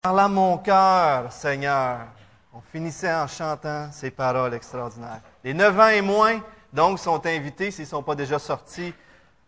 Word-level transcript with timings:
Parle 0.00 0.20
à 0.20 0.28
mon 0.28 0.58
cœur, 0.58 1.32
Seigneur. 1.32 2.06
On 2.52 2.60
finissait 2.60 3.12
en 3.12 3.26
chantant 3.26 3.90
ces 3.90 4.12
paroles 4.12 4.54
extraordinaires. 4.54 5.20
Les 5.42 5.52
neuf 5.52 5.76
ans 5.76 5.88
et 5.88 6.02
moins, 6.02 6.40
donc, 6.72 7.00
sont 7.00 7.26
invités, 7.26 7.72
s'ils 7.72 7.82
ne 7.82 7.88
sont 7.88 8.02
pas 8.04 8.14
déjà 8.14 8.38
sortis, 8.38 8.94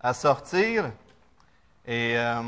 à 0.01 0.13
sortir. 0.13 0.91
Et 1.87 2.19
euh, 2.19 2.43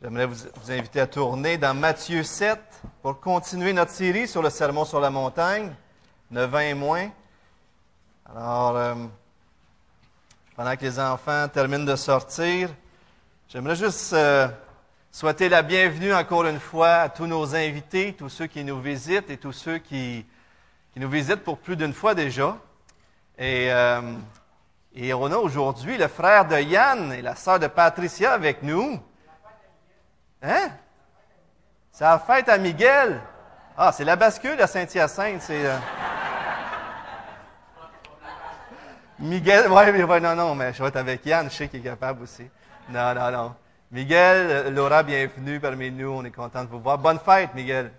j'aimerais 0.00 0.24
vous, 0.24 0.70
inviter 0.70 1.00
à 1.00 1.06
tourner 1.06 1.58
dans 1.58 1.74
Matthieu 1.74 2.22
7 2.22 2.58
pour 3.02 3.20
continuer 3.20 3.74
notre 3.74 3.90
série 3.90 4.26
sur 4.26 4.40
le 4.40 4.48
sermon 4.48 4.86
sur 4.86 5.00
la 5.00 5.10
montagne, 5.10 5.74
neuf 6.30 6.54
ans 6.54 6.58
et 6.58 6.72
moins. 6.72 7.10
Alors, 8.34 8.76
euh, 8.78 8.94
pendant 10.56 10.74
que 10.74 10.84
les 10.86 10.98
enfants 10.98 11.48
terminent 11.48 11.84
de 11.84 11.96
sortir, 11.96 12.70
j'aimerais 13.46 13.76
juste 13.76 14.14
euh, 14.14 14.48
souhaiter 15.14 15.48
la 15.48 15.62
bienvenue 15.62 16.12
encore 16.12 16.44
une 16.44 16.58
fois 16.58 16.94
à 16.94 17.08
tous 17.08 17.28
nos 17.28 17.54
invités, 17.54 18.16
tous 18.18 18.28
ceux 18.28 18.48
qui 18.48 18.64
nous 18.64 18.80
visitent 18.80 19.30
et 19.30 19.36
tous 19.36 19.52
ceux 19.52 19.78
qui, 19.78 20.26
nous 20.96 21.08
visitent 21.08 21.44
pour 21.44 21.58
plus 21.58 21.76
d'une 21.76 21.92
fois 21.92 22.16
déjà. 22.16 22.56
Et, 23.38 23.72
euh, 23.72 24.12
et 24.92 25.14
on 25.14 25.26
a 25.26 25.36
aujourd'hui 25.36 25.96
le 25.98 26.08
frère 26.08 26.48
de 26.48 26.56
Yann 26.56 27.12
et 27.12 27.22
la 27.22 27.36
sœur 27.36 27.60
de 27.60 27.68
Patricia 27.68 28.32
avec 28.32 28.64
nous. 28.64 29.00
Hein? 30.42 30.70
C'est 31.92 32.02
la 32.02 32.18
fête 32.18 32.48
à 32.48 32.58
Miguel. 32.58 33.20
Ah, 33.78 33.92
c'est 33.92 34.04
la 34.04 34.16
bascule 34.16 34.60
à 34.60 34.66
Saint-Hyacinthe. 34.66 35.46
Euh... 35.50 35.78
Miguel, 39.20 39.70
ouais, 39.70 40.02
ouais, 40.02 40.20
non, 40.20 40.34
non, 40.34 40.56
mais 40.56 40.72
je 40.72 40.82
vais 40.82 40.88
être 40.88 40.96
avec 40.96 41.24
Yann, 41.24 41.48
je 41.48 41.54
sais 41.54 41.68
qu'il 41.68 41.78
est 41.78 41.84
capable 41.84 42.24
aussi. 42.24 42.50
Non, 42.90 43.14
non, 43.14 43.30
non. 43.30 43.54
Miguel, 43.94 44.74
Laura, 44.74 45.04
bienvenue 45.04 45.60
parmi 45.60 45.88
nous. 45.88 46.08
On 46.08 46.24
est 46.24 46.32
content 46.32 46.64
de 46.64 46.68
vous 46.68 46.80
voir. 46.80 46.98
Bonne 46.98 47.20
fête, 47.20 47.54
Miguel. 47.54 47.92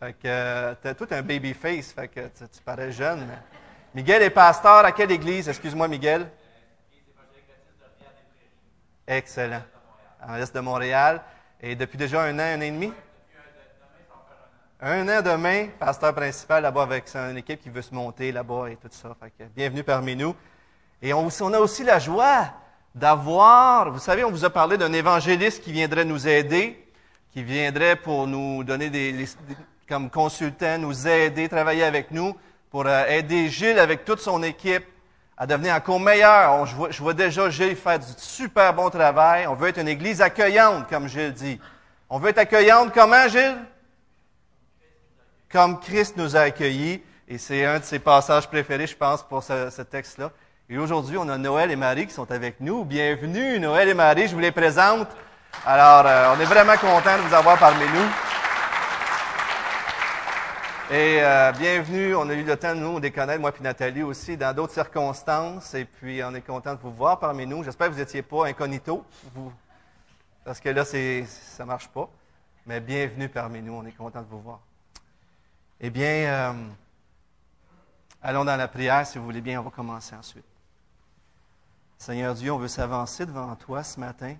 Fait 0.00 0.12
que 0.14 0.26
euh, 0.26 0.94
tout 0.98 1.06
un 1.12 1.22
baby 1.22 1.54
face, 1.54 1.92
fait 1.92 2.08
que 2.08 2.22
tu, 2.22 2.60
parais 2.64 2.90
jeune. 2.90 3.24
Miguel 3.94 4.22
est 4.22 4.30
pasteur 4.30 4.84
à 4.84 4.90
quelle 4.90 5.12
église? 5.12 5.48
Excuse-moi, 5.48 5.86
Miguel. 5.86 6.28
Excellent. 9.06 9.62
En 10.26 10.34
l'Est 10.34 10.52
de 10.52 10.58
Montréal. 10.58 11.22
Et 11.60 11.76
depuis 11.76 11.98
déjà 11.98 12.22
un 12.22 12.36
an, 12.40 12.42
un 12.42 12.58
an 12.58 12.62
et 12.62 12.70
demi? 12.72 12.92
Un 14.80 15.08
an 15.08 15.22
demain, 15.22 15.68
pasteur 15.78 16.16
principal 16.16 16.64
là-bas 16.64 16.82
avec 16.82 17.06
son 17.06 17.36
équipe 17.36 17.60
qui 17.60 17.70
veut 17.70 17.82
se 17.82 17.94
monter 17.94 18.32
là-bas 18.32 18.70
et 18.70 18.76
tout 18.76 18.88
ça. 18.90 19.16
Fait 19.20 19.30
que, 19.30 19.44
bienvenue 19.54 19.84
parmi 19.84 20.16
nous. 20.16 20.34
Et 21.00 21.12
on 21.12 21.28
a 21.28 21.60
aussi 21.60 21.84
la 21.84 22.00
joie 22.00 22.52
d'avoir, 22.96 23.90
vous 23.90 23.98
savez, 23.98 24.24
on 24.24 24.30
vous 24.30 24.46
a 24.46 24.50
parlé 24.50 24.78
d'un 24.78 24.92
évangéliste 24.94 25.62
qui 25.62 25.70
viendrait 25.70 26.06
nous 26.06 26.26
aider, 26.26 26.82
qui 27.30 27.42
viendrait 27.42 27.94
pour 27.94 28.26
nous 28.26 28.64
donner 28.64 28.88
des, 28.88 29.26
comme 29.86 30.08
consultant, 30.08 30.78
nous 30.78 31.06
aider, 31.06 31.46
travailler 31.48 31.84
avec 31.84 32.10
nous 32.10 32.34
pour 32.70 32.88
aider 32.88 33.50
Gilles 33.50 33.78
avec 33.78 34.06
toute 34.06 34.20
son 34.20 34.42
équipe 34.42 34.84
à 35.36 35.46
devenir 35.46 35.74
encore 35.74 36.00
meilleur. 36.00 36.64
Je, 36.64 37.02
vois, 37.02 37.12
déjà 37.12 37.50
Gilles 37.50 37.76
faire 37.76 37.98
du 37.98 38.06
super 38.16 38.72
bon 38.72 38.88
travail. 38.88 39.46
On 39.46 39.54
veut 39.54 39.68
être 39.68 39.78
une 39.78 39.88
église 39.88 40.22
accueillante, 40.22 40.88
comme 40.88 41.06
Gilles 41.06 41.34
dit. 41.34 41.60
On 42.08 42.18
veut 42.18 42.30
être 42.30 42.38
accueillante 42.38 42.94
comment, 42.94 43.28
Gilles? 43.28 43.58
Comme 45.52 45.78
Christ 45.80 46.16
nous 46.16 46.34
a 46.34 46.40
accueillis. 46.40 47.02
Et 47.28 47.36
c'est 47.36 47.66
un 47.66 47.78
de 47.78 47.84
ses 47.84 47.98
passages 47.98 48.48
préférés, 48.48 48.86
je 48.86 48.96
pense, 48.96 49.22
pour 49.22 49.42
ce 49.42 49.82
texte-là. 49.82 50.30
Et 50.68 50.78
aujourd'hui, 50.78 51.16
on 51.16 51.28
a 51.28 51.38
Noël 51.38 51.70
et 51.70 51.76
Marie 51.76 52.08
qui 52.08 52.12
sont 52.12 52.28
avec 52.32 52.58
nous. 52.58 52.84
Bienvenue, 52.84 53.60
Noël 53.60 53.88
et 53.88 53.94
Marie, 53.94 54.26
je 54.26 54.34
vous 54.34 54.40
les 54.40 54.50
présente. 54.50 55.06
Alors, 55.64 56.04
euh, 56.04 56.34
on 56.36 56.40
est 56.40 56.44
vraiment 56.44 56.76
content 56.76 57.16
de 57.18 57.22
vous 57.22 57.34
avoir 57.34 57.56
parmi 57.56 57.84
nous. 57.84 58.08
Et 60.90 61.22
euh, 61.22 61.52
bienvenue, 61.52 62.16
on 62.16 62.28
a 62.28 62.34
eu 62.34 62.42
le 62.42 62.56
temps, 62.56 62.74
nous, 62.74 62.98
de 62.98 63.08
connaître, 63.10 63.40
moi 63.40 63.52
et 63.56 63.62
Nathalie 63.62 64.02
aussi, 64.02 64.36
dans 64.36 64.52
d'autres 64.52 64.72
circonstances. 64.72 65.72
Et 65.74 65.84
puis, 65.84 66.20
on 66.24 66.34
est 66.34 66.42
content 66.42 66.74
de 66.74 66.80
vous 66.80 66.92
voir 66.92 67.20
parmi 67.20 67.46
nous. 67.46 67.62
J'espère 67.62 67.86
que 67.86 67.92
vous 67.92 68.00
n'étiez 68.00 68.22
pas 68.22 68.48
incognito, 68.48 69.04
vous, 69.36 69.52
parce 70.44 70.58
que 70.58 70.70
là, 70.70 70.84
ça 70.84 70.96
ne 70.98 71.64
marche 71.64 71.86
pas. 71.86 72.08
Mais 72.66 72.80
bienvenue 72.80 73.28
parmi 73.28 73.62
nous, 73.62 73.74
on 73.74 73.86
est 73.86 73.96
content 73.96 74.20
de 74.20 74.28
vous 74.28 74.40
voir. 74.40 74.58
Eh 75.80 75.90
bien, 75.90 76.06
euh, 76.26 76.52
allons 78.20 78.44
dans 78.44 78.56
la 78.56 78.66
prière, 78.66 79.06
si 79.06 79.18
vous 79.18 79.24
voulez 79.26 79.40
bien, 79.40 79.60
on 79.60 79.62
va 79.62 79.70
commencer 79.70 80.16
ensuite. 80.16 80.55
Seigneur 81.98 82.34
Dieu, 82.34 82.52
on 82.52 82.58
veut 82.58 82.68
s'avancer 82.68 83.26
devant 83.26 83.54
toi 83.56 83.82
ce 83.82 83.98
matin. 83.98 84.36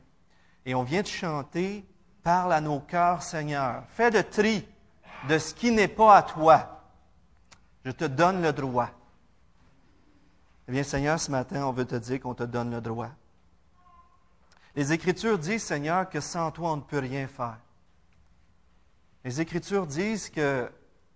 Et 0.64 0.74
on 0.74 0.82
vient 0.82 1.02
de 1.02 1.06
chanter, 1.06 1.84
parle 2.22 2.52
à 2.52 2.60
nos 2.60 2.80
cœurs, 2.80 3.22
Seigneur. 3.22 3.84
Fais 3.90 4.10
le 4.10 4.22
tri 4.22 4.66
de 5.28 5.38
ce 5.38 5.54
qui 5.54 5.70
n'est 5.70 5.88
pas 5.88 6.16
à 6.16 6.22
toi. 6.22 6.82
Je 7.84 7.90
te 7.90 8.04
donne 8.04 8.42
le 8.42 8.52
droit. 8.52 8.90
Eh 10.68 10.72
bien, 10.72 10.82
Seigneur, 10.82 11.20
ce 11.20 11.30
matin, 11.30 11.64
on 11.64 11.72
veut 11.72 11.84
te 11.84 11.94
dire 11.94 12.20
qu'on 12.20 12.34
te 12.34 12.42
donne 12.42 12.70
le 12.70 12.80
droit. 12.80 13.10
Les 14.74 14.92
Écritures 14.92 15.38
disent, 15.38 15.62
Seigneur, 15.62 16.08
que 16.08 16.20
sans 16.20 16.50
toi, 16.50 16.72
on 16.72 16.76
ne 16.76 16.82
peut 16.82 16.98
rien 16.98 17.28
faire. 17.28 17.58
Les 19.24 19.40
Écritures 19.40 19.86
disent 19.86 20.28
que 20.28 20.70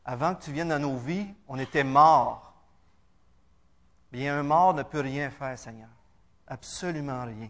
avant 0.05 0.35
que 0.35 0.45
tu 0.45 0.53
viennes 0.53 0.71
dans 0.71 0.79
nos 0.79 0.97
vies, 0.97 1.27
on 1.47 1.59
était 1.59 1.85
morts. 1.85 2.55
Bien, 4.11 4.39
un 4.39 4.43
mort 4.43 4.75
ne 4.75 4.83
peut 4.83 5.01
rien 5.01 5.31
faire, 5.31 5.59
Seigneur. 5.59 5.89
Absolument 6.51 7.25
rien. 7.25 7.49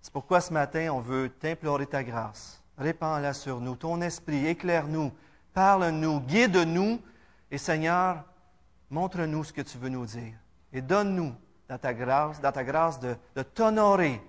C'est 0.00 0.12
pourquoi 0.12 0.40
ce 0.40 0.52
matin, 0.52 0.90
on 0.92 1.00
veut 1.00 1.28
t'implorer 1.28 1.86
ta 1.86 2.04
grâce. 2.04 2.62
Répands-la 2.78 3.34
sur 3.34 3.60
nous. 3.60 3.74
Ton 3.74 4.00
esprit, 4.00 4.46
éclaire-nous, 4.46 5.12
parle-nous, 5.52 6.20
guide-nous. 6.20 7.02
Et 7.50 7.58
Seigneur, 7.58 8.22
montre-nous 8.88 9.42
ce 9.42 9.52
que 9.52 9.62
tu 9.62 9.76
veux 9.76 9.88
nous 9.88 10.06
dire. 10.06 10.34
Et 10.72 10.80
donne-nous, 10.80 11.34
dans 11.68 11.78
ta 11.78 11.92
grâce, 11.92 12.40
dans 12.40 12.52
ta 12.52 12.62
grâce 12.62 13.00
de, 13.00 13.16
de 13.34 13.42
t'honorer 13.42 14.22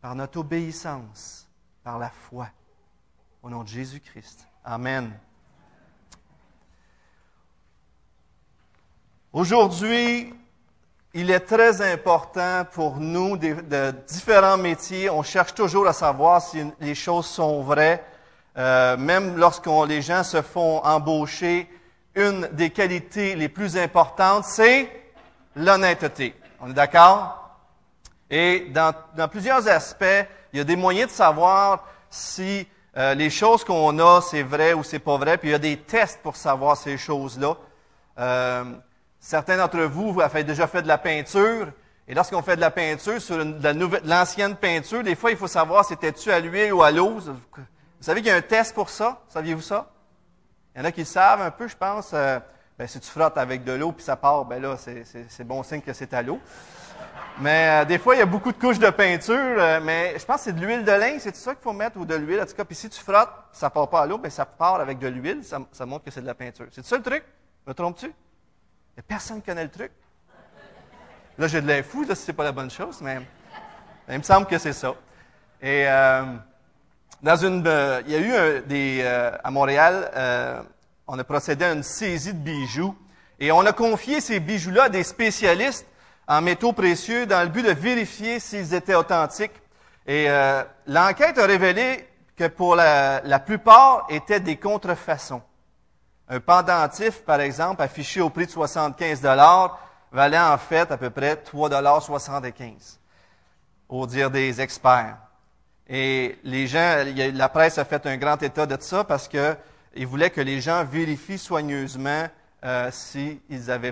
par 0.00 0.14
notre 0.14 0.38
obéissance, 0.38 1.50
par 1.82 1.98
la 1.98 2.10
foi. 2.10 2.48
Au 3.42 3.50
nom 3.50 3.64
de 3.64 3.68
Jésus-Christ. 3.68 4.46
Amen. 4.64 5.12
Aujourd'hui, 9.32 10.32
il 11.14 11.30
est 11.30 11.40
très 11.40 11.80
important 11.80 12.64
pour 12.72 12.96
nous 12.96 13.36
de, 13.36 13.92
différents 14.08 14.56
métiers. 14.56 15.08
On 15.08 15.22
cherche 15.22 15.54
toujours 15.54 15.86
à 15.86 15.92
savoir 15.92 16.42
si 16.42 16.64
les 16.80 16.96
choses 16.96 17.26
sont 17.26 17.62
vraies. 17.62 18.04
Euh, 18.58 18.96
même 18.96 19.36
lorsque 19.36 19.68
les 19.88 20.02
gens 20.02 20.24
se 20.24 20.42
font 20.42 20.78
embaucher, 20.84 21.68
une 22.16 22.48
des 22.52 22.70
qualités 22.70 23.36
les 23.36 23.48
plus 23.48 23.76
importantes, 23.76 24.44
c'est 24.44 24.90
l'honnêteté. 25.54 26.34
On 26.60 26.70
est 26.70 26.74
d'accord? 26.74 27.58
Et 28.28 28.68
dans, 28.72 28.92
dans, 29.16 29.28
plusieurs 29.28 29.68
aspects, 29.68 30.26
il 30.52 30.58
y 30.58 30.60
a 30.60 30.64
des 30.64 30.76
moyens 30.76 31.10
de 31.10 31.14
savoir 31.14 31.84
si 32.10 32.66
euh, 32.96 33.14
les 33.14 33.30
choses 33.30 33.64
qu'on 33.64 33.98
a, 34.00 34.20
c'est 34.20 34.42
vrai 34.42 34.72
ou 34.72 34.82
c'est 34.82 34.98
pas 34.98 35.16
vrai. 35.16 35.38
Puis 35.38 35.48
il 35.48 35.52
y 35.52 35.56
a 35.56 35.58
des 35.58 35.76
tests 35.76 36.20
pour 36.22 36.34
savoir 36.34 36.76
ces 36.76 36.96
choses-là. 36.96 37.56
Euh, 38.18 38.64
Certains 39.24 39.56
d'entre 39.56 39.80
vous, 39.84 40.12
vous 40.12 40.20
avez 40.20 40.44
déjà 40.44 40.66
fait 40.66 40.82
de 40.82 40.86
la 40.86 40.98
peinture. 40.98 41.68
Et 42.06 42.12
lorsqu'on 42.12 42.42
fait 42.42 42.56
de 42.56 42.60
la 42.60 42.70
peinture 42.70 43.22
sur 43.22 43.42
l'ancienne 44.04 44.54
peinture, 44.54 45.02
des 45.02 45.14
fois, 45.14 45.30
il 45.30 45.38
faut 45.38 45.46
savoir 45.46 45.82
si 45.82 45.94
c'était-tu 45.94 46.30
à 46.30 46.38
l'huile 46.40 46.74
ou 46.74 46.82
à 46.82 46.90
l'eau. 46.90 47.20
Vous 47.20 47.34
savez 48.02 48.20
qu'il 48.20 48.28
y 48.28 48.32
a 48.32 48.36
un 48.36 48.42
test 48.42 48.74
pour 48.74 48.90
ça? 48.90 49.22
Saviez-vous 49.28 49.62
ça? 49.62 49.90
Il 50.74 50.80
y 50.80 50.82
en 50.82 50.84
a 50.84 50.92
qui 50.92 51.00
le 51.00 51.06
savent 51.06 51.40
un 51.40 51.50
peu, 51.50 51.66
je 51.66 51.74
pense. 51.74 52.10
Euh, 52.12 52.38
ben, 52.78 52.86
si 52.86 53.00
tu 53.00 53.08
frottes 53.08 53.38
avec 53.38 53.64
de 53.64 53.72
l'eau 53.72 53.92
puis 53.92 54.04
ça 54.04 54.14
part, 54.14 54.44
ben 54.44 54.60
là, 54.60 54.76
c'est 54.76 55.44
bon 55.44 55.62
signe 55.62 55.80
que 55.80 55.94
c'est 55.94 56.12
à 56.12 56.20
l'eau. 56.20 56.38
Mais 57.40 57.80
euh, 57.80 57.84
des 57.86 57.98
fois, 57.98 58.16
il 58.16 58.18
y 58.18 58.22
a 58.22 58.26
beaucoup 58.26 58.52
de 58.52 58.58
couches 58.58 58.78
de 58.78 58.90
peinture, 58.90 59.34
euh, 59.38 59.80
mais 59.82 60.18
je 60.18 60.24
pense 60.26 60.36
que 60.36 60.42
c'est 60.42 60.52
de 60.52 60.60
l'huile 60.60 60.84
de 60.84 60.92
lin, 60.92 61.16
c'est 61.18 61.34
ça 61.34 61.54
qu'il 61.54 61.62
faut 61.62 61.72
mettre 61.72 61.96
ou 61.96 62.04
de 62.04 62.14
l'huile. 62.14 62.42
En 62.42 62.46
tout 62.46 62.54
cas, 62.54 62.64
puis 62.66 62.76
si 62.76 62.90
tu 62.90 63.00
frottes, 63.00 63.32
ça 63.52 63.70
part 63.70 63.88
pas 63.88 64.02
à 64.02 64.06
l'eau, 64.06 64.18
ben 64.18 64.30
ça 64.30 64.44
part 64.44 64.82
avec 64.82 64.98
de 64.98 65.08
l'huile, 65.08 65.40
ça, 65.42 65.86
montre 65.86 66.04
que 66.04 66.10
c'est 66.10 66.20
de 66.20 66.26
la 66.26 66.34
peinture. 66.34 66.66
C'est 66.72 66.84
ça 66.84 66.98
le 66.98 67.02
truc? 67.02 67.24
Me 67.66 67.72
trompes-tu? 67.72 68.12
Il 68.96 69.00
n'y 69.00 69.06
a 69.06 69.08
personne 69.08 69.40
qui 69.40 69.48
connaît 69.48 69.64
le 69.64 69.70
truc. 69.70 69.90
Là, 71.36 71.48
j'ai 71.48 71.60
de 71.60 71.66
l'info, 71.66 72.04
là, 72.04 72.14
si 72.14 72.22
ce 72.22 72.30
n'est 72.30 72.36
pas 72.36 72.44
la 72.44 72.52
bonne 72.52 72.70
chose, 72.70 73.00
mais 73.00 73.18
il 74.08 74.18
me 74.18 74.22
semble 74.22 74.46
que 74.46 74.56
c'est 74.56 74.72
ça. 74.72 74.94
Et 75.60 75.84
euh, 75.88 76.22
dans 77.20 77.34
une, 77.34 77.66
euh, 77.66 78.02
il 78.06 78.12
y 78.12 78.14
a 78.14 78.18
eu 78.20 78.32
un, 78.32 78.62
euh, 78.70 79.36
à 79.42 79.50
Montréal, 79.50 80.64
on 81.08 81.18
a 81.18 81.24
procédé 81.24 81.64
à 81.64 81.72
une 81.72 81.82
saisie 81.82 82.34
de 82.34 82.38
bijoux 82.38 82.96
et 83.40 83.50
on 83.50 83.66
a 83.66 83.72
confié 83.72 84.20
ces 84.20 84.38
bijoux-là 84.38 84.84
à 84.84 84.88
des 84.88 85.02
spécialistes 85.02 85.86
en 86.28 86.40
métaux 86.40 86.72
précieux 86.72 87.26
dans 87.26 87.42
le 87.42 87.48
but 87.48 87.66
de 87.66 87.72
vérifier 87.72 88.38
s'ils 88.38 88.72
étaient 88.72 88.94
authentiques. 88.94 89.60
Et 90.06 90.28
l'enquête 90.86 91.38
a 91.38 91.46
révélé 91.46 92.08
que 92.36 92.46
pour 92.46 92.76
la, 92.76 93.22
la 93.24 93.40
plupart 93.40 94.06
étaient 94.08 94.40
des 94.40 94.56
contrefaçons. 94.56 95.42
Un 96.28 96.40
pendentif, 96.40 97.22
par 97.22 97.40
exemple, 97.40 97.82
affiché 97.82 98.20
au 98.20 98.30
prix 98.30 98.46
de 98.46 98.50
75 98.50 99.22
valait 100.12 100.38
en 100.38 100.58
fait 100.58 100.90
à 100.90 100.96
peu 100.96 101.10
près 101.10 101.34
3,75 101.34 102.98
au 103.88 104.06
dire 104.06 104.30
des 104.30 104.60
experts. 104.60 105.18
Et 105.86 106.38
les 106.44 106.66
gens, 106.66 107.04
la 107.34 107.48
presse 107.48 107.76
a 107.78 107.84
fait 107.84 108.06
un 108.06 108.16
grand 108.16 108.42
état 108.42 108.64
de 108.64 108.80
ça 108.80 109.04
parce 109.04 109.28
qu'ils 109.28 110.06
voulaient 110.06 110.30
que 110.30 110.40
les 110.40 110.60
gens 110.60 110.82
vérifient 110.84 111.38
soigneusement 111.38 112.26
euh, 112.64 112.90
s'ils 112.90 113.40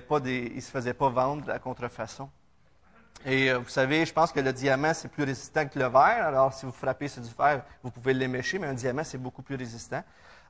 pas 0.09 0.21
des, 0.21 0.53
ils 0.55 0.63
se 0.63 0.71
faisaient 0.71 0.95
pas 0.95 1.11
vendre 1.11 1.51
à 1.51 1.59
contrefaçon. 1.59 2.31
Et 3.27 3.51
euh, 3.51 3.59
vous 3.59 3.69
savez, 3.69 4.07
je 4.07 4.13
pense 4.13 4.33
que 4.33 4.41
le 4.41 4.53
diamant, 4.53 4.95
c'est 4.95 5.09
plus 5.09 5.25
résistant 5.25 5.67
que 5.69 5.79
le 5.79 5.85
verre. 5.85 6.27
Alors, 6.27 6.55
si 6.55 6.65
vous 6.65 6.73
frappez 6.73 7.09
sur 7.09 7.23
du 7.23 7.29
fer, 7.29 7.63
vous 7.83 7.91
pouvez 7.91 8.15
l'émécher, 8.15 8.59
mais 8.59 8.67
un 8.67 8.75
diamant, 8.75 9.05
c'est 9.05 9.19
beaucoup 9.19 9.43
plus 9.43 9.57
résistant. 9.57 10.03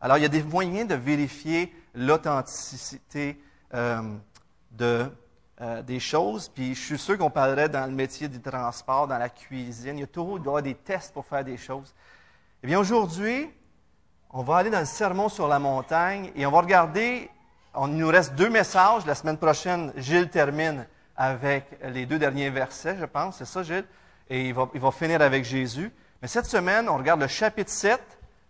Alors, 0.04 0.18
il 0.18 0.22
y 0.22 0.26
a 0.26 0.28
des 0.28 0.42
moyens 0.42 0.88
de 0.88 0.96
vérifier 0.96 1.72
l'authenticité 1.94 3.40
euh, 3.72 4.02
euh, 4.80 5.82
des 5.82 6.00
choses. 6.00 6.48
Puis, 6.48 6.74
je 6.74 6.80
suis 6.80 6.98
sûr 6.98 7.16
qu'on 7.16 7.30
parlerait 7.30 7.68
dans 7.68 7.86
le 7.86 7.94
métier 7.94 8.26
du 8.26 8.40
transport, 8.40 9.06
dans 9.06 9.18
la 9.18 9.28
cuisine. 9.28 9.98
Il 9.98 10.00
y 10.00 10.02
a 10.02 10.08
toujours 10.08 10.60
des 10.60 10.74
tests 10.74 11.14
pour 11.14 11.24
faire 11.24 11.44
des 11.44 11.56
choses. 11.56 11.94
Eh 12.64 12.66
bien, 12.66 12.80
aujourd'hui, 12.80 13.48
on 14.30 14.42
va 14.42 14.56
aller 14.56 14.70
dans 14.70 14.80
le 14.80 14.86
sermon 14.86 15.28
sur 15.28 15.46
la 15.46 15.60
montagne 15.60 16.32
et 16.34 16.44
on 16.46 16.50
va 16.50 16.62
regarder. 16.62 17.30
On, 17.72 17.86
il 17.86 17.96
nous 17.96 18.08
reste 18.08 18.34
deux 18.34 18.50
messages. 18.50 19.06
La 19.06 19.14
semaine 19.14 19.38
prochaine, 19.38 19.92
Gilles 19.96 20.30
termine 20.30 20.84
avec 21.16 21.78
les 21.80 22.06
deux 22.06 22.18
derniers 22.18 22.50
versets, 22.50 22.96
je 22.98 23.04
pense. 23.04 23.36
C'est 23.36 23.44
ça, 23.44 23.62
Gilles? 23.62 23.86
Et 24.28 24.48
il 24.48 24.54
va, 24.54 24.68
il 24.74 24.80
va 24.80 24.90
finir 24.90 25.22
avec 25.22 25.44
Jésus. 25.44 25.92
Mais 26.20 26.26
cette 26.26 26.46
semaine, 26.46 26.88
on 26.88 26.96
regarde 26.96 27.20
le 27.20 27.28
chapitre 27.28 27.70
7, 27.70 28.00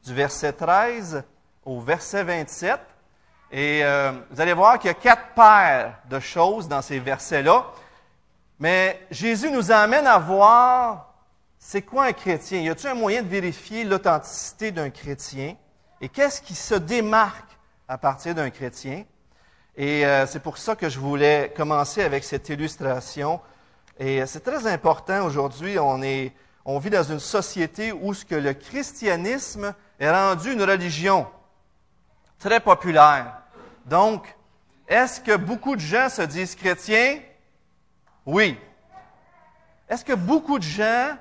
du 0.07 0.15
verset 0.15 0.55
13 0.55 1.25
au 1.64 1.81
verset 1.81 2.25
27. 2.25 2.81
Et 3.50 3.85
euh, 3.85 4.12
vous 4.31 4.41
allez 4.41 4.55
voir 4.55 4.79
qu'il 4.79 4.88
y 4.88 4.91
a 4.91 4.94
quatre 4.94 5.35
paires 5.35 5.99
de 6.09 6.19
choses 6.19 6.69
dans 6.69 6.81
ces 6.82 6.99
versets-là. 6.99 7.67
Mais 8.59 9.00
Jésus 9.11 9.50
nous 9.50 9.70
amène 9.70 10.06
à 10.06 10.19
voir 10.19 11.14
c'est 11.59 11.82
quoi 11.82 12.06
un 12.06 12.12
chrétien. 12.12 12.61
Y 12.61 12.70
a-t-il 12.70 12.88
un 12.88 12.94
moyen 12.94 13.23
de 13.23 13.29
vérifier 13.29 13.85
l'authenticité 13.85 14.73
d'un 14.73 14.91
chrétien? 14.91 15.55
Et 16.00 16.09
qu'est-ce 16.09 16.41
qui 16.41 16.55
se 16.55 16.75
démarque 16.75 17.59
à 17.87 17.99
partir 17.99 18.35
d'un 18.35 18.50
chrétien? 18.50 19.05
Et 19.76 20.05
euh, 20.05 20.26
c'est 20.26 20.41
pour 20.41 20.58
ça 20.58 20.75
que 20.75 20.88
je 20.88 20.99
voulais 20.99 21.53
commencer 21.56 22.03
avec 22.03 22.25
cette 22.25 22.49
illustration. 22.49 23.41
Et 23.99 24.23
euh, 24.23 24.26
c'est 24.26 24.41
très 24.41 24.67
important 24.67 25.25
aujourd'hui. 25.25 25.79
On, 25.79 26.03
est, 26.03 26.32
on 26.65 26.79
vit 26.79 26.91
dans 26.91 27.05
une 27.05 27.20
société 27.20 27.93
où 27.93 28.15
ce 28.15 28.25
que 28.25 28.35
le 28.35 28.55
christianisme 28.55 29.75
est 30.00 30.11
rendu 30.11 30.53
une 30.53 30.62
religion 30.62 31.26
très 32.43 32.59
populaire. 32.59 33.41
Donc, 33.87 34.37
est-ce 34.89 35.21
que 35.21 35.37
beaucoup 35.37 35.77
de 35.77 35.81
gens 35.81 36.09
se 36.09 36.23
disent 36.23 36.56
chrétiens? 36.56 37.21
Oui. 38.27 38.59
Est-ce 39.89 40.05
que 40.05 40.12
beaucoup 40.12 40.59
de 40.59 40.65
gens 40.65 41.17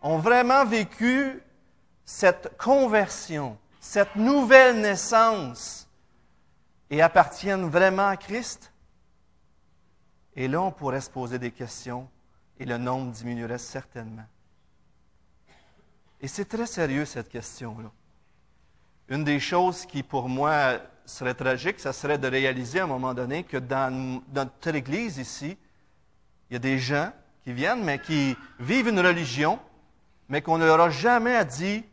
ont 0.00 0.18
vraiment 0.18 0.64
vécu 0.64 1.42
cette 2.04 2.56
conversion, 2.56 3.58
cette 3.78 4.16
nouvelle 4.16 4.80
naissance 4.80 5.86
et 6.88 7.02
appartiennent 7.02 7.68
vraiment 7.68 8.08
à 8.08 8.16
Christ? 8.16 8.72
Et 10.34 10.48
là, 10.48 10.62
on 10.62 10.70
pourrait 10.70 11.02
se 11.02 11.10
poser 11.10 11.38
des 11.38 11.50
questions 11.50 12.08
et 12.58 12.64
le 12.64 12.78
nombre 12.78 13.12
diminuerait 13.12 13.58
certainement. 13.58 14.26
Et 16.22 16.28
c'est 16.28 16.46
très 16.46 16.66
sérieux 16.66 17.04
cette 17.04 17.28
question-là. 17.28 17.90
Une 19.08 19.24
des 19.24 19.40
choses 19.40 19.86
qui, 19.86 20.02
pour 20.02 20.28
moi, 20.28 20.78
serait 21.06 21.34
tragique, 21.34 21.80
ce 21.80 21.92
serait 21.92 22.18
de 22.18 22.28
réaliser 22.28 22.80
à 22.80 22.84
un 22.84 22.88
moment 22.88 23.14
donné 23.14 23.44
que 23.44 23.56
dans 23.56 24.22
notre 24.32 24.74
Église 24.74 25.18
ici, 25.18 25.56
il 26.50 26.54
y 26.54 26.56
a 26.56 26.58
des 26.58 26.78
gens 26.78 27.12
qui 27.42 27.52
viennent, 27.52 27.82
mais 27.82 27.98
qui 27.98 28.36
vivent 28.60 28.88
une 28.88 29.00
religion, 29.00 29.58
mais 30.28 30.42
qu'on 30.42 30.58
ne 30.58 30.66
leur 30.66 30.80
a 30.80 30.90
jamais 30.90 31.42
dit 31.46 31.84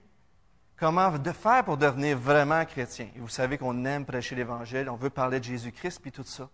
comment 0.78 1.12
faire 1.34 1.64
pour 1.64 1.78
devenir 1.78 2.18
vraiment 2.18 2.66
chrétien. 2.66 3.08
Et 3.16 3.20
vous 3.20 3.30
savez 3.30 3.58
qu'on 3.58 3.86
aime 3.86 4.06
prêcher 4.06 4.36
l'Évangile, 4.36 4.90
on 4.90 4.98
veut 4.98 5.10
parler 5.10 5.40
de 5.40 5.46
Jésus-Christ, 5.46 6.00
puis 6.02 6.12
tout 6.12 6.26
ça. 6.26 6.50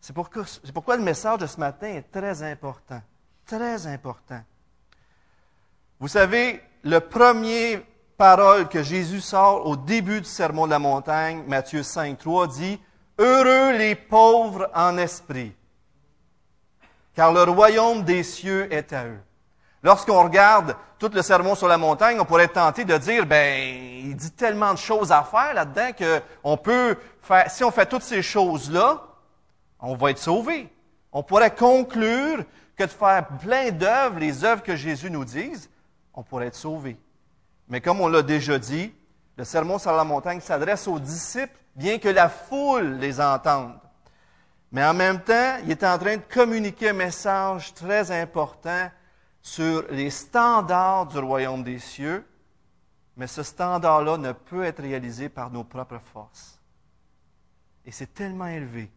C'est 0.00 0.12
pourquoi 0.12 0.98
le 0.98 1.02
message 1.02 1.38
de 1.38 1.46
ce 1.46 1.58
matin 1.58 1.86
est 1.86 2.10
très 2.10 2.42
important. 2.42 3.00
Très 3.46 3.86
important. 3.86 4.42
Vous 5.98 6.08
savez, 6.08 6.60
le 6.82 6.98
premier 7.00 7.82
parole 8.16 8.68
que 8.68 8.82
Jésus 8.82 9.20
sort 9.20 9.66
au 9.66 9.76
début 9.76 10.20
du 10.20 10.28
sermon 10.28 10.66
de 10.66 10.70
la 10.70 10.78
montagne, 10.78 11.42
Matthieu 11.46 11.82
5, 11.82 12.18
3, 12.18 12.46
dit 12.48 12.80
Heureux 13.18 13.76
les 13.76 13.94
pauvres 13.94 14.70
en 14.74 14.98
esprit, 14.98 15.52
car 17.14 17.32
le 17.32 17.42
royaume 17.42 18.02
des 18.02 18.22
cieux 18.22 18.72
est 18.72 18.92
à 18.92 19.06
eux. 19.06 19.20
Lorsqu'on 19.82 20.22
regarde 20.22 20.76
tout 20.98 21.10
le 21.12 21.22
sermon 21.22 21.54
sur 21.54 21.68
la 21.68 21.76
montagne, 21.76 22.18
on 22.18 22.24
pourrait 22.24 22.48
tenter 22.48 22.84
de 22.84 22.96
dire, 22.96 23.26
ben, 23.26 23.62
il 24.04 24.16
dit 24.16 24.30
tellement 24.30 24.72
de 24.72 24.78
choses 24.78 25.12
à 25.12 25.22
faire 25.22 25.52
là-dedans 25.52 25.90
qu'on 26.42 26.56
peut 26.56 26.96
faire, 27.20 27.50
si 27.50 27.62
on 27.62 27.70
fait 27.70 27.86
toutes 27.86 28.02
ces 28.02 28.22
choses-là, 28.22 29.02
on 29.80 29.94
va 29.94 30.10
être 30.10 30.18
sauvé. 30.18 30.72
On 31.12 31.22
pourrait 31.22 31.54
conclure 31.54 32.42
que 32.76 32.84
de 32.84 32.88
faire 32.88 33.26
plein 33.40 33.70
d'œuvres, 33.70 34.18
les 34.18 34.44
œuvres 34.44 34.62
que 34.62 34.74
Jésus 34.74 35.10
nous 35.10 35.24
dise, 35.24 35.68
on 36.14 36.22
pourrait 36.22 36.46
être 36.46 36.54
sauvé. 36.54 36.96
Mais 37.68 37.80
comme 37.80 38.00
on 38.00 38.08
l'a 38.08 38.22
déjà 38.22 38.58
dit, 38.58 38.92
le 39.36 39.44
sermon 39.44 39.78
sur 39.78 39.92
la 39.92 40.04
montagne 40.04 40.40
s'adresse 40.40 40.86
aux 40.86 40.98
disciples, 40.98 41.58
bien 41.74 41.98
que 41.98 42.08
la 42.08 42.28
foule 42.28 42.98
les 42.98 43.20
entende. 43.20 43.78
Mais 44.70 44.84
en 44.84 44.94
même 44.94 45.20
temps, 45.22 45.56
il 45.64 45.70
est 45.70 45.84
en 45.84 45.98
train 45.98 46.16
de 46.16 46.22
communiquer 46.22 46.90
un 46.90 46.94
message 46.94 47.74
très 47.74 48.10
important 48.10 48.90
sur 49.40 49.84
les 49.90 50.10
standards 50.10 51.06
du 51.06 51.18
royaume 51.18 51.62
des 51.62 51.78
cieux, 51.78 52.26
mais 53.16 53.26
ce 53.26 53.42
standard-là 53.42 54.16
ne 54.16 54.32
peut 54.32 54.64
être 54.64 54.82
réalisé 54.82 55.28
par 55.28 55.50
nos 55.50 55.64
propres 55.64 56.00
forces. 56.12 56.58
Et 57.84 57.92
c'est 57.92 58.12
tellement 58.14 58.46
élevé. 58.46 58.90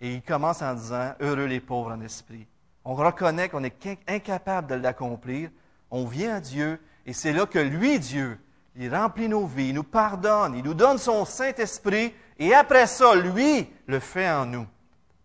Et 0.00 0.14
il 0.14 0.22
commence 0.22 0.62
en 0.62 0.74
disant, 0.74 1.14
heureux 1.20 1.44
les 1.44 1.60
pauvres 1.60 1.92
en 1.92 2.00
esprit. 2.00 2.46
On 2.84 2.94
reconnaît 2.94 3.48
qu'on 3.48 3.64
est 3.64 3.98
incapable 4.08 4.68
de 4.68 4.74
l'accomplir. 4.74 5.50
On 5.90 6.06
vient 6.06 6.36
à 6.36 6.40
Dieu 6.40 6.80
et 7.06 7.12
c'est 7.12 7.32
là 7.32 7.46
que 7.46 7.58
lui, 7.58 7.98
Dieu, 7.98 8.38
il 8.76 8.94
remplit 8.94 9.28
nos 9.28 9.46
vies, 9.46 9.68
il 9.68 9.74
nous 9.74 9.84
pardonne, 9.84 10.54
il 10.54 10.64
nous 10.64 10.74
donne 10.74 10.98
son 10.98 11.24
Saint-Esprit, 11.24 12.14
et 12.38 12.54
après 12.54 12.86
ça, 12.86 13.14
lui 13.14 13.68
le 13.86 14.00
fait 14.00 14.28
en 14.30 14.46
nous. 14.46 14.66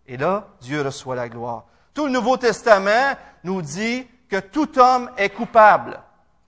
Et 0.06 0.18
là, 0.18 0.48
Dieu 0.62 0.82
reçoit 0.82 1.16
la 1.16 1.30
gloire. 1.30 1.66
Tout 1.94 2.06
le 2.06 2.12
Nouveau 2.12 2.38
Testament 2.38 3.16
nous 3.44 3.62
dit 3.62 4.08
que 4.28 4.40
tout 4.40 4.78
homme 4.78 5.10
est 5.18 5.30
coupable. 5.30 6.00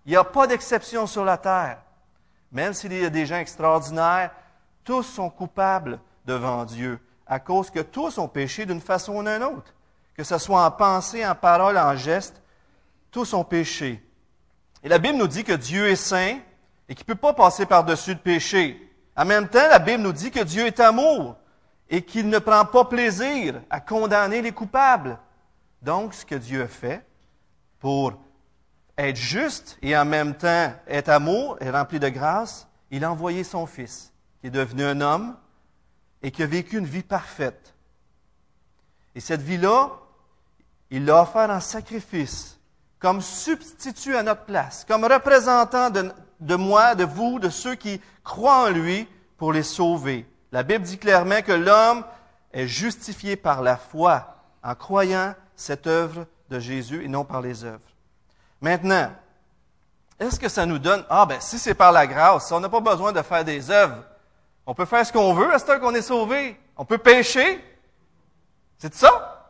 Il 0.06 0.12
n'y 0.12 0.18
a 0.18 0.24
pas 0.24 0.48
d'exception 0.48 1.08
sur 1.08 1.26
la 1.26 1.38
terre. 1.38 1.80
Même 2.52 2.74
s'il 2.74 2.94
y 2.94 3.06
a 3.06 3.10
des 3.10 3.26
gens 3.26 3.38
extraordinaires, 3.38 4.32
tous 4.84 5.04
sont 5.04 5.30
coupables 5.30 6.00
devant 6.26 6.66
Dieu, 6.66 7.00
à 7.26 7.40
cause 7.40 7.70
que 7.70 7.80
tous 7.80 8.18
ont 8.18 8.28
péché 8.28 8.66
d'une 8.66 8.82
façon 8.82 9.16
ou 9.16 9.24
d'une 9.24 9.44
autre. 9.44 9.74
Que 10.16 10.24
ce 10.24 10.38
soit 10.38 10.66
en 10.66 10.72
pensée, 10.72 11.26
en 11.26 11.36
parole, 11.36 11.78
en 11.78 11.96
geste, 11.96 12.42
tous 13.10 13.34
ont 13.34 13.44
péché. 13.44 14.04
Et 14.84 14.90
la 14.90 14.98
Bible 14.98 15.18
nous 15.18 15.28
dit 15.28 15.44
que 15.44 15.54
Dieu 15.54 15.88
est 15.88 15.96
saint 15.96 16.40
et 16.90 16.96
qu'il 16.96 17.06
ne 17.08 17.14
peut 17.14 17.20
pas 17.20 17.34
passer 17.34 17.66
par-dessus 17.66 18.14
le 18.14 18.20
péché. 18.20 18.92
En 19.16 19.26
même 19.26 19.48
temps, 19.48 19.68
la 19.70 19.80
Bible 19.80 20.04
nous 20.04 20.14
dit 20.14 20.32
que 20.32 20.44
Dieu 20.44 20.66
est 20.66 20.80
amour 20.80 21.36
et 21.90 22.02
qu'il 22.02 22.30
ne 22.30 22.40
prend 22.40 22.66
pas 22.66 22.86
plaisir 22.86 23.62
à 23.70 23.80
condamner 23.80 24.42
les 24.42 24.52
coupables. 24.52 25.20
Donc, 25.82 26.14
ce 26.14 26.26
que 26.26 26.36
Dieu 26.36 26.64
a 26.64 26.68
fait, 26.68 27.06
pour 27.80 28.14
être 28.98 29.16
juste 29.16 29.78
et 29.82 29.98
en 29.98 30.06
même 30.06 30.36
temps 30.36 30.74
être 30.88 31.10
amour 31.10 31.58
et 31.60 31.70
rempli 31.70 32.00
de 32.00 32.10
grâce, 32.10 32.68
il 32.92 33.04
a 33.04 33.12
envoyé 33.12 33.44
son 33.44 33.66
Fils, 33.66 34.14
qui 34.40 34.48
est 34.48 34.52
devenu 34.52 34.84
un 34.84 35.02
homme 35.02 35.36
et 36.22 36.32
qui 36.32 36.44
a 36.44 36.46
vécu 36.46 36.78
une 36.78 36.86
vie 36.86 37.04
parfaite. 37.04 37.74
Et 39.16 39.20
cette 39.20 39.42
vie-là, 39.42 39.92
il 40.90 41.06
l'a 41.06 41.24
offert 41.24 41.50
en 41.50 41.60
sacrifice, 41.60 42.60
comme 43.02 43.20
substitut 43.20 44.16
à 44.16 44.24
notre 44.24 44.46
place, 44.46 44.86
comme 44.88 45.04
représentant 45.04 45.90
de, 45.90 46.56
moi, 46.56 46.94
de 46.94 47.04
vous, 47.04 47.40
de 47.40 47.50
ceux 47.50 47.74
qui 47.74 48.00
croient 48.24 48.68
en 48.68 48.70
lui 48.70 49.08
pour 49.38 49.52
les 49.52 49.64
sauver. 49.64 50.30
La 50.52 50.62
Bible 50.62 50.86
dit 50.86 51.00
clairement 51.00 51.42
que 51.42 51.52
l'homme 51.52 52.06
est 52.54 52.68
justifié 52.68 53.36
par 53.36 53.64
la 53.64 53.76
foi 53.76 54.36
en 54.64 54.76
croyant 54.76 55.34
cette 55.56 55.88
œuvre 55.88 56.28
de 56.50 56.60
Jésus 56.60 57.04
et 57.04 57.08
non 57.08 57.26
par 57.26 57.42
les 57.42 57.64
œuvres. 57.64 57.80
Maintenant, 58.62 59.12
est-ce 60.20 60.40
que 60.40 60.50
ça 60.50 60.68
nous 60.68 60.78
donne, 60.78 61.04
ah 61.10 61.26
ben 61.26 61.42
si 61.42 61.58
c'est 61.58 61.74
par 61.74 61.92
la 61.92 62.06
grâce, 62.06 62.52
on 62.52 62.60
n'a 62.60 62.70
pas 62.70 62.82
besoin 62.82 63.12
de 63.12 63.22
faire 63.24 63.44
des 63.44 63.72
œuvres. 63.72 64.04
On 64.68 64.76
peut 64.76 64.86
faire 64.86 65.04
ce 65.04 65.12
qu'on 65.12 65.34
veut 65.34 65.52
à 65.52 65.58
ce 65.58 65.80
qu'on 65.80 65.96
est 65.96 66.04
sauvé. 66.04 66.60
On 66.78 66.86
peut 66.86 67.00
pécher. 67.00 67.64
C'est 68.78 68.94
ça? 68.94 69.50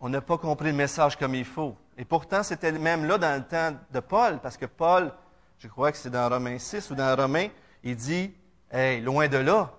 On 0.00 0.08
n'a 0.08 0.20
pas 0.20 0.38
compris 0.38 0.68
le 0.68 0.76
message 0.76 1.16
comme 1.16 1.34
il 1.34 1.44
faut. 1.44 1.76
Et 1.96 2.04
pourtant, 2.04 2.42
c'était 2.42 2.70
même 2.72 3.04
là 3.04 3.18
dans 3.18 3.36
le 3.36 3.44
temps 3.44 3.76
de 3.90 4.00
Paul, 4.00 4.38
parce 4.40 4.56
que 4.56 4.66
Paul, 4.66 5.12
je 5.58 5.66
crois 5.66 5.90
que 5.90 5.98
c'est 5.98 6.10
dans 6.10 6.28
Romains 6.28 6.58
6 6.58 6.90
ou 6.90 6.94
dans 6.94 7.16
Romains, 7.16 7.48
il 7.82 7.96
dit, 7.96 8.32
hey, 8.70 9.00
loin 9.00 9.26
de 9.26 9.38
là, 9.38 9.72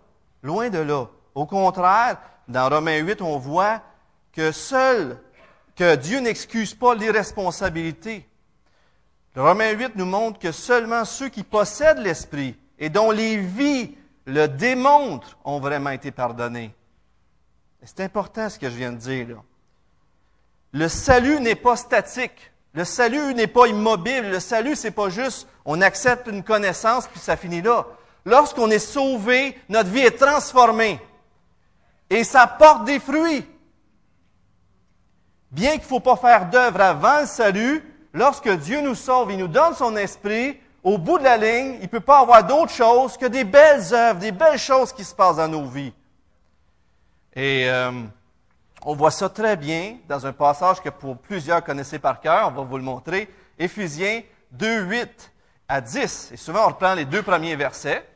loin 0.43 0.69
de 0.69 0.79
là. 0.79 1.07
Au 1.33 1.45
contraire, 1.45 2.17
dans 2.49 2.67
Romains 2.69 2.97
8, 2.97 3.21
on 3.21 3.38
voit 3.38 3.81
que 4.33 4.51
seul, 4.51 5.17
que 5.75 5.95
Dieu 5.95 6.19
n'excuse 6.19 6.73
pas 6.73 6.93
l'irresponsabilité. 6.93 8.27
Le 9.35 9.43
Romain 9.43 9.71
8 9.71 9.95
nous 9.95 10.05
montre 10.05 10.39
que 10.39 10.51
seulement 10.51 11.05
ceux 11.05 11.29
qui 11.29 11.43
possèdent 11.43 11.99
l'Esprit 11.99 12.57
et 12.77 12.89
dont 12.89 13.11
les 13.11 13.38
vies 13.38 13.95
le 14.25 14.47
démontrent 14.47 15.38
ont 15.45 15.61
vraiment 15.61 15.91
été 15.91 16.11
pardonnés. 16.11 16.75
C'est 17.83 18.01
important 18.01 18.49
ce 18.49 18.59
que 18.59 18.69
je 18.69 18.75
viens 18.75 18.91
de 18.91 18.97
dire 18.97 19.29
là. 19.29 19.35
Le 20.71 20.88
salut 20.88 21.39
n'est 21.39 21.55
pas 21.55 21.75
statique. 21.75 22.51
Le 22.73 22.83
salut 22.83 23.33
n'est 23.33 23.47
pas 23.47 23.67
immobile. 23.67 24.29
Le 24.29 24.39
salut, 24.39 24.75
c'est 24.75 24.91
pas 24.91 25.09
juste 25.09 25.47
on 25.71 25.81
accepte 25.81 26.25
une 26.25 26.41
connaissance 26.41 27.07
puis 27.07 27.19
ça 27.19 27.38
finit 27.38 27.61
là. 27.61 27.85
Lorsqu'on 28.25 28.71
est 28.71 28.79
sauvé, 28.79 29.55
notre 29.69 29.89
vie 29.89 29.99
est 29.99 30.17
transformée. 30.17 30.99
Et 32.09 32.23
ça 32.23 32.47
porte 32.47 32.85
des 32.85 32.99
fruits. 32.99 33.45
Bien 35.51 35.73
qu'il 35.73 35.81
ne 35.81 35.85
faut 35.85 35.99
pas 35.99 36.15
faire 36.15 36.49
d'œuvre 36.49 36.81
avant 36.81 37.21
le 37.21 37.27
salut, 37.27 37.83
lorsque 38.13 38.49
Dieu 38.49 38.81
nous 38.81 38.95
sauve, 38.95 39.31
il 39.31 39.38
nous 39.38 39.47
donne 39.47 39.75
son 39.75 39.95
esprit, 39.95 40.59
au 40.83 40.97
bout 40.97 41.19
de 41.19 41.23
la 41.23 41.38
ligne, 41.38 41.75
il 41.75 41.83
ne 41.83 41.88
peut 41.88 41.99
pas 41.99 42.21
avoir 42.21 42.43
d'autre 42.43 42.71
chose 42.71 43.15
que 43.15 43.27
des 43.27 43.43
belles 43.43 43.93
œuvres, 43.93 44.19
des 44.19 44.31
belles 44.31 44.57
choses 44.57 44.91
qui 44.91 45.03
se 45.03 45.13
passent 45.13 45.38
dans 45.38 45.47
nos 45.47 45.65
vies. 45.65 45.93
Et 47.35 47.69
euh, 47.69 47.91
on 48.83 48.95
voit 48.95 49.12
ça 49.12 49.29
très 49.29 49.57
bien 49.57 49.98
dans 50.07 50.25
un 50.25 50.33
passage 50.33 50.81
que 50.81 50.89
pour 50.89 51.17
plusieurs 51.17 51.63
connaissez 51.63 52.00
par 52.00 52.21
cœur, 52.21 52.48
on 52.48 52.51
va 52.51 52.63
vous 52.63 52.77
le 52.77 52.83
montrer, 52.83 53.29
Éphésiens 53.57 54.21
2, 54.51 54.81
8 54.81 55.31
à 55.67 55.81
10. 55.81 56.31
Et 56.33 56.38
souvent, 56.38 56.65
on 56.65 56.69
reprend 56.69 56.93
les 56.93 57.05
deux 57.05 57.21
premiers 57.21 57.55
versets. 57.55 58.07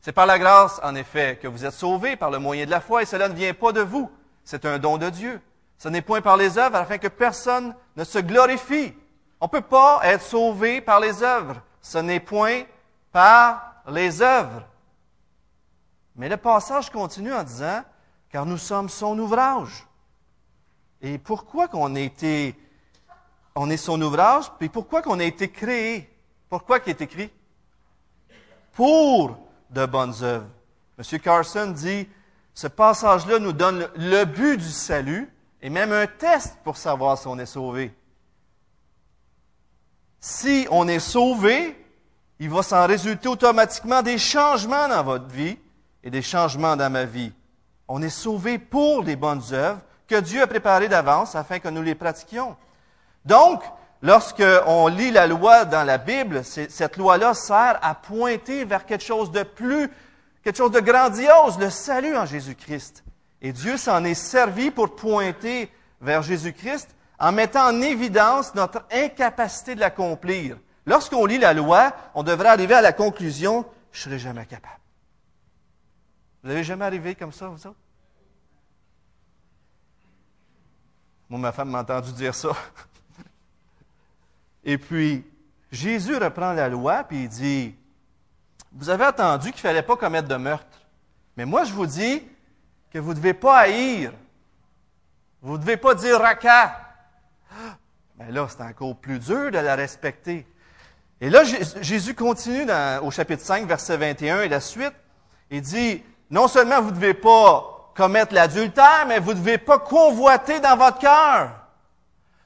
C'est 0.00 0.12
par 0.12 0.26
la 0.26 0.38
grâce, 0.38 0.80
en 0.82 0.94
effet, 0.94 1.38
que 1.40 1.48
vous 1.48 1.64
êtes 1.64 1.74
sauvés 1.74 2.16
par 2.16 2.30
le 2.30 2.38
moyen 2.38 2.66
de 2.66 2.70
la 2.70 2.80
foi, 2.80 3.02
et 3.02 3.06
cela 3.06 3.28
ne 3.28 3.34
vient 3.34 3.54
pas 3.54 3.72
de 3.72 3.80
vous. 3.80 4.10
C'est 4.44 4.64
un 4.64 4.78
don 4.78 4.98
de 4.98 5.10
Dieu. 5.10 5.40
Ce 5.78 5.88
n'est 5.88 6.02
point 6.02 6.20
par 6.20 6.36
les 6.36 6.58
œuvres, 6.58 6.76
afin 6.76 6.98
que 6.98 7.08
personne 7.08 7.74
ne 7.96 8.04
se 8.04 8.18
glorifie. 8.18 8.94
On 9.40 9.46
ne 9.46 9.50
peut 9.50 9.60
pas 9.62 10.00
être 10.04 10.22
sauvé 10.22 10.80
par 10.80 11.00
les 11.00 11.22
œuvres. 11.22 11.62
Ce 11.80 11.98
n'est 11.98 12.20
point 12.20 12.62
par 13.12 13.74
les 13.88 14.20
œuvres. 14.20 14.62
Mais 16.16 16.28
le 16.28 16.36
passage 16.36 16.90
continue 16.90 17.32
en 17.32 17.42
disant, 17.42 17.82
car 18.30 18.44
nous 18.44 18.58
sommes 18.58 18.88
son 18.88 19.18
ouvrage. 19.18 19.86
Et 21.02 21.18
pourquoi 21.18 21.68
qu'on 21.68 21.94
a 21.94 22.00
été, 22.00 22.54
on 23.54 23.70
est 23.70 23.76
son 23.76 24.00
ouvrage, 24.02 24.50
puis 24.58 24.68
pourquoi 24.68 25.02
qu'on 25.02 25.18
a 25.18 25.24
été 25.24 25.48
créé? 25.48 26.10
Pourquoi 26.48 26.80
qu'il 26.80 26.90
est 26.90 27.00
écrit? 27.00 27.30
Pour 28.72 29.36
de 29.70 29.86
bonnes 29.86 30.14
œuvres. 30.22 30.46
M. 30.98 31.20
Carson 31.20 31.70
dit, 31.70 32.08
ce 32.54 32.66
passage-là 32.66 33.38
nous 33.38 33.52
donne 33.52 33.88
le 33.96 34.24
but 34.24 34.58
du 34.58 34.68
salut 34.68 35.32
et 35.62 35.70
même 35.70 35.92
un 35.92 36.06
test 36.06 36.58
pour 36.64 36.76
savoir 36.76 37.16
si 37.16 37.26
on 37.26 37.38
est 37.38 37.46
sauvé. 37.46 37.94
Si 40.18 40.66
on 40.70 40.86
est 40.88 40.98
sauvé, 40.98 41.76
il 42.38 42.50
va 42.50 42.62
s'en 42.62 42.86
résulter 42.86 43.28
automatiquement 43.28 44.02
des 44.02 44.18
changements 44.18 44.88
dans 44.88 45.02
votre 45.02 45.28
vie 45.28 45.58
et 46.02 46.10
des 46.10 46.22
changements 46.22 46.76
dans 46.76 46.90
ma 46.90 47.04
vie. 47.04 47.32
On 47.88 48.02
est 48.02 48.10
sauvé 48.10 48.58
pour 48.58 49.02
les 49.02 49.16
bonnes 49.16 49.42
œuvres 49.52 49.80
que 50.10 50.20
Dieu 50.20 50.42
a 50.42 50.46
préparées 50.48 50.88
d'avance 50.88 51.36
afin 51.36 51.60
que 51.60 51.68
nous 51.68 51.82
les 51.82 51.94
pratiquions. 51.94 52.56
Donc, 53.24 53.62
lorsque 54.02 54.42
on 54.66 54.88
lit 54.88 55.12
la 55.12 55.28
loi 55.28 55.64
dans 55.64 55.84
la 55.84 55.98
Bible, 55.98 56.42
cette 56.44 56.96
loi-là 56.96 57.32
sert 57.32 57.78
à 57.80 57.94
pointer 57.94 58.64
vers 58.64 58.86
quelque 58.86 59.04
chose 59.04 59.30
de 59.30 59.44
plus, 59.44 59.88
quelque 60.42 60.56
chose 60.56 60.72
de 60.72 60.80
grandiose, 60.80 61.60
le 61.60 61.70
salut 61.70 62.16
en 62.16 62.26
Jésus-Christ. 62.26 63.04
Et 63.40 63.52
Dieu 63.52 63.76
s'en 63.76 64.02
est 64.02 64.14
servi 64.14 64.72
pour 64.72 64.96
pointer 64.96 65.70
vers 66.00 66.22
Jésus-Christ 66.22 66.88
en 67.20 67.30
mettant 67.30 67.68
en 67.68 67.80
évidence 67.80 68.54
notre 68.56 68.84
incapacité 68.90 69.76
de 69.76 69.80
l'accomplir. 69.80 70.56
Lorsqu'on 70.86 71.24
lit 71.24 71.38
la 71.38 71.54
loi, 71.54 71.92
on 72.14 72.24
devrait 72.24 72.48
arriver 72.48 72.74
à 72.74 72.80
la 72.80 72.92
conclusion, 72.92 73.64
je 73.92 74.00
ne 74.00 74.04
serai 74.04 74.18
jamais 74.18 74.46
capable. 74.46 74.80
Vous 76.42 76.48
n'avez 76.48 76.64
jamais 76.64 76.84
arrivé 76.84 77.14
comme 77.14 77.32
ça, 77.32 77.46
vous 77.46 77.64
autres? 77.66 77.79
Moi, 81.30 81.38
ma 81.38 81.52
femme 81.52 81.70
m'a 81.70 81.80
entendu 81.80 82.12
dire 82.12 82.34
ça. 82.34 82.50
Et 84.64 84.76
puis, 84.76 85.24
Jésus 85.70 86.16
reprend 86.16 86.52
la 86.52 86.68
loi, 86.68 87.04
puis 87.04 87.22
il 87.22 87.28
dit, 87.28 87.74
vous 88.72 88.90
avez 88.90 89.06
entendu 89.06 89.52
qu'il 89.52 89.58
ne 89.58 89.60
fallait 89.60 89.82
pas 89.82 89.96
commettre 89.96 90.26
de 90.26 90.34
meurtre. 90.34 90.66
Mais 91.36 91.44
moi, 91.44 91.62
je 91.62 91.72
vous 91.72 91.86
dis 91.86 92.20
que 92.92 92.98
vous 92.98 93.10
ne 93.10 93.14
devez 93.14 93.32
pas 93.32 93.58
haïr. 93.58 94.12
Vous 95.40 95.52
ne 95.52 95.58
devez 95.58 95.76
pas 95.76 95.94
dire 95.94 96.18
raca. 96.18 96.80
Mais 98.18 98.32
là, 98.32 98.48
c'est 98.48 98.62
encore 98.62 98.96
plus 98.96 99.20
dur 99.20 99.52
de 99.52 99.58
la 99.58 99.76
respecter. 99.76 100.44
Et 101.20 101.30
là, 101.30 101.44
Jésus 101.44 102.14
continue 102.14 102.66
au 103.02 103.10
chapitre 103.12 103.44
5, 103.44 103.68
verset 103.68 103.96
21 103.96 104.42
et 104.42 104.48
la 104.48 104.60
suite. 104.60 104.94
Il 105.48 105.62
dit, 105.62 106.02
non 106.28 106.48
seulement 106.48 106.82
vous 106.82 106.90
ne 106.90 106.96
devez 106.96 107.14
pas 107.14 107.69
commettre 108.00 108.32
l'adultère, 108.32 109.04
mais 109.06 109.18
vous 109.18 109.34
ne 109.34 109.38
devez 109.40 109.58
pas 109.58 109.78
convoiter 109.78 110.58
dans 110.58 110.74
votre 110.74 110.98
cœur. 110.98 111.52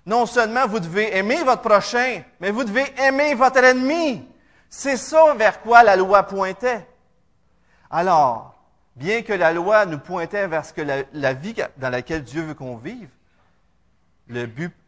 Non 0.04 0.26
seulement 0.26 0.66
vous 0.66 0.80
devez 0.80 1.16
aimer 1.16 1.44
votre 1.44 1.62
prochain, 1.62 2.22
mais 2.40 2.50
vous 2.50 2.64
devez 2.64 2.92
aimer 2.98 3.34
votre 3.34 3.62
ennemi. 3.62 4.28
C'est 4.68 4.96
ça 4.96 5.32
vers 5.34 5.60
quoi 5.60 5.84
la 5.84 5.94
loi 5.94 6.24
pointait. 6.24 6.84
Alors, 7.88 8.56
bien 8.96 9.22
que 9.22 9.32
la 9.32 9.52
loi 9.52 9.86
nous 9.86 10.00
pointait 10.00 10.48
vers 10.48 10.64
ce 10.64 10.72
que 10.72 10.82
la, 11.12 11.32
vie 11.34 11.54
dans 11.76 11.90
laquelle 11.90 12.24
Dieu 12.24 12.42
veut 12.42 12.54
qu'on 12.54 12.76
vive, 12.76 13.10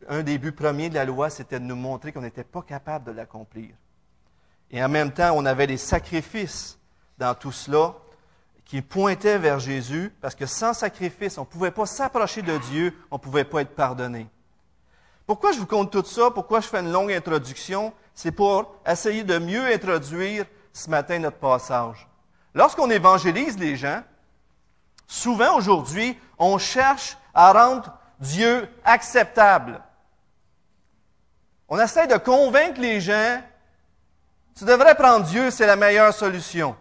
un 0.08 0.22
des 0.24 0.38
buts 0.38 0.50
premiers 0.50 0.88
de 0.88 0.96
la 0.96 1.04
loi, 1.04 1.30
c'était 1.30 1.60
de 1.60 1.64
nous 1.64 1.76
montrer 1.76 2.10
qu'on 2.10 2.22
n'était 2.22 2.42
pas 2.42 2.62
capable 2.62 3.04
de 3.04 3.12
l'accomplir. 3.12 3.70
Et 4.72 4.82
en 4.82 4.88
même 4.88 5.12
temps, 5.12 5.30
on 5.36 5.46
avait 5.46 5.68
des 5.68 5.76
sacrifices 5.76 6.76
dans 7.18 7.36
tout 7.36 7.52
cela 7.52 7.94
qui 8.66 8.82
pointaient 8.82 9.38
vers 9.38 9.60
Jésus, 9.60 10.12
parce 10.20 10.34
que 10.34 10.44
sans 10.44 10.74
sacrifice, 10.74 11.38
on 11.38 11.42
ne 11.42 11.46
pouvait 11.46 11.70
pas 11.70 11.86
s'approcher 11.86 12.42
de 12.42 12.58
Dieu, 12.58 12.92
on 13.10 13.14
ne 13.16 13.20
pouvait 13.20 13.44
pas 13.44 13.62
être 13.62 13.74
pardonné. 13.74 14.28
Pourquoi 15.24 15.52
je 15.52 15.58
vous 15.58 15.66
compte 15.66 15.92
tout 15.92 16.04
ça? 16.04 16.30
Pourquoi 16.32 16.60
je 16.60 16.66
fais 16.66 16.80
une 16.80 16.92
longue 16.92 17.12
introduction? 17.12 17.92
C'est 18.12 18.32
pour 18.32 18.74
essayer 18.86 19.22
de 19.22 19.38
mieux 19.38 19.64
introduire 19.66 20.46
ce 20.72 20.90
matin 20.90 21.18
notre 21.20 21.38
passage. 21.38 22.08
Lorsqu'on 22.54 22.90
évangélise 22.90 23.56
les 23.58 23.76
gens, 23.76 24.02
souvent 25.06 25.56
aujourd'hui, 25.56 26.18
on 26.38 26.58
cherche 26.58 27.16
à 27.34 27.52
rendre 27.52 27.96
Dieu 28.18 28.68
acceptable. 28.84 29.80
On 31.68 31.78
essaie 31.78 32.06
de 32.06 32.16
convaincre 32.16 32.80
les 32.80 33.00
gens, 33.00 33.42
tu 34.56 34.64
devrais 34.64 34.94
prendre 34.94 35.26
Dieu, 35.26 35.50
c'est 35.50 35.66
la 35.66 35.76
meilleure 35.76 36.14
solution. 36.14 36.76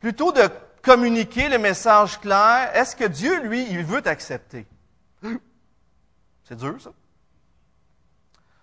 Plutôt 0.00 0.32
de 0.32 0.48
communiquer 0.82 1.48
le 1.48 1.58
message 1.58 2.18
clair, 2.20 2.70
est-ce 2.74 2.96
que 2.96 3.04
Dieu, 3.04 3.42
lui, 3.42 3.66
il 3.70 3.84
veut 3.84 4.02
t'accepter? 4.02 4.66
C'est 6.44 6.56
dur, 6.56 6.80
ça. 6.80 6.90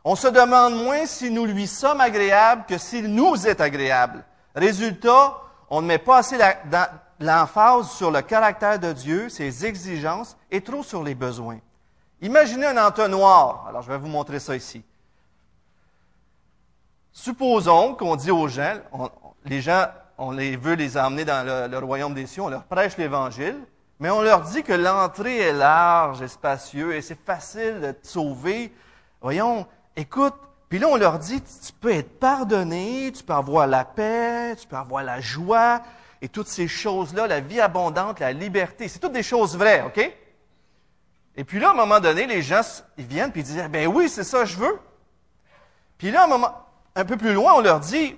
On 0.03 0.15
se 0.15 0.27
demande 0.27 0.83
moins 0.83 1.05
si 1.05 1.29
nous 1.29 1.45
lui 1.45 1.67
sommes 1.67 2.01
agréables 2.01 2.65
que 2.65 2.77
s'il 2.77 3.07
nous 3.07 3.45
est 3.45 3.59
agréable. 3.59 4.23
Résultat, 4.55 5.37
on 5.69 5.81
ne 5.81 5.87
met 5.87 5.97
pas 5.97 6.19
assez 6.19 6.37
l'emphase 7.19 7.91
sur 7.91 8.09
le 8.09 8.21
caractère 8.21 8.79
de 8.79 8.93
Dieu, 8.93 9.29
ses 9.29 9.65
exigences, 9.65 10.37
et 10.49 10.61
trop 10.61 10.81
sur 10.81 11.03
les 11.03 11.13
besoins. 11.13 11.59
Imaginez 12.21 12.67
un 12.67 12.85
entonnoir. 12.85 13.67
Alors, 13.67 13.81
je 13.81 13.91
vais 13.91 13.97
vous 13.97 14.07
montrer 14.07 14.39
ça 14.39 14.55
ici. 14.55 14.83
Supposons 17.11 17.93
qu'on 17.95 18.15
dit 18.15 18.31
aux 18.31 18.47
gens, 18.47 18.77
les 19.43 19.61
gens, 19.61 19.87
on 20.17 20.31
les 20.31 20.55
veut 20.55 20.73
les 20.73 20.97
emmener 20.97 21.25
dans 21.25 21.45
le, 21.45 21.77
royaume 21.79 22.13
des 22.13 22.25
cieux, 22.25 22.41
on 22.41 22.49
leur 22.49 22.63
prêche 22.63 22.97
l'Évangile, 22.97 23.57
mais 23.99 24.09
on 24.09 24.21
leur 24.21 24.41
dit 24.41 24.63
que 24.63 24.73
l'entrée 24.73 25.37
est 25.37 25.53
large 25.53 26.21
et 26.21 26.27
spacieuse 26.27 26.95
et 26.95 27.01
c'est 27.01 27.19
facile 27.25 27.79
de 27.81 27.91
te 27.91 28.07
sauver. 28.07 28.73
Voyons, 29.21 29.65
écoute, 29.95 30.33
puis 30.69 30.79
là 30.79 30.87
on 30.87 30.97
leur 30.97 31.19
dit, 31.19 31.41
tu 31.41 31.73
peux 31.73 31.91
être 31.91 32.19
pardonné, 32.19 33.11
tu 33.15 33.23
peux 33.23 33.33
avoir 33.33 33.67
la 33.67 33.85
paix, 33.85 34.55
tu 34.59 34.67
peux 34.67 34.75
avoir 34.75 35.03
la 35.03 35.21
joie, 35.21 35.81
et 36.21 36.29
toutes 36.29 36.47
ces 36.47 36.67
choses-là, 36.67 37.27
la 37.27 37.39
vie 37.39 37.61
abondante, 37.61 38.19
la 38.19 38.33
liberté, 38.33 38.87
c'est 38.87 38.99
toutes 38.99 39.13
des 39.13 39.23
choses 39.23 39.55
vraies, 39.57 39.83
OK? 39.85 40.11
Et 41.35 41.43
puis 41.43 41.59
là, 41.59 41.69
à 41.69 41.71
un 41.71 41.75
moment 41.75 41.99
donné, 41.99 42.25
les 42.25 42.41
gens, 42.41 42.61
ils 42.97 43.05
viennent 43.05 43.31
puis 43.31 43.41
ils 43.41 43.43
disent, 43.43 43.63
ben 43.69 43.87
oui, 43.87 44.09
c'est 44.09 44.23
ça, 44.23 44.43
je 44.43 44.57
veux. 44.57 44.79
Puis 45.99 46.09
là, 46.09 46.23
un, 46.23 46.27
moment, 46.27 46.51
un 46.95 47.05
peu 47.05 47.15
plus 47.15 47.33
loin, 47.33 47.53
on 47.53 47.61
leur 47.61 47.79
dit, 47.79 48.17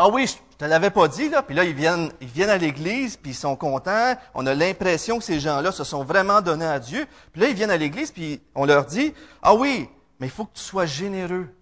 ah 0.00 0.08
oui, 0.08 0.28
je 0.28 0.56
te 0.56 0.64
l'avais 0.64 0.90
pas 0.90 1.08
dit, 1.08 1.28
là. 1.28 1.42
Puis 1.42 1.56
là, 1.56 1.64
ils 1.64 1.74
viennent, 1.74 2.12
ils 2.20 2.42
à 2.44 2.56
l'église, 2.56 3.16
puis 3.16 3.32
ils 3.32 3.34
sont 3.34 3.56
contents. 3.56 4.14
On 4.32 4.46
a 4.46 4.54
l'impression 4.54 5.18
que 5.18 5.24
ces 5.24 5.40
gens-là 5.40 5.72
se 5.72 5.82
sont 5.82 6.04
vraiment 6.04 6.40
donnés 6.40 6.64
à 6.64 6.78
Dieu. 6.78 7.04
Puis 7.32 7.42
là, 7.42 7.48
ils 7.48 7.54
viennent 7.56 7.72
à 7.72 7.76
l'église, 7.76 8.12
puis 8.12 8.40
on 8.54 8.64
leur 8.64 8.86
dit, 8.86 9.12
ah 9.42 9.54
oui, 9.54 9.88
mais 10.20 10.28
il 10.28 10.30
faut 10.30 10.44
que 10.44 10.54
tu 10.54 10.62
sois 10.62 10.86
généreux 10.86 11.52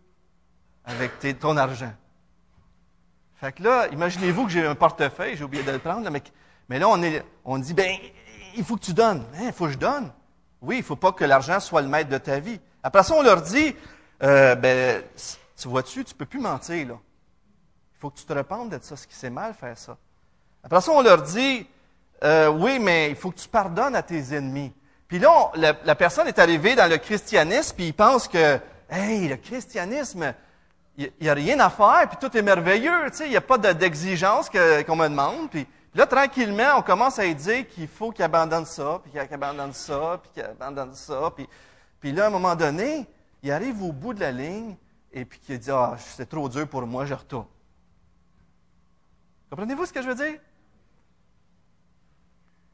avec 0.85 1.13
ton 1.41 1.57
argent. 1.57 1.95
Fait 3.37 3.53
que 3.53 3.63
là, 3.63 3.89
imaginez-vous 3.89 4.45
que 4.45 4.53
j'ai 4.53 4.67
un 4.67 4.75
portefeuille, 4.75 5.35
j'ai 5.35 5.45
oublié 5.45 5.65
de 5.65 5.73
le 5.73 5.79
prendre, 5.79 6.11
mais, 6.11 6.23
mais, 6.69 6.79
là, 6.79 6.89
on 7.43 7.59
dit, 7.59 7.73
ben, 7.73 7.97
il 8.55 8.65
faut 8.65 8.77
que 8.77 8.85
tu 8.85 8.93
donnes. 8.93 9.25
Hein, 9.35 9.45
il 9.47 9.53
faut 9.55 9.65
que 9.65 9.73
je 9.73 9.79
donne. 9.79 10.13
Oui, 10.61 10.77
il 10.77 10.81
ne 10.81 10.85
faut 10.85 10.97
pas 10.97 11.13
que 11.13 11.25
l'argent 11.25 11.59
soit 11.59 11.81
le 11.81 11.89
maître 11.89 12.11
de 12.11 12.19
ta 12.19 12.39
vie. 12.39 12.61
Après 12.83 13.03
ça, 13.03 13.15
on 13.15 13.23
leur 13.23 13.41
dit, 13.41 13.75
euh, 14.23 14.55
ben, 14.57 15.03
tu 15.57 15.69
vois-tu, 15.69 16.05
tu 16.05 16.15
peux 16.15 16.27
plus 16.27 16.41
mentir, 16.41 16.89
là. 16.89 16.99
Il 18.07 18.09
faut 18.09 18.11
que 18.11 18.21
tu 18.21 18.25
te 18.27 18.33
repentes 18.35 18.71
de 18.71 18.79
ça, 18.81 18.95
ce 18.95 19.05
qui 19.05 19.17
c'est 19.17 19.31
mal 19.31 19.53
faire 19.53 19.77
ça. 19.77 19.97
Après 20.63 20.81
ça, 20.81 20.93
on 20.93 21.03
leur 21.03 21.23
dit, 21.23 21.67
euh, 22.23 22.47
oui, 22.47 22.79
mais 22.79 23.11
il 23.11 23.17
faut 23.17 23.33
que 23.33 23.39
tu 23.41 23.49
pardonnes 23.49 23.97
à 23.97 24.03
tes 24.03 24.33
ennemis. 24.33 24.73
Puis 25.09 25.19
là, 25.19 25.51
la, 25.57 25.95
personne 25.97 26.29
est 26.29 26.39
arrivée 26.39 26.77
dans 26.77 26.89
le 26.89 26.99
christianisme, 26.99 27.75
puis 27.75 27.89
il 27.89 27.95
pense 27.95 28.29
que, 28.29 28.61
hey, 28.89 29.27
le 29.27 29.37
christianisme, 29.39 30.33
il 30.97 31.11
n'y 31.21 31.29
a 31.29 31.35
rien 31.35 31.59
à 31.59 31.69
faire, 31.69 32.09
puis 32.09 32.17
tout 32.21 32.37
est 32.37 32.43
merveilleux, 32.43 33.11
tu 33.11 33.17
sais, 33.17 33.25
il 33.27 33.31
n'y 33.31 33.37
a 33.37 33.41
pas 33.41 33.59
d'exigence 33.59 34.51
qu'on 34.51 34.95
me 34.97 35.09
demande. 35.09 35.51
Puis, 35.51 35.67
là, 35.93 36.07
tranquillement, 36.07 36.79
on 36.79 36.83
commence 36.83 37.19
à 37.19 37.25
lui 37.25 37.35
dire 37.35 37.67
qu'il 37.67 37.89
faut 37.89 38.13
qu'il 38.13 38.25
abandonne 38.25 38.67
ça, 38.67 39.01
puis 39.03 39.11
qu'il 39.11 39.35
abandonne 39.35 39.73
ça, 39.73 40.21
puis 40.23 40.31
qu'il 40.33 40.45
abandonne 40.45 40.95
ça. 40.95 41.33
Puis, 41.99 42.13
là, 42.13 42.25
à 42.25 42.27
un 42.29 42.31
moment 42.31 42.55
donné, 42.55 43.05
il 43.43 43.51
arrive 43.51 43.83
au 43.83 43.91
bout 43.91 44.15
de 44.15 44.21
la 44.21 44.31
ligne, 44.31 44.77
et 45.13 45.25
puis 45.25 45.41
qu'il 45.41 45.59
dit, 45.59 45.73
ah, 45.73 45.97
c'est 45.99 46.29
trop 46.29 46.49
dur 46.49 46.69
pour 46.69 46.87
moi, 46.87 47.05
je 47.05 47.15
retourne. 47.15 47.47
Comprenez-vous 49.51 49.87
ce 49.87 49.93
que 49.93 50.03
je 50.03 50.09
veux 50.09 50.15
dire? 50.15 50.39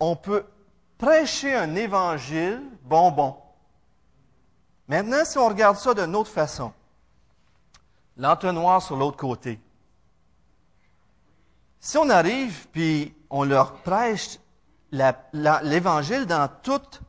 On 0.01 0.17
peut 0.17 0.45
prêcher 0.99 1.55
un 1.55 1.75
évangile 1.75 2.63
bonbon. 2.83 3.37
Maintenant, 4.89 5.25
si 5.25 5.39
on 5.39 5.49
regarde 5.49 5.77
ça 5.77 5.95
d'une 5.95 6.17
autre 6.17 6.31
façon, 6.31 6.73
l'entonnoir 8.17 8.83
sur 8.83 8.97
l'autre 8.97 9.17
côté. 9.17 9.61
Si 11.81 11.97
on 11.99 12.09
arrive 12.11 12.69
puis 12.69 13.15
on 13.31 13.45
leur 13.45 13.75
prêche 13.83 14.39
l'évangile 14.93 16.27
dans 16.27 16.49
toute, 16.63 17.01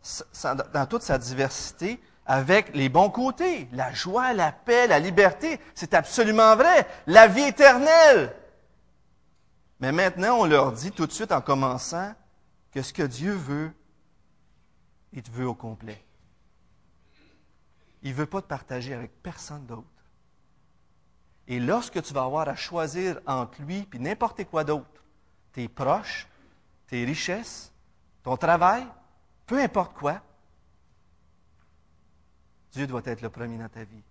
dans 0.74 0.86
toute 0.86 1.02
sa 1.02 1.18
diversité, 1.18 2.00
avec 2.26 2.74
les 2.74 2.90
bons 2.90 3.10
côtés, 3.10 3.68
la 3.74 3.92
joie, 3.92 4.34
la 4.34 4.52
paix, 4.52 4.88
la 4.88 5.00
liberté, 5.00 5.60
c'est 5.76 5.94
absolument 5.94 6.56
vrai, 6.56 6.88
la 7.08 7.28
vie 7.28 7.44
éternelle. 7.44 8.34
Mais 9.84 9.92
maintenant, 9.92 10.38
on 10.40 10.46
leur 10.46 10.72
dit 10.72 10.94
tout 10.94 11.06
de 11.06 11.12
suite 11.12 11.34
en 11.34 11.42
commençant 11.42 12.16
que 12.72 12.82
ce 12.82 12.94
que 12.94 13.04
Dieu 13.04 13.34
veut, 13.34 13.70
il 15.12 15.22
te 15.22 15.30
veut 15.30 15.46
au 15.46 15.54
complet. 15.54 16.02
Il 18.02 18.12
ne 18.12 18.16
veut 18.16 18.26
pas 18.26 18.42
te 18.42 18.48
partager 18.48 18.94
avec 18.94 19.12
personne 19.22 19.66
d'autre. 19.66 19.84
Et 21.50 21.60
lorsque 21.60 22.02
tu 22.02 22.14
vas 22.14 22.24
avoir 22.24 22.48
à 22.48 22.56
choisir 22.56 23.20
entre 23.28 23.62
lui 23.62 23.86
et 23.92 24.00
n'importe 24.00 24.46
quoi 24.46 24.64
d'autre, 24.64 25.04
tes 25.52 25.68
proches, 25.68 26.30
tes 26.88 27.04
richesses, 27.04 27.74
ton 28.24 28.38
travail, 28.38 28.88
peu 29.46 29.62
importe 29.62 29.98
quoi, 29.98 30.22
Dieu 32.72 32.88
doit 32.88 33.02
être 33.04 33.22
le 33.22 33.30
premier 33.30 33.58
dans 33.58 33.68
ta 33.68 33.84
vie. 33.84 34.04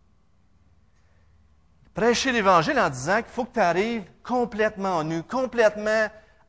Prêcher 1.94 2.32
l'Évangile 2.32 2.78
en 2.78 2.88
disant 2.88 3.16
qu'il 3.16 3.32
faut 3.32 3.44
que 3.44 3.54
tu 3.54 3.60
arrives 3.60 4.04
complètement 4.22 5.04
nu, 5.04 5.22
complètement, 5.22 6.08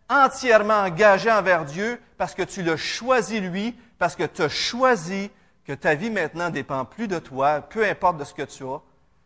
entièrement 0.10 0.84
engagé 0.84 1.32
envers 1.32 1.66
Dieu 1.66 2.00
parce 2.18 2.34
que 2.34 2.44
tu 2.44 2.64
l'as 2.64 2.78
choisi 2.78 3.42
lui, 3.42 3.76
parce 3.98 4.16
que 4.16 4.24
tu 4.24 4.42
as 4.42 4.50
choisi 4.50 5.30
que 5.66 5.74
ta 5.74 5.96
vie 5.96 6.10
maintenant 6.10 6.50
dépend 6.50 6.86
plus 6.86 7.08
de 7.08 7.20
toi, 7.20 7.62
peu 7.62 7.86
importe 7.86 8.18
de 8.18 8.24
ce 8.24 8.34
que 8.34 8.44
tu 8.44 8.64
as, 8.64 8.82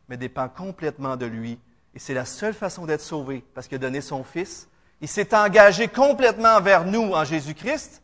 mais 0.10 0.18
dépend 0.18 0.50
complètement 0.50 1.16
de 1.16 1.26
lui. 1.26 1.60
Et 1.94 2.00
c'est 2.00 2.14
la 2.14 2.26
seule 2.26 2.54
façon 2.54 2.86
d'être 2.86 3.02
sauvé, 3.02 3.44
parce 3.54 3.68
qu'il 3.68 3.76
a 3.76 3.80
donné 3.80 4.02
son 4.02 4.24
Fils. 4.24 4.68
Il 5.02 5.08
s'est 5.08 5.36
engagé 5.36 5.88
complètement 5.88 6.62
vers 6.62 6.86
nous 6.86 7.14
en 7.14 7.24
Jésus-Christ. 7.24 8.02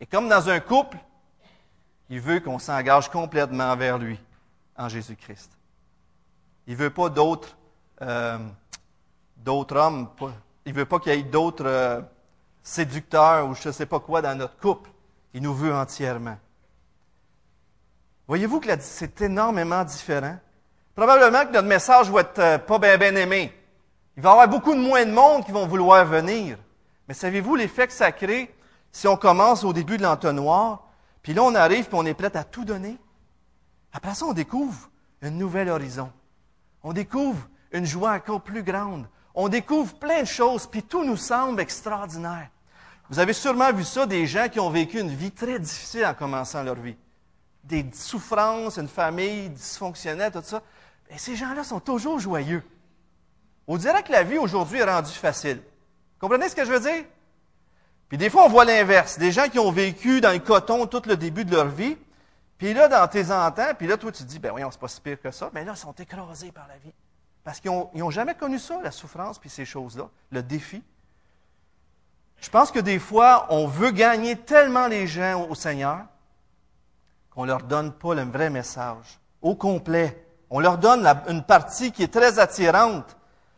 Et 0.00 0.06
comme 0.06 0.28
dans 0.28 0.48
un 0.48 0.60
couple, 0.60 0.96
il 2.08 2.20
veut 2.20 2.40
qu'on 2.40 2.58
s'engage 2.58 3.08
complètement 3.08 3.76
vers 3.76 3.98
lui 3.98 4.18
en 4.76 4.88
Jésus-Christ. 4.88 5.59
Il 6.70 6.74
ne 6.74 6.82
veut 6.82 6.90
pas 6.90 7.08
d'autres 7.08 7.56
euh, 8.00 8.38
hommes. 9.44 10.08
Il 10.64 10.72
ne 10.72 10.78
veut 10.78 10.84
pas 10.84 11.00
qu'il 11.00 11.12
y 11.12 11.18
ait 11.18 11.22
d'autres 11.24 11.66
euh, 11.66 12.00
séducteurs 12.62 13.48
ou 13.48 13.56
je 13.56 13.66
ne 13.66 13.72
sais 13.72 13.86
pas 13.86 13.98
quoi 13.98 14.22
dans 14.22 14.38
notre 14.38 14.56
couple. 14.56 14.88
Il 15.34 15.42
nous 15.42 15.52
veut 15.52 15.74
entièrement. 15.74 16.38
Voyez-vous 18.28 18.60
que 18.60 18.68
c'est 18.78 19.20
énormément 19.20 19.82
différent? 19.82 20.38
Probablement 20.94 21.44
que 21.44 21.54
notre 21.54 21.66
message 21.66 22.08
va 22.08 22.20
être 22.20 22.38
euh, 22.38 22.58
pas 22.58 22.78
bien 22.78 22.96
bien 22.96 23.16
aimé. 23.16 23.52
Il 24.16 24.22
va 24.22 24.28
y 24.28 24.32
avoir 24.32 24.48
beaucoup 24.48 24.72
de 24.72 24.80
moins 24.80 25.04
de 25.04 25.10
monde 25.10 25.44
qui 25.44 25.50
vont 25.50 25.66
vouloir 25.66 26.04
venir. 26.04 26.56
Mais 27.08 27.14
savez-vous 27.14 27.56
l'effet 27.56 27.88
que 27.88 27.92
ça 27.92 28.12
crée 28.12 28.54
si 28.92 29.08
on 29.08 29.16
commence 29.16 29.64
au 29.64 29.72
début 29.72 29.96
de 29.96 30.04
l'entonnoir 30.04 30.86
puis 31.20 31.34
là, 31.34 31.42
on 31.42 31.54
arrive, 31.56 31.86
puis 31.86 31.98
on 31.98 32.06
est 32.06 32.14
prêt 32.14 32.36
à 32.36 32.44
tout 32.44 32.64
donner? 32.64 32.96
Après 33.92 34.14
ça, 34.14 34.24
on 34.24 34.32
découvre 34.32 34.88
un 35.20 35.30
nouvel 35.30 35.68
horizon. 35.68 36.12
On 36.82 36.92
découvre 36.92 37.48
une 37.72 37.84
joie 37.84 38.12
encore 38.12 38.40
plus 38.40 38.62
grande. 38.62 39.06
On 39.34 39.48
découvre 39.48 39.94
plein 39.94 40.22
de 40.22 40.26
choses, 40.26 40.66
puis 40.66 40.82
tout 40.82 41.04
nous 41.04 41.16
semble 41.16 41.60
extraordinaire. 41.60 42.48
Vous 43.08 43.18
avez 43.18 43.32
sûrement 43.32 43.72
vu 43.72 43.84
ça, 43.84 44.06
des 44.06 44.26
gens 44.26 44.48
qui 44.48 44.60
ont 44.60 44.70
vécu 44.70 45.00
une 45.00 45.10
vie 45.10 45.32
très 45.32 45.58
difficile 45.58 46.06
en 46.06 46.14
commençant 46.14 46.62
leur 46.62 46.76
vie. 46.76 46.96
Des 47.64 47.84
souffrances, 47.92 48.78
une 48.78 48.88
famille 48.88 49.50
dysfonctionnelle, 49.50 50.32
tout 50.32 50.42
ça. 50.42 50.62
Et 51.10 51.18
ces 51.18 51.36
gens-là 51.36 51.64
sont 51.64 51.80
toujours 51.80 52.18
joyeux. 52.18 52.62
On 53.66 53.76
dirait 53.76 54.02
que 54.02 54.12
la 54.12 54.22
vie 54.22 54.38
aujourd'hui 54.38 54.78
est 54.78 54.84
rendue 54.84 55.10
facile. 55.10 55.60
Comprenez 56.18 56.48
ce 56.48 56.54
que 56.54 56.64
je 56.64 56.70
veux 56.70 56.80
dire? 56.80 57.04
Puis 58.08 58.18
des 58.18 58.30
fois, 58.30 58.44
on 58.44 58.48
voit 58.48 58.64
l'inverse. 58.64 59.18
Des 59.18 59.30
gens 59.30 59.48
qui 59.48 59.58
ont 59.58 59.70
vécu 59.70 60.20
dans 60.20 60.32
le 60.32 60.38
coton 60.38 60.86
tout 60.86 61.02
le 61.06 61.16
début 61.16 61.44
de 61.44 61.54
leur 61.54 61.68
vie. 61.68 61.96
Puis 62.60 62.74
là, 62.74 62.88
dans 62.88 63.08
tes 63.08 63.30
entends, 63.32 63.72
puis 63.74 63.86
là, 63.86 63.96
toi, 63.96 64.12
tu 64.12 64.22
dis, 64.22 64.38
ben 64.38 64.50
voyons, 64.50 64.70
c'est 64.70 64.78
pas 64.78 64.86
si 64.86 65.00
pire 65.00 65.18
que 65.18 65.30
ça. 65.30 65.48
Mais 65.54 65.64
là, 65.64 65.72
ils 65.74 65.78
sont 65.78 65.94
écrasés 65.94 66.52
par 66.52 66.68
la 66.68 66.76
vie. 66.76 66.92
Parce 67.42 67.58
qu'ils 67.58 67.70
n'ont 67.70 68.10
jamais 68.10 68.34
connu 68.34 68.58
ça, 68.58 68.78
la 68.82 68.90
souffrance, 68.90 69.38
puis 69.38 69.48
ces 69.48 69.64
choses-là, 69.64 70.10
le 70.30 70.42
défi. 70.42 70.82
Je 72.38 72.50
pense 72.50 72.70
que 72.70 72.78
des 72.78 72.98
fois, 72.98 73.46
on 73.48 73.66
veut 73.66 73.92
gagner 73.92 74.36
tellement 74.36 74.88
les 74.88 75.06
gens 75.06 75.46
au 75.48 75.54
Seigneur 75.54 76.00
qu'on 77.30 77.44
ne 77.44 77.46
leur 77.46 77.62
donne 77.62 77.92
pas 77.92 78.14
le 78.14 78.24
vrai 78.24 78.50
message, 78.50 79.18
au 79.40 79.54
complet. 79.54 80.22
On 80.50 80.60
leur 80.60 80.76
donne 80.76 81.06
une 81.28 81.42
partie 81.42 81.92
qui 81.92 82.02
est 82.02 82.12
très 82.12 82.38
attirante, 82.38 83.16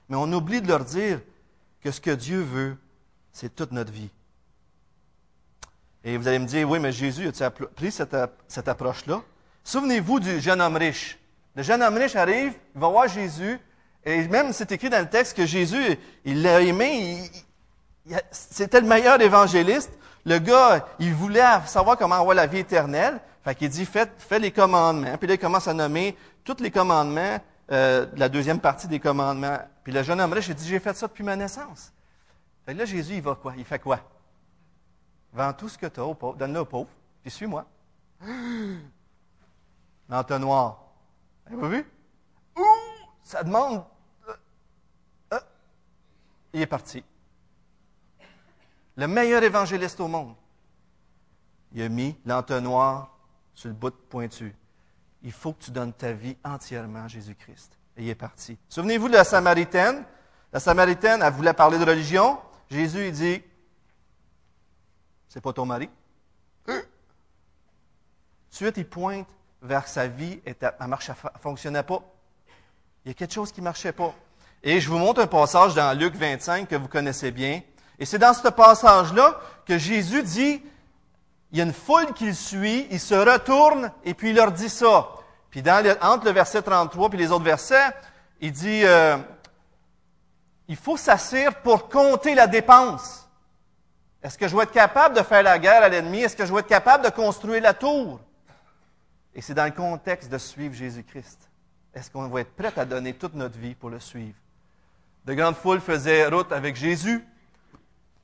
mais 0.09 0.17
on 0.17 0.33
oublie 0.33 0.63
de 0.63 0.69
leur 0.69 0.85
dire 0.85 1.21
que 1.81 1.91
ce 1.91 2.01
que 2.01 2.13
Dieu 2.13 2.41
veut, 2.41 2.79
c'est 3.33 3.53
toute 3.53 3.73
notre 3.73 3.91
vie. 3.91 4.11
Et 6.05 6.17
vous 6.17 6.27
allez 6.27 6.39
me 6.39 6.47
dire, 6.47 6.69
oui, 6.69 6.79
mais 6.81 6.93
Jésus 6.93 7.31
a 7.41 7.51
pris 7.51 7.93
cette, 7.93 8.69
approche-là? 8.69 9.23
Souvenez-vous 9.63 10.19
du 10.19 10.41
jeune 10.41 10.61
homme 10.61 10.77
riche. 10.77 11.19
Le 11.55 11.63
jeune 11.63 11.83
homme 11.83 11.97
riche 11.97 12.17
arrive, 12.17 12.55
il 12.75 12.81
va 12.81 12.89
voir 12.89 13.09
Jésus, 13.09 13.59
et 14.05 14.27
même 14.27 14.53
c'est 14.53 14.73
écrit 14.73 14.91
dans 14.91 15.01
le 15.01 15.09
texte 15.09 15.37
que 15.37 15.47
Jésus, 15.47 15.97
il 16.25 16.43
l'a 16.43 16.61
aimé, 16.61 17.31
c'était 18.31 18.81
le 18.81 18.87
meilleur 18.87 19.21
évangéliste. 19.21 19.93
Le 20.25 20.39
gars, 20.39 20.87
il 20.99 21.15
voulait 21.15 21.45
savoir 21.67 21.97
comment 21.97 22.17
avoir 22.17 22.35
la 22.35 22.47
vie 22.47 22.59
éternelle. 22.59 23.21
Fait 23.45 23.55
qu'il 23.55 23.69
dit, 23.69 23.85
faites, 23.85 24.13
fais 24.19 24.39
les 24.39 24.51
commandements. 24.51 25.17
Puis 25.19 25.29
là, 25.29 25.35
il 25.35 25.39
commence 25.39 25.69
à 25.69 25.75
nommer 25.75 26.17
tous 26.45 26.57
les 26.61 26.71
commandements, 26.71 27.39
euh, 27.71 28.07
la 28.17 28.29
deuxième 28.29 28.61
partie 28.61 28.89
des 28.89 29.01
commandements. 29.01 29.59
Puis 29.85 29.93
le 29.93 30.03
jeune 30.03 30.21
homme 30.21 30.33
riche, 30.33 30.49
il 30.49 30.55
dit, 30.55 30.69
j'ai 30.69 30.81
fait 30.81 30.97
ça 30.97 31.07
depuis 31.07 31.25
ma 31.25 31.37
naissance. 31.37 31.93
Fait 32.65 32.75
que 32.75 32.79
là, 32.79 32.85
Jésus, 32.85 33.15
il 33.15 33.23
va 33.23 33.35
quoi? 33.35 33.55
Il 33.57 33.65
fait 33.65 33.81
quoi? 33.81 34.01
Vends 35.33 35.53
tout 35.53 35.69
ce 35.69 35.79
que 35.79 35.87
tu 35.87 36.01
as 36.01 36.05
aux 36.05 36.15
pauvres, 36.15 36.37
donne-le 36.37 36.61
aux 36.61 36.67
pauvres, 36.67 36.91
puis 37.23 37.31
suis-moi. 37.31 37.67
L'entonnoir. 40.09 40.83
Avez-vous 41.47 41.69
vu? 41.69 41.87
Ouh! 42.57 42.63
Ça 43.23 43.43
demande. 43.43 43.85
Euh, 44.29 44.35
euh. 45.33 45.41
il 46.53 46.61
est 46.61 46.67
parti. 46.67 47.03
Le 48.97 49.07
meilleur 49.07 49.43
évangéliste 49.43 50.01
au 50.01 50.09
monde. 50.09 50.35
Il 51.73 51.83
a 51.83 51.89
mis 51.89 52.19
l'entonnoir 52.27 53.17
sur 53.55 53.69
le 53.69 53.75
bout 53.75 53.95
pointu. 54.09 54.55
Il 55.23 55.33
faut 55.33 55.53
que 55.55 55.65
tu 55.65 55.71
donnes 55.71 55.95
ta 55.95 56.13
vie 56.13 56.37
entièrement 56.45 57.05
à 57.05 57.09
Jésus-Christ. 57.09 57.79
Et 57.97 58.03
il 58.03 58.09
est 58.09 58.15
parti. 58.15 58.59
Souvenez-vous 58.69 59.09
de 59.09 59.15
la 59.15 59.25
Samaritaine? 59.25 60.05
La 60.53 60.61
Samaritaine, 60.61 61.23
elle 61.23 61.33
voulait 61.33 61.55
parler 61.55 61.79
de 61.79 61.85
religion. 61.85 62.39
Jésus, 62.71 63.07
il 63.07 63.13
dit, 63.13 63.43
c'est 65.33 65.41
pas 65.41 65.55
ton 65.55 65.65
mari? 65.65 65.89
De 66.67 66.85
suite, 68.51 68.77
il 68.77 68.87
pointe 68.87 69.27
vers 69.63 69.89
sa 69.89 70.07
vie, 70.07 70.43
et 70.45 70.55
elle 70.61 70.91
ne 70.91 70.95
fonctionnait 71.41 71.83
pas. 71.83 72.03
Il 73.03 73.09
y 73.09 73.11
a 73.13 73.15
quelque 73.15 73.33
chose 73.33 73.51
qui 73.51 73.61
ne 73.61 73.65
marchait 73.65 73.93
pas. 73.93 74.15
Et 74.63 74.79
je 74.79 74.91
vous 74.91 74.99
montre 74.99 75.23
un 75.23 75.27
passage 75.27 75.75
dans 75.75 75.99
Luc 75.99 76.17
25 76.17 76.69
que 76.69 76.77
vous 76.77 76.87
connaissez 76.87 77.31
bien. 77.31 77.63
Et 77.99 78.05
c'est 78.05 78.19
dans 78.19 78.35
ce 78.35 78.47
passage-là 78.49 79.41
que 79.65 79.79
Jésus 79.79 80.23
dit, 80.23 80.63
il 81.51 81.59
y 81.59 81.63
a 81.63 81.65
une 81.65 81.73
foule 81.73 82.13
qui 82.13 82.27
le 82.27 82.35
suit, 82.35 82.87
il 82.91 83.01
se 83.01 83.15
retourne 83.15 83.91
et 84.05 84.13
puis 84.13 84.31
il 84.31 84.37
leur 84.37 84.53
dit 84.53 84.69
ça. 84.69 85.09
Puis 85.49 85.63
dans 85.63 85.83
entre 86.03 86.27
le 86.27 86.33
verset 86.33 86.61
33 86.61 87.09
et 87.15 87.17
les 87.17 87.31
autres 87.33 87.45
versets, 87.45 87.91
il 88.43 88.53
dit, 88.53 88.83
euh, 88.85 89.17
il 90.69 90.77
faut 90.77 90.99
s'asseoir 90.99 91.55
pour 91.63 91.89
compter 91.89 92.35
la 92.35 92.47
dépense. 92.47 93.22
Est-ce 94.23 94.39
que 94.39 94.47
je 94.47 94.57
vais 94.57 94.63
être 94.63 94.73
capable 94.73 95.17
de 95.17 95.23
faire 95.23 95.43
la 95.43 95.59
guerre 95.59 95.83
à 95.83 95.89
l'ennemi? 95.89 96.21
Est-ce 96.21 96.37
que 96.37 96.47
je 96.47 96.53
vais 96.53 96.61
être 96.61 96.69
capable 96.69 97.05
de 97.05 97.11
construire 97.11 97.63
la 97.63 97.75
tour? 97.75 98.21
Et 99.35 99.41
c'est 99.41 99.55
dans 99.55 99.65
le 99.65 99.73
contexte 99.73 100.31
de 100.31 100.39
suivre 100.39 100.75
Jésus-Christ. 100.75 101.49
est-ce 101.95 102.11
qu'on 102.11 102.29
va 102.29 102.41
être 102.41 102.55
prêt 102.55 102.73
à 102.77 102.85
donner 102.85 103.15
toute 103.15 103.35
notre 103.35 103.59
vie 103.59 103.75
pour 103.75 103.91
le 103.91 103.99
suivre? 103.99 104.37
De 105.25 105.35
grandes 105.35 105.57
foules 105.57 105.81
faisaient 105.81 106.27
route 106.29 106.53
avec 106.53 106.77
Jésus, 106.77 107.25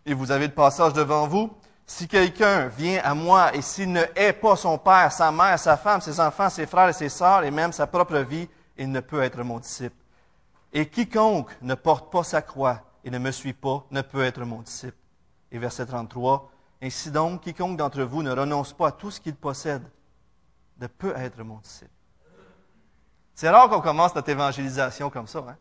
et 0.07 0.15
vous 0.15 0.31
avez 0.31 0.47
le 0.47 0.53
passage 0.53 0.93
devant 0.93 1.27
vous. 1.27 1.51
Si 1.87 2.07
quelqu'un 2.07 2.67
vient 2.67 3.01
à 3.03 3.15
moi 3.15 3.55
et 3.55 3.63
s'il 3.63 3.91
ne 3.93 4.03
hait 4.15 4.33
pas 4.33 4.57
son 4.57 4.79
père, 4.79 5.11
sa 5.11 5.33
mère, 5.33 5.59
sa 5.59 5.77
femme, 5.77 6.01
ses 6.01 6.21
enfants, 6.21 6.51
ses 6.51 6.67
frères 6.67 6.89
et 6.91 6.93
ses 6.93 7.09
sœurs, 7.09 7.45
et 7.45 7.51
même 7.51 7.73
sa 7.73 7.87
propre 7.87 8.19
vie, 8.19 8.49
il 8.77 8.91
ne 8.91 9.01
peut 9.01 9.23
être 9.23 9.43
mon 9.43 9.59
disciple. 9.59 9.97
Et 10.73 10.87
quiconque 10.87 11.51
ne 11.63 11.75
porte 11.75 12.13
pas 12.13 12.25
sa 12.25 12.43
croix 12.43 12.83
et 13.05 13.11
ne 13.11 13.19
me 13.19 13.31
suit 13.31 13.55
pas 13.55 13.85
ne 13.91 14.03
peut 14.03 14.23
être 14.23 14.45
mon 14.45 14.61
disciple. 14.61 14.97
Et 15.51 15.59
verset 15.59 15.87
33, 15.87 16.51
Ainsi 16.83 17.11
donc, 17.11 17.43
quiconque 17.43 17.77
d'entre 17.77 18.03
vous 18.03 18.23
ne 18.23 18.31
renonce 18.31 18.73
pas 18.73 18.89
à 18.89 18.93
tout 18.93 19.11
ce 19.11 19.21
qu'il 19.21 19.35
possède 19.35 19.83
ne 20.81 20.87
peut 20.87 21.15
être 21.17 21.43
mon 21.43 21.59
disciple. 21.59 21.91
C'est 23.35 23.49
rare 23.49 23.69
qu'on 23.69 23.81
commence 23.81 24.15
notre 24.15 24.29
évangélisation 24.29 25.11
comme 25.11 25.27
ça. 25.27 25.45
Hein? 25.49 25.57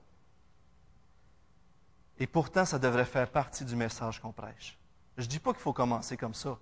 Et 2.19 2.28
pourtant, 2.28 2.65
ça 2.65 2.80
devrait 2.80 3.06
faire 3.06 3.30
partie 3.30 3.65
du 3.65 3.76
message 3.76 4.19
qu'on 4.19 4.32
prêche. 4.32 4.78
Je 5.17 5.23
ne 5.23 5.28
dis 5.28 5.39
pas 5.39 5.54
qu'il 5.54 5.62
faut 5.62 5.73
commencer 5.73 6.17
comme 6.17 6.34
ça. 6.34 6.58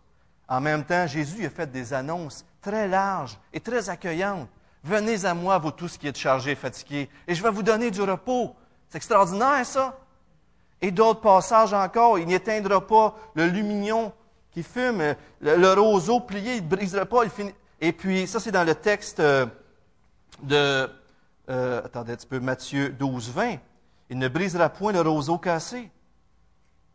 En 0.47 0.61
même 0.61 0.85
temps, 0.85 1.07
Jésus 1.07 1.45
a 1.45 1.49
fait 1.49 1.71
des 1.71 1.93
annonces 1.93 2.45
très 2.61 2.87
larges 2.87 3.37
et 3.51 3.59
très 3.59 3.89
accueillantes. 3.89 4.49
Venez 4.83 5.25
à 5.25 5.33
moi, 5.33 5.57
vous 5.57 5.71
tous 5.71 5.97
qui 5.97 6.07
êtes 6.07 6.17
chargés 6.17 6.51
et 6.51 6.55
fatigués, 6.55 7.09
et 7.27 7.33
je 7.33 7.41
vais 7.41 7.49
vous 7.49 7.63
donner 7.63 7.89
du 7.89 8.01
repos. 8.01 8.55
C'est 8.87 8.97
extraordinaire, 8.97 9.65
ça. 9.65 9.97
Et 10.81 10.91
d'autres 10.91 11.21
passages 11.21 11.73
encore, 11.73 12.19
il 12.19 12.27
n'éteindra 12.27 12.85
pas 12.85 13.15
le 13.33 13.47
lumignon 13.47 14.13
qui 14.51 14.63
fume, 14.63 15.15
le, 15.41 15.73
roseau 15.73 16.21
plié, 16.21 16.55
il 16.55 16.63
ne 16.63 16.69
brisera 16.69 17.05
pas. 17.05 17.23
Et 17.81 17.91
puis, 17.91 18.25
ça, 18.25 18.39
c'est 18.39 18.51
dans 18.51 18.63
le 18.63 18.75
texte 18.75 19.19
euh, 19.19 19.45
de, 20.43 20.89
euh, 21.49 21.81
attendez 21.83 22.13
un 22.13 22.15
petit 22.15 22.39
Matthieu 22.39 22.89
12, 22.89 23.31
20. 23.31 23.57
Il 24.09 24.17
ne 24.17 24.27
brisera 24.27 24.69
point 24.69 24.93
le 24.93 25.01
roseau 25.01 25.37
cassé. 25.37 25.91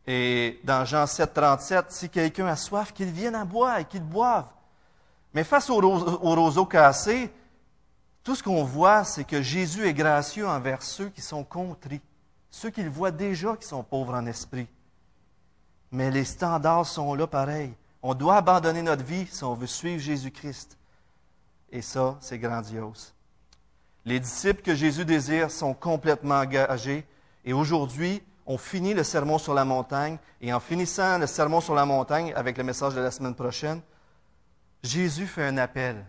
Et 0.07 0.59
dans 0.65 0.85
Jean 0.85 1.07
7, 1.07 1.35
37, 1.35 1.85
si 1.89 2.09
quelqu'un 2.09 2.47
a 2.47 2.57
soif, 2.57 2.93
qu'il 2.93 3.11
vienne 3.11 3.35
à 3.35 3.45
boire 3.45 3.79
et 3.79 3.85
qu'il 3.85 4.03
boive. 4.03 4.47
Mais 5.35 5.45
face 5.45 5.69
au, 5.69 5.83
au 5.83 6.35
roseau 6.35 6.65
cassé, 6.65 7.31
tout 8.25 8.35
ce 8.35 8.43
qu'on 8.43 8.65
voit, 8.65 9.05
c'est 9.05 9.25
que 9.25 9.43
Jésus 9.43 9.87
est 9.87 9.95
gracieux 9.95 10.49
envers 10.49 10.83
ceux 10.83 11.09
qui 11.11 11.21
sont 11.21 11.45
contris, 11.45 12.01
ceux 12.51 12.71
qu'il 12.71 12.89
voit 12.89 13.11
déjà 13.11 13.57
qui 13.57 13.67
sont 13.67 13.83
pauvres 13.83 14.15
en 14.15 14.27
esprit. 14.27 14.67
Mais 15.93 16.11
les 16.11 16.25
standards 16.25 16.87
sont 16.87 17.15
là 17.15 17.27
pareil. 17.27 17.73
On 18.03 18.15
doit 18.15 18.37
abandonner 18.37 18.83
notre 18.83 19.05
vie 19.05 19.27
si 19.27 19.45
on 19.45 19.55
veut 19.55 19.67
suivre 19.67 20.01
Jésus-Christ. 20.01 20.79
Et 21.71 21.83
ça, 21.83 22.17
c'est 22.21 22.39
grandiose. 22.39 23.15
Les 24.05 24.21
disciples 24.21 24.63
que 24.63 24.75
Jésus 24.75 25.05
désire 25.05 25.51
sont 25.51 25.75
complètement 25.75 26.41
engagés. 26.41 27.07
Et 27.45 27.53
aujourd'hui, 27.53 28.23
on 28.47 28.59
finit 28.59 28.95
le 28.95 29.05
sermon 29.05 29.39
sur 29.39 29.55
la 29.55 29.65
montagne. 29.65 30.19
Et 30.41 30.53
en 30.53 30.61
finissant 30.61 31.19
le 31.19 31.27
sermon 31.27 31.61
sur 31.61 31.75
la 31.75 31.85
montagne 31.85 32.33
avec 32.35 32.57
le 32.57 32.65
message 32.65 32.95
de 32.95 33.01
la 33.01 33.11
semaine 33.11 33.35
prochaine, 33.35 33.81
Jésus 34.83 35.27
fait 35.27 35.47
un 35.47 35.59
appel 35.59 36.05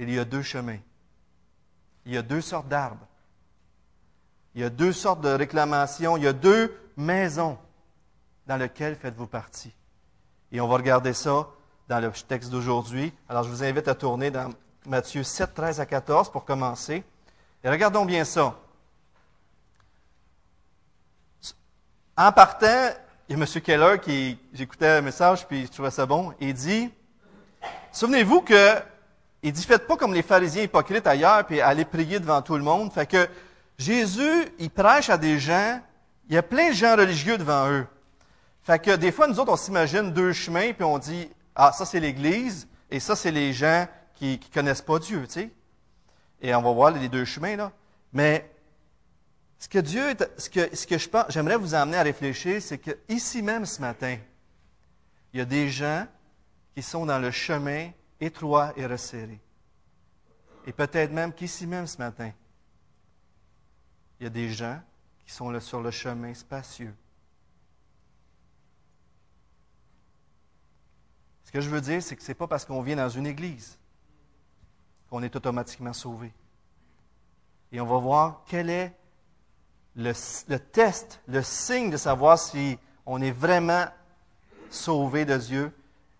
il 0.00 0.14
y 0.14 0.18
a 0.18 0.24
deux 0.24 0.42
chemins. 0.42 0.78
Il 2.06 2.12
y 2.12 2.16
a 2.16 2.22
deux 2.22 2.40
sortes 2.40 2.68
d'arbres. 2.68 3.06
Il 4.54 4.62
y 4.62 4.64
a 4.64 4.70
deux 4.70 4.92
sortes 4.92 5.20
de 5.20 5.28
réclamations. 5.28 6.16
Il 6.16 6.24
y 6.24 6.26
a 6.26 6.32
deux 6.32 6.76
maisons 6.96 7.58
dans 8.46 8.56
lesquelles 8.56 8.96
faites-vous 8.96 9.26
partie. 9.26 9.74
Et 10.52 10.60
on 10.60 10.68
va 10.68 10.76
regarder 10.76 11.12
ça 11.12 11.46
dans 11.88 12.00
le 12.00 12.10
texte 12.10 12.50
d'aujourd'hui. 12.50 13.12
Alors, 13.28 13.44
je 13.44 13.50
vous 13.50 13.62
invite 13.62 13.88
à 13.88 13.94
tourner 13.94 14.30
dans 14.30 14.50
Matthieu 14.86 15.22
7, 15.22 15.54
13 15.54 15.80
à 15.80 15.86
14 15.86 16.30
pour 16.30 16.44
commencer. 16.44 17.04
Et 17.62 17.68
regardons 17.68 18.04
bien 18.04 18.24
ça. 18.24 18.56
En 22.16 22.32
partant, 22.32 22.90
il 23.28 23.38
y 23.38 23.40
a 23.40 23.44
M. 23.44 23.62
Keller 23.62 24.00
qui, 24.00 24.38
j'écoutais 24.52 24.88
un 24.88 25.00
message, 25.00 25.46
puis 25.46 25.66
je 25.66 25.70
trouvais 25.70 25.90
ça 25.90 26.06
bon. 26.06 26.34
Il 26.40 26.54
dit, 26.54 26.90
souvenez-vous 27.92 28.42
que 28.42 28.74
il 29.42 29.52
dit, 29.52 29.64
faites 29.64 29.86
pas 29.86 29.96
comme 29.96 30.12
les 30.12 30.22
pharisiens 30.22 30.64
hypocrites 30.64 31.06
ailleurs, 31.06 31.46
puis 31.46 31.60
allez 31.62 31.86
prier 31.86 32.20
devant 32.20 32.42
tout 32.42 32.56
le 32.56 32.62
monde. 32.62 32.92
Fait 32.92 33.06
que 33.06 33.26
Jésus, 33.80 34.46
il 34.58 34.68
prêche 34.68 35.08
à 35.08 35.16
des 35.16 35.38
gens, 35.38 35.80
il 36.28 36.34
y 36.34 36.36
a 36.36 36.42
plein 36.42 36.68
de 36.68 36.74
gens 36.74 36.96
religieux 36.96 37.38
devant 37.38 37.70
eux. 37.70 37.86
Fait 38.62 38.78
que 38.78 38.94
des 38.94 39.10
fois, 39.10 39.26
nous 39.26 39.40
autres, 39.40 39.52
on 39.52 39.56
s'imagine 39.56 40.12
deux 40.12 40.34
chemins, 40.34 40.74
puis 40.74 40.84
on 40.84 40.98
dit, 40.98 41.30
ah, 41.54 41.72
ça 41.72 41.86
c'est 41.86 41.98
l'Église, 41.98 42.68
et 42.90 43.00
ça 43.00 43.16
c'est 43.16 43.30
les 43.30 43.54
gens 43.54 43.88
qui 44.16 44.38
ne 44.38 44.54
connaissent 44.54 44.82
pas 44.82 44.98
Dieu, 44.98 45.26
tu 45.26 45.32
sais. 45.32 45.50
Et 46.42 46.54
on 46.54 46.60
va 46.60 46.72
voir 46.72 46.90
les 46.90 47.08
deux 47.08 47.24
chemins, 47.24 47.56
là. 47.56 47.72
Mais 48.12 48.54
ce 49.58 49.66
que 49.66 49.78
Dieu, 49.78 50.14
ce 50.36 50.50
que, 50.50 50.76
ce 50.76 50.86
que 50.86 50.98
je 50.98 51.08
pense, 51.08 51.24
j'aimerais 51.30 51.56
vous 51.56 51.74
amener 51.74 51.96
à 51.96 52.02
réfléchir, 52.02 52.60
c'est 52.60 52.76
que 52.76 52.90
ici 53.08 53.40
même 53.40 53.64
ce 53.64 53.80
matin, 53.80 54.18
il 55.32 55.38
y 55.38 55.40
a 55.40 55.46
des 55.46 55.70
gens 55.70 56.06
qui 56.74 56.82
sont 56.82 57.06
dans 57.06 57.18
le 57.18 57.30
chemin 57.30 57.92
étroit 58.20 58.74
et 58.76 58.84
resserré. 58.84 59.40
Et 60.66 60.72
peut-être 60.72 61.12
même 61.12 61.32
qu'ici 61.32 61.66
même 61.66 61.86
ce 61.86 61.96
matin, 61.96 62.30
il 64.20 64.24
y 64.24 64.26
a 64.26 64.30
des 64.30 64.50
gens 64.50 64.78
qui 65.24 65.32
sont 65.32 65.50
là 65.50 65.60
sur 65.60 65.80
le 65.80 65.90
chemin 65.90 66.34
spacieux. 66.34 66.94
Ce 71.44 71.50
que 71.50 71.60
je 71.60 71.70
veux 71.70 71.80
dire, 71.80 72.02
c'est 72.02 72.14
que 72.14 72.22
ce 72.22 72.28
n'est 72.28 72.34
pas 72.34 72.46
parce 72.46 72.66
qu'on 72.66 72.82
vient 72.82 72.96
dans 72.96 73.08
une 73.08 73.26
église 73.26 73.78
qu'on 75.08 75.22
est 75.22 75.34
automatiquement 75.34 75.92
sauvé. 75.92 76.32
Et 77.72 77.80
on 77.80 77.86
va 77.86 77.98
voir 77.98 78.42
quel 78.46 78.70
est 78.70 78.94
le, 79.96 80.12
test, 80.58 81.20
le 81.26 81.42
signe 81.42 81.90
de 81.90 81.96
savoir 81.96 82.38
si 82.38 82.78
on 83.06 83.20
est 83.20 83.32
vraiment 83.32 83.86
sauvé 84.70 85.24
de 85.24 85.36
Dieu 85.36 85.72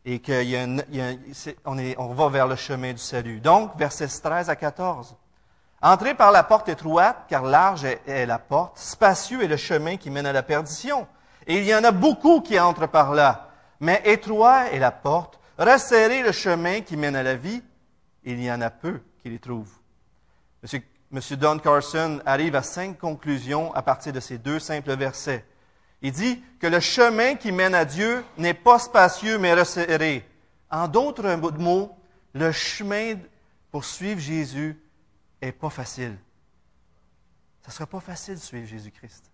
et 0.05 0.21
qu'on 0.21 0.79
on 1.97 2.15
va 2.15 2.29
vers 2.29 2.49
le 2.49 2.57
chemin 2.57 2.93
du 2.93 2.99
salut. 2.99 3.41
Donc, 3.41 3.77
versets 3.77 4.09
13 4.09 4.49
à 4.49 4.57
14. 4.57 5.17
Entrez 5.83 6.15
par 6.15 6.31
la 6.31 6.43
porte 6.43 6.69
étroite, 6.69 7.25
car 7.29 7.45
large 7.45 7.85
est, 7.85 8.27
la 8.27 8.39
porte, 8.39 8.79
spacieux 8.79 9.43
est 9.43 9.49
le 9.49 9.57
chemin 9.57 9.97
qui 9.97 10.11
mène 10.11 10.27
à 10.27 10.33
la 10.33 10.43
perdition. 10.43 11.07
Et 11.47 11.59
il 11.59 11.65
y 11.65 11.75
en 11.75 11.85
a 11.85 11.91
beaucoup 11.91 12.43
qui 12.43 12.61
entrent 12.61 12.87
par 12.87 13.15
là. 13.15 13.49
Mais 13.81 14.03
étroit 14.05 14.67
est 14.73 14.79
la 14.79 14.91
porte, 14.91 15.41
resserrez 15.59 16.23
le 16.23 16.33
chemin 16.33 16.83
qui 16.83 16.99
mène 16.99 17.17
à 17.17 17.23
la 17.23 17.35
vie, 17.35 17.63
il 18.25 18.43
y 18.43 18.53
en 18.53 18.61
a 18.61 18.69
peu 18.69 19.01
qui 19.23 19.31
les 19.31 19.39
trouvent. 19.39 19.73
Monsieur, 20.63 20.83
Monsieur 21.11 21.39
Don 21.39 21.59
Carson 21.59 22.21
arrive 22.27 22.57
à 22.57 22.63
cinq 22.63 22.99
conclusions 22.99 23.75
à 23.75 23.81
partir 23.81 24.13
de 24.13 24.21
ces 24.21 24.37
deux 24.37 24.59
simples 24.59 24.95
versets. 24.95 25.47
Il 26.03 26.13
dit 26.13 26.43
que 26.61 26.67
le 26.67 26.81
chemin 26.81 27.37
qui 27.37 27.53
mène 27.53 27.75
à 27.75 27.87
Dieu 27.87 28.23
n'est 28.37 28.55
pas 28.55 28.79
spacieux, 28.79 29.39
mais 29.39 29.55
resserré. 29.55 30.29
En 30.71 30.89
d'autres 30.89 31.35
mots, 31.59 31.97
le 32.35 32.53
chemin 32.53 33.15
pour 33.71 33.85
suivre 33.85 34.21
Jésus 34.21 34.79
n'est 35.43 35.53
pas 35.53 35.71
facile. 35.71 36.17
Ce 37.63 37.69
ne 37.69 37.73
sera 37.73 37.87
pas 37.87 38.01
facile 38.01 38.35
de 38.35 38.41
suivre 38.41 38.67
Jésus-Christ. 38.67 39.31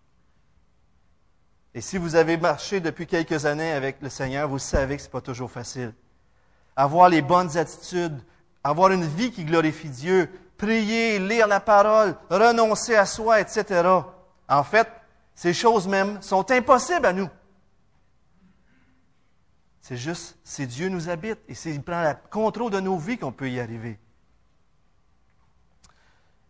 Et 1.74 1.80
si 1.80 1.98
vous 1.98 2.14
avez 2.14 2.36
marché 2.36 2.80
depuis 2.80 3.06
quelques 3.06 3.44
années 3.44 3.72
avec 3.72 4.00
le 4.00 4.08
Seigneur, 4.08 4.48
vous 4.48 4.58
savez 4.58 4.96
que 4.96 5.02
ce 5.02 5.08
n'est 5.08 5.12
pas 5.12 5.20
toujours 5.20 5.50
facile. 5.50 5.92
Avoir 6.74 7.08
les 7.08 7.22
bonnes 7.22 7.56
attitudes, 7.56 8.18
avoir 8.64 8.90
une 8.90 9.04
vie 9.04 9.30
qui 9.30 9.44
glorifie 9.44 9.90
Dieu, 9.90 10.30
prier, 10.56 11.18
lire 11.18 11.46
la 11.46 11.60
parole, 11.60 12.16
renoncer 12.30 12.94
à 12.96 13.06
soi, 13.06 13.40
etc. 13.40 13.88
En 14.48 14.64
fait, 14.64 14.88
ces 15.34 15.52
choses 15.52 15.86
mêmes 15.86 16.20
sont 16.22 16.50
impossibles 16.50 17.06
à 17.06 17.12
nous. 17.12 17.28
C'est 19.80 19.96
juste, 19.96 20.36
c'est 20.42 20.66
Dieu 20.66 20.88
nous 20.88 21.08
habite 21.08 21.38
et 21.46 21.54
c'est 21.54 21.70
il 21.70 21.82
prend 21.82 22.02
le 22.02 22.14
contrôle 22.30 22.72
de 22.72 22.80
nos 22.80 22.96
vies 22.96 23.18
qu'on 23.18 23.32
peut 23.32 23.48
y 23.48 23.60
arriver. 23.60 23.98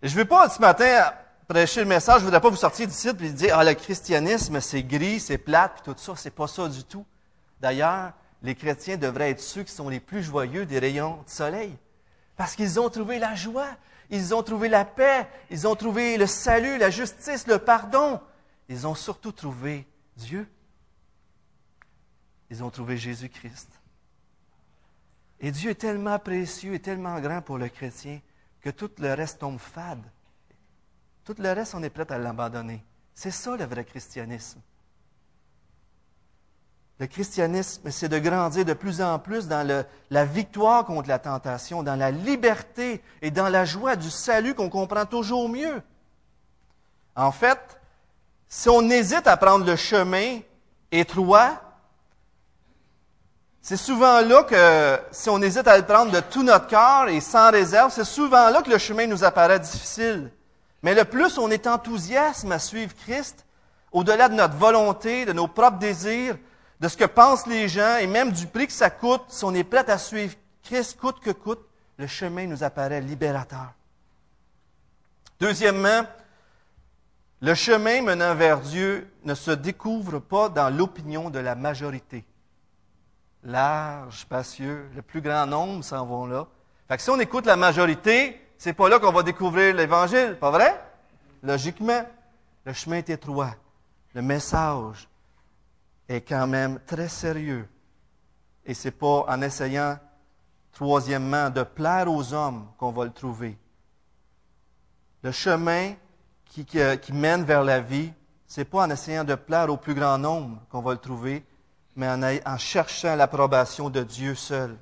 Je 0.02 0.12
ne 0.12 0.18
veux 0.20 0.24
pas 0.24 0.48
ce 0.48 0.61
matin 0.61 1.12
prêcher 1.48 1.80
le 1.80 1.87
message, 1.87 2.16
je 2.16 2.20
ne 2.20 2.24
voudrais 2.26 2.40
pas 2.40 2.50
vous 2.50 2.56
sortir 2.56 2.87
du 2.87 2.92
site 2.92 3.20
et 3.20 3.30
dire 3.30 3.59
Ah, 3.59 3.64
le 3.64 3.74
christianisme, 3.74 4.61
c'est 4.61 4.82
gris, 4.82 5.20
c'est 5.20 5.38
plate, 5.38 5.82
puis 5.82 5.92
tout 5.92 5.98
ça. 5.98 6.14
C'est 6.16 6.30
pas 6.30 6.46
ça 6.46 6.68
du 6.68 6.85
tout. 6.85 7.06
D'ailleurs, 7.61 8.12
les 8.42 8.54
chrétiens 8.54 8.96
devraient 8.96 9.30
être 9.30 9.40
ceux 9.40 9.62
qui 9.62 9.72
sont 9.72 9.88
les 9.88 10.00
plus 10.00 10.22
joyeux 10.22 10.66
des 10.66 10.78
rayons 10.78 11.22
de 11.24 11.30
soleil. 11.30 11.76
Parce 12.37 12.54
qu'ils 12.54 12.78
ont 12.78 12.90
trouvé 12.90 13.18
la 13.18 13.35
joie, 13.35 13.68
ils 14.11 14.35
ont 14.35 14.42
trouvé 14.42 14.68
la 14.68 14.85
paix, 14.85 15.26
ils 15.50 15.66
ont 15.66 15.74
trouvé 15.74 16.18
le 16.18 16.26
salut, 16.26 16.78
la 16.78 16.90
justice, 16.90 17.46
le 17.46 17.59
pardon. 17.59 18.20
Ils 18.68 18.87
ont 18.87 18.94
surtout 18.94 19.32
trouvé 19.32 19.87
Dieu. 20.16 20.46
Ils 22.50 22.62
ont 22.62 22.70
trouvé 22.70 22.96
Jésus-Christ. 22.96 23.70
Et 25.40 25.50
Dieu 25.50 25.70
est 25.70 25.76
tellement 25.76 26.18
précieux 26.18 26.74
et 26.74 26.80
tellement 26.80 27.18
grand 27.20 27.42
pour 27.42 27.59
le 27.59 27.68
chrétien 27.68 28.20
que 28.66 28.72
tout 28.72 28.90
le 28.98 29.14
reste 29.14 29.38
tombe 29.38 29.61
fade. 29.61 30.02
Tout 31.24 31.37
le 31.38 31.52
reste, 31.52 31.76
on 31.76 31.85
est 31.85 31.88
prêt 31.88 32.11
à 32.11 32.18
l'abandonner. 32.18 32.85
C'est 33.14 33.31
ça 33.31 33.57
le 33.57 33.64
vrai 33.64 33.85
christianisme. 33.85 34.61
Le 36.98 37.07
christianisme, 37.07 37.88
c'est 37.92 38.09
de 38.09 38.18
grandir 38.18 38.64
de 38.64 38.72
plus 38.72 39.00
en 39.00 39.20
plus 39.20 39.46
dans 39.46 39.85
la 40.11 40.24
victoire 40.24 40.85
contre 40.85 41.09
la 41.09 41.20
tentation, 41.20 41.85
dans 41.85 41.94
la 41.94 42.11
liberté 42.11 43.05
et 43.22 43.31
dans 43.31 43.48
la 43.48 43.64
joie 43.64 43.94
du 43.94 44.11
salut 44.11 44.52
qu'on 44.52 44.68
comprend 44.68 45.07
toujours 45.07 45.48
mieux. 45.48 45.81
En 47.14 47.31
fait, 47.31 47.81
si 48.48 48.68
on 48.68 48.90
hésite 48.90 49.29
à 49.29 49.37
prendre 49.37 49.64
le 49.64 49.76
chemin 49.76 50.40
étroit, 50.90 51.65
c'est 53.68 53.76
souvent 53.76 54.20
là 54.20 54.44
que, 54.44 55.00
si 55.11 55.29
on 55.29 55.42
hésite 55.42 55.66
à 55.66 55.76
le 55.76 55.85
prendre 55.85 56.12
de 56.12 56.20
tout 56.20 56.44
notre 56.44 56.68
cœur 56.68 57.09
et 57.09 57.20
sans 57.20 57.50
réserve, 57.50 57.90
c'est 57.90 58.05
souvent 58.05 58.48
là 58.48 58.62
que 58.62 58.70
le 58.70 58.79
chemin 58.79 59.09
nous 59.09 59.24
apparaît 59.24 59.59
difficile. 59.59 60.31
Mais 60.85 60.94
le 60.94 61.05
plus 61.05 61.37
on 61.37 61.50
est 61.50 61.66
enthousiaste 61.66 62.48
à 62.48 62.61
suivre 62.61 62.94
Christ, 62.94 63.44
au-delà 63.90 64.29
de 64.29 64.35
notre 64.35 64.55
volonté, 64.55 65.24
de 65.24 65.33
nos 65.33 65.48
propres 65.48 65.81
désirs, 65.81 66.37
de 66.79 66.87
ce 66.87 66.96
que 66.96 67.07
pensent 67.07 67.48
les 67.48 67.66
gens 67.66 67.96
et 67.96 68.07
même 68.07 68.31
du 68.31 68.46
prix 68.46 68.68
que 68.68 68.72
ça 68.72 68.88
coûte, 68.88 69.24
si 69.26 69.44
on 69.44 69.52
est 69.52 69.64
prêt 69.64 69.90
à 69.90 69.98
suivre 69.98 70.37
Christ 70.62 70.96
coûte 71.00 71.18
que 71.18 71.33
coûte, 71.33 71.66
le 71.98 72.07
chemin 72.07 72.46
nous 72.46 72.62
apparaît 72.62 73.00
libérateur. 73.00 73.72
Deuxièmement, 75.40 76.02
le 77.40 77.55
chemin 77.57 78.00
menant 78.00 78.37
vers 78.37 78.61
Dieu 78.61 79.11
ne 79.24 79.35
se 79.35 79.50
découvre 79.50 80.20
pas 80.20 80.50
dans 80.50 80.70
l'opinion 80.70 81.31
de 81.31 81.40
la 81.40 81.57
majorité. 81.57 82.24
Large, 83.46 84.22
spacieux, 84.22 84.90
le 84.96 85.02
plus 85.02 85.20
grand 85.20 85.46
nombre 85.46 85.85
s'en 85.85 86.04
vont 86.04 86.26
là. 86.26 86.48
Fait 86.88 86.96
que 86.96 87.02
si 87.02 87.11
on 87.11 87.20
écoute 87.20 87.46
la 87.46 87.54
majorité, 87.54 88.40
c'est 88.59 88.72
pas 88.72 88.88
là 88.88 88.98
qu'on 88.98 89.12
va 89.12 89.22
découvrir 89.22 89.72
l'Évangile, 89.72 90.37
pas 90.40 90.50
vrai? 90.50 90.82
Logiquement, 91.44 92.04
le 92.64 92.72
chemin 92.72 92.96
est 92.96 93.11
étroit. 93.11 93.54
Le 94.14 94.22
message 94.22 95.09
est 96.09 96.22
quand 96.22 96.48
même 96.48 96.80
très 96.87 97.09
sérieux. 97.09 97.68
Et 98.64 98.74
c'est 98.74 98.90
pas 98.90 99.24
en 99.28 99.40
essayant, 99.40 99.96
troisièmement, 100.72 101.48
de 101.48 101.62
plaire 101.62 102.11
aux 102.11 102.35
hommes 102.35 102.66
qu'on 102.78 102.90
va 102.90 103.04
le 103.04 103.12
trouver. 103.12 103.56
Le 105.22 105.30
chemin 105.30 105.94
qui, 106.46 106.64
qui, 106.64 107.12
mène 107.12 107.44
vers 107.44 107.62
la 107.62 107.78
vie, 107.78 108.12
c'est 108.48 108.64
pas 108.64 108.87
en 108.87 108.90
essayant 108.90 109.22
de 109.22 109.37
plaire 109.37 109.70
au 109.70 109.76
plus 109.76 109.94
grand 109.94 110.18
nombre 110.18 110.61
qu'on 110.68 110.82
va 110.82 110.92
le 110.92 110.98
trouver, 110.98 111.44
mais 111.96 112.40
en, 112.44 112.59
cherchant 112.59 113.16
l'approbation 113.16 113.88
de 113.88 114.02
Dieu 114.02 114.35
seul. 114.35 114.76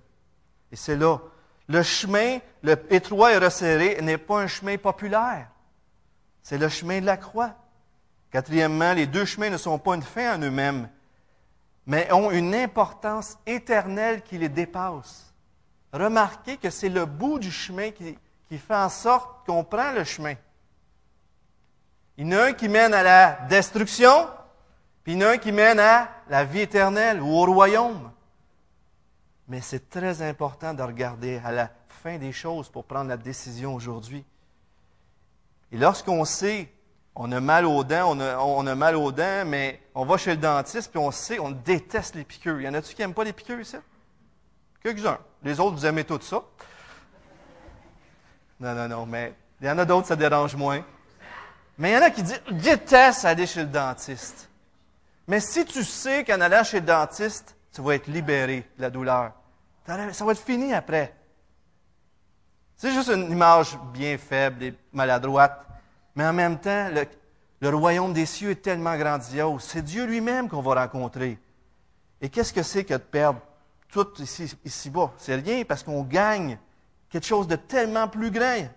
Et 0.72 0.76
c'est 0.76 0.96
là. 0.96 1.18
Le 1.68 1.82
chemin, 1.82 2.38
étroit 2.90 3.32
et 3.32 3.38
resserré, 3.38 3.98
n'est 4.02 4.18
pas 4.18 4.40
un 4.40 4.48
chemin 4.48 4.76
populaire. 4.76 5.48
C'est 6.42 6.58
le 6.58 6.68
chemin 6.68 7.00
de 7.00 7.06
la 7.06 7.16
croix. 7.16 7.54
Quatrièmement, 8.30 8.92
les 8.92 9.06
deux 9.06 9.24
chemins 9.24 9.48
ne 9.48 9.56
sont 9.56 9.78
pas 9.78 9.94
une 9.94 10.02
fin 10.02 10.36
en 10.36 10.42
eux-mêmes, 10.42 10.90
mais 11.86 12.12
ont 12.12 12.30
une 12.32 12.54
importance 12.54 13.38
éternelle 13.46 14.22
qui 14.22 14.36
les 14.36 14.48
dépasse. 14.48 15.32
Remarquez 15.92 16.56
que 16.56 16.68
c'est 16.68 16.88
le 16.88 17.06
bout 17.06 17.38
du 17.38 17.52
chemin 17.52 17.92
qui, 17.92 18.18
qui 18.48 18.58
fait 18.58 18.74
en 18.74 18.88
sorte 18.88 19.46
qu'on 19.46 19.62
prend 19.62 19.92
le 19.92 20.02
chemin. 20.02 20.34
Il 22.16 22.26
y 22.26 22.34
en 22.34 22.38
a 22.38 22.44
un 22.46 22.52
qui 22.52 22.68
mène 22.68 22.92
à 22.92 23.02
la 23.02 23.32
destruction, 23.48 24.28
puis 25.04 25.12
il 25.12 25.20
y 25.20 25.24
en 25.24 25.28
a 25.28 25.32
un 25.32 25.38
qui 25.38 25.52
mène 25.52 25.78
à 25.78 26.08
la 26.28 26.44
vie 26.44 26.60
éternelle 26.60 27.20
ou 27.20 27.28
au 27.28 27.44
royaume. 27.44 28.10
Mais 29.46 29.60
c'est 29.60 29.90
très 29.90 30.22
important 30.22 30.74
de 30.74 30.82
regarder 30.82 31.40
à 31.44 31.52
la 31.52 31.70
fin 31.88 32.18
des 32.18 32.32
choses 32.32 32.68
pour 32.68 32.84
prendre 32.84 33.08
la 33.10 33.18
décision 33.18 33.74
aujourd'hui. 33.74 34.24
Et 35.70 35.76
lorsqu'on 35.76 36.24
sait 36.24 36.74
on 37.16 37.30
a 37.30 37.40
mal 37.40 37.64
aux 37.64 37.84
dents, 37.84 38.16
on 38.16 38.20
a, 38.20 38.38
on 38.38 38.66
a, 38.66 38.74
mal 38.74 38.96
aux 38.96 39.12
dents, 39.12 39.44
mais 39.46 39.80
on 39.94 40.04
va 40.04 40.16
chez 40.16 40.32
le 40.32 40.38
dentiste, 40.38 40.90
puis 40.90 40.98
on 40.98 41.10
sait, 41.10 41.38
on 41.38 41.50
déteste 41.50 42.16
les 42.16 42.24
piqûres. 42.24 42.60
Y 42.60 42.68
en 42.68 42.74
a-tu 42.74 42.94
qui 42.94 43.00
n'aiment 43.00 43.14
pas 43.14 43.24
les 43.24 43.32
piqûres 43.32 43.60
ici? 43.60 43.76
Quelques-uns. 44.82 45.18
Les 45.42 45.60
autres, 45.60 45.76
vous 45.76 45.86
aimez 45.86 46.04
tout 46.04 46.18
ça. 46.20 46.42
Non, 48.58 48.74
non, 48.74 48.88
non, 48.88 49.06
mais 49.06 49.34
il 49.60 49.66
y 49.66 49.70
en 49.70 49.78
a 49.78 49.84
d'autres, 49.84 50.08
ça 50.08 50.16
dérange 50.16 50.56
moins. 50.56 50.84
Mais 51.78 51.90
il 51.90 51.94
y 51.94 51.96
en 51.96 52.02
a 52.02 52.10
qui 52.10 52.22
disent, 52.22 52.42
déteste 52.50 53.24
aller 53.24 53.46
chez 53.46 53.60
le 53.60 53.68
dentiste. 53.68 54.48
Mais 55.26 55.40
si 55.40 55.64
tu 55.64 55.82
sais 55.84 56.24
qu'en 56.24 56.40
allant 56.40 56.64
chez 56.64 56.80
le 56.80 56.86
dentiste, 56.86 57.56
tu 57.72 57.80
vas 57.80 57.94
être 57.94 58.06
libéré 58.06 58.68
de 58.76 58.82
la 58.82 58.90
douleur, 58.90 59.32
ça 59.86 60.24
va 60.24 60.32
être 60.32 60.44
fini 60.44 60.72
après. 60.72 61.14
C'est 62.76 62.92
juste 62.92 63.08
une 63.08 63.30
image 63.30 63.78
bien 63.92 64.18
faible 64.18 64.62
et 64.62 64.74
maladroite. 64.92 65.64
Mais 66.14 66.26
en 66.26 66.32
même 66.32 66.58
temps, 66.58 66.90
le, 67.60 67.68
royaume 67.68 68.12
des 68.12 68.26
cieux 68.26 68.50
est 68.50 68.62
tellement 68.62 68.96
grandiose. 68.96 69.62
C'est 69.62 69.82
Dieu 69.82 70.04
lui-même 70.04 70.48
qu'on 70.48 70.60
va 70.60 70.82
rencontrer. 70.82 71.38
Et 72.20 72.28
qu'est-ce 72.28 72.52
que 72.52 72.62
c'est 72.62 72.84
que 72.84 72.94
de 72.94 72.98
perdre 72.98 73.40
tout 73.88 74.06
ici, 74.20 74.52
ici 74.64 74.90
bas? 74.90 75.12
C'est 75.18 75.36
rien 75.36 75.64
parce 75.64 75.82
qu'on 75.82 76.02
gagne 76.02 76.58
quelque 77.08 77.26
chose 77.26 77.46
de 77.46 77.56
tellement 77.56 78.08
plus 78.08 78.30
grand. 78.30 78.68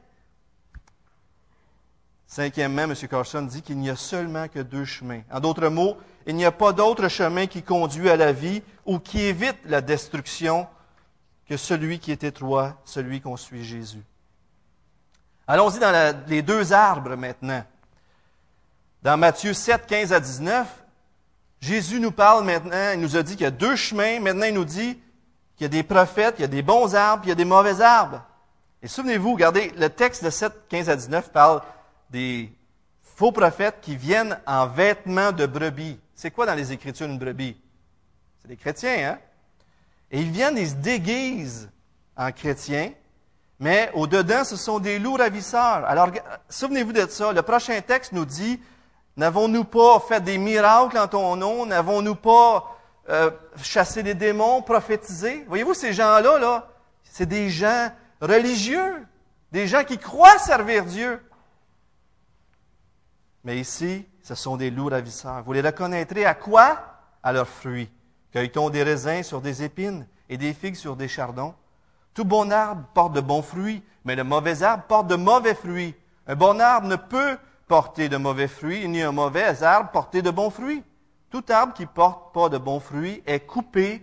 Cinquièmement, 2.26 2.84
M. 2.84 2.94
Carson 3.10 3.42
dit 3.44 3.62
qu'il 3.62 3.78
n'y 3.78 3.90
a 3.90 3.96
seulement 3.96 4.48
que 4.48 4.60
deux 4.60 4.86
chemins. 4.86 5.22
En 5.32 5.40
d'autres 5.40 5.70
mots, 5.70 5.98
il 6.28 6.36
n'y 6.36 6.46
a 6.46 6.52
pas 6.52 6.74
d'autre 6.74 7.08
chemin 7.08 7.48
qui 7.48 7.64
conduit 7.64 8.10
à 8.10 8.18
la 8.18 8.34
vie 8.34 8.62
ou 8.86 9.00
qui 9.00 9.22
évite 9.22 9.58
la 9.66 9.82
destruction 9.82 10.68
que 11.48 11.56
celui 11.56 12.00
qui 12.00 12.12
est 12.12 12.26
étroit, 12.26 12.76
celui 12.84 13.22
qu'on 13.22 13.38
suit 13.38 13.64
Jésus. 13.64 14.04
Allons-y 15.48 15.80
dans 15.80 16.16
les 16.28 16.42
deux 16.42 16.74
arbres 16.74 17.16
maintenant. 17.16 17.64
Dans 19.02 19.16
Matthieu 19.16 19.54
7, 19.54 19.86
15 19.88 20.12
à 20.12 20.20
19, 20.20 20.68
Jésus 21.62 22.02
nous 22.02 22.12
parle 22.12 22.44
maintenant, 22.44 22.92
il 22.94 23.00
nous 23.00 23.16
a 23.16 23.24
dit 23.24 23.34
qu'il 23.34 23.44
y 23.44 23.48
a 23.48 23.52
deux 23.52 23.78
chemins. 23.78 24.20
Maintenant, 24.20 24.48
il 24.48 24.54
nous 24.54 24.66
dit 24.66 25.00
qu'il 25.56 25.64
y 25.64 25.66
a 25.66 25.70
des 25.70 25.84
prophètes, 25.84 26.36
il 26.40 26.42
y 26.42 26.46
a 26.46 26.50
des 26.50 26.62
bons 26.62 26.94
arbres, 26.94 27.24
il 27.26 27.30
y 27.30 27.32
a 27.32 27.36
des 27.36 27.46
mauvais 27.46 27.80
arbres. 27.80 28.22
Et 28.84 28.88
souvenez-vous, 28.88 29.34
regardez, 29.34 29.72
le 29.78 29.90
texte 29.90 30.26
de 30.26 30.30
7, 30.30 30.52
15 30.68 30.90
à 30.90 30.96
19 30.98 31.32
parle 31.32 31.62
des 32.10 32.52
faux 33.02 33.32
prophètes 33.32 33.78
qui 33.82 33.96
viennent 33.96 34.38
en 34.46 34.68
vêtements 34.68 35.32
de 35.32 35.46
brebis. 35.46 35.98
C'est 36.18 36.32
quoi 36.32 36.48
dans 36.48 36.56
les 36.56 36.72
Écritures 36.72 37.06
une 37.06 37.20
brebis? 37.20 37.56
C'est 38.42 38.48
des 38.48 38.58
chrétiens, 38.58 39.12
hein? 39.12 39.20
Et 40.10 40.20
ils 40.20 40.32
viennent, 40.32 40.58
ils 40.58 40.70
se 40.70 40.74
déguisent 40.74 41.70
en 42.16 42.32
chrétiens, 42.32 42.92
mais 43.60 43.92
au-dedans, 43.94 44.44
ce 44.44 44.56
sont 44.56 44.80
des 44.80 44.98
loups 44.98 45.18
ravisseurs. 45.18 45.86
Alors, 45.86 46.10
souvenez-vous 46.50 46.92
de 46.92 47.06
ça. 47.08 47.34
Le 47.34 47.44
prochain 47.44 47.80
texte 47.82 48.14
nous 48.14 48.26
dit, 48.26 48.60
n'avons-nous 49.16 49.64
pas 49.64 50.00
fait 50.00 50.20
des 50.20 50.40
miracles 50.40 50.98
en 50.98 51.08
ton 51.08 51.36
nom? 51.36 51.68
N'avons-nous 51.68 52.16
pas 52.16 52.76
euh, 53.10 53.30
chassé 53.62 54.02
des 54.02 54.16
démons, 54.16 54.64
prophétisé? 54.64 55.46
Voyez-vous, 55.48 55.76
ces 55.76 55.94
gens-là, 55.94 56.40
là, 56.40 56.68
c'est 57.04 57.28
des 57.28 57.52
gens 57.52 57.92
religieux, 58.22 59.06
des 59.52 59.68
gens 59.68 59.84
qui 59.84 60.00
croient 60.00 60.40
servir 60.40 60.84
Dieu. 60.84 61.22
Mais 63.44 63.60
ici, 63.60 64.04
ce 64.28 64.36
sont 64.36 64.58
des 64.58 64.72
loups 64.72 64.90
ravisseurs. 64.90 65.42
Vous 65.44 65.54
les 65.54 65.62
reconnaîtrez 65.62 66.26
à 66.26 66.34
quoi? 66.34 66.80
À 67.24 67.32
leurs 67.32 67.48
fruits. 67.48 67.90
Cueille-t-on 68.34 68.70
des 68.70 68.84
raisins 68.84 69.24
sur 69.24 69.40
des 69.40 69.64
épines 69.64 70.06
et 70.28 70.36
des 70.36 70.54
figues 70.54 70.76
sur 70.76 70.98
des 70.98 71.08
chardons? 71.08 71.56
Tout 72.14 72.26
bon 72.26 72.52
arbre 72.52 72.84
porte 72.94 73.14
de 73.14 73.22
bons 73.22 73.42
fruits, 73.42 73.82
mais 74.04 74.18
le 74.18 74.26
mauvais 74.26 74.64
arbre 74.64 74.84
porte 74.84 75.08
de 75.08 75.16
mauvais 75.16 75.56
fruits. 75.56 75.96
Un 76.28 76.36
bon 76.36 76.60
arbre 76.60 76.90
ne 76.90 76.98
peut 76.98 77.38
porter 77.70 78.10
de 78.10 78.18
mauvais 78.18 78.50
fruits, 78.50 78.86
ni 78.90 79.02
un 79.02 79.14
mauvais 79.14 79.64
arbre 79.64 79.92
porter 79.92 80.22
de 80.22 80.30
bons 80.30 80.50
fruits. 80.50 80.84
Tout 81.30 81.46
arbre 81.48 81.74
qui 81.74 81.86
porte 81.86 82.34
pas 82.34 82.50
de 82.50 82.58
bons 82.58 82.82
fruits 82.82 83.24
est 83.26 83.40
coupé 83.40 84.02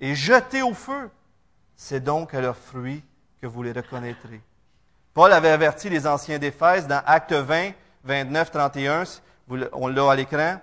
et 0.00 0.14
jeté 0.14 0.60
au 0.60 0.74
feu. 0.74 1.10
C'est 1.76 2.04
donc 2.04 2.34
à 2.34 2.42
leurs 2.42 2.58
fruits 2.58 3.02
que 3.40 3.46
vous 3.46 3.62
les 3.62 3.72
reconnaîtrez. 3.72 4.42
Paul 5.14 5.32
avait 5.32 5.48
averti 5.48 5.88
les 5.88 6.06
anciens 6.06 6.38
d'Éphèse 6.38 6.86
dans 6.86 7.02
Acte 7.06 7.32
20, 7.32 7.70
29, 8.04 8.50
31, 8.50 9.04
on 9.72 9.88
l'a 9.88 10.10
à 10.10 10.16
l'écran. 10.16 10.60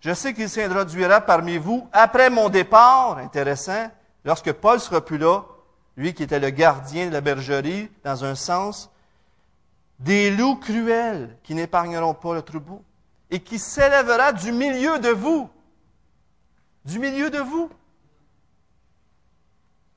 Je 0.00 0.12
sais 0.14 0.34
qu'il 0.34 0.48
s'introduira 0.48 1.20
parmi 1.20 1.58
vous 1.58 1.88
après 1.92 2.28
mon 2.28 2.48
départ, 2.48 3.18
intéressant, 3.18 3.90
lorsque 4.24 4.52
Paul 4.52 4.80
sera 4.80 5.04
plus 5.04 5.18
là, 5.18 5.44
lui 5.96 6.14
qui 6.14 6.24
était 6.24 6.40
le 6.40 6.50
gardien 6.50 7.06
de 7.06 7.12
la 7.12 7.20
bergerie, 7.20 7.90
dans 8.02 8.24
un 8.24 8.34
sens, 8.34 8.90
des 9.98 10.30
loups 10.30 10.56
cruels 10.56 11.36
qui 11.42 11.54
n'épargneront 11.54 12.14
pas 12.14 12.34
le 12.34 12.42
troupeau 12.42 12.82
et 13.30 13.40
qui 13.40 13.58
s'élèvera 13.58 14.32
du 14.32 14.50
milieu 14.52 14.98
de 14.98 15.10
vous. 15.10 15.48
Du 16.84 16.98
milieu 16.98 17.30
de 17.30 17.38
vous. 17.38 17.70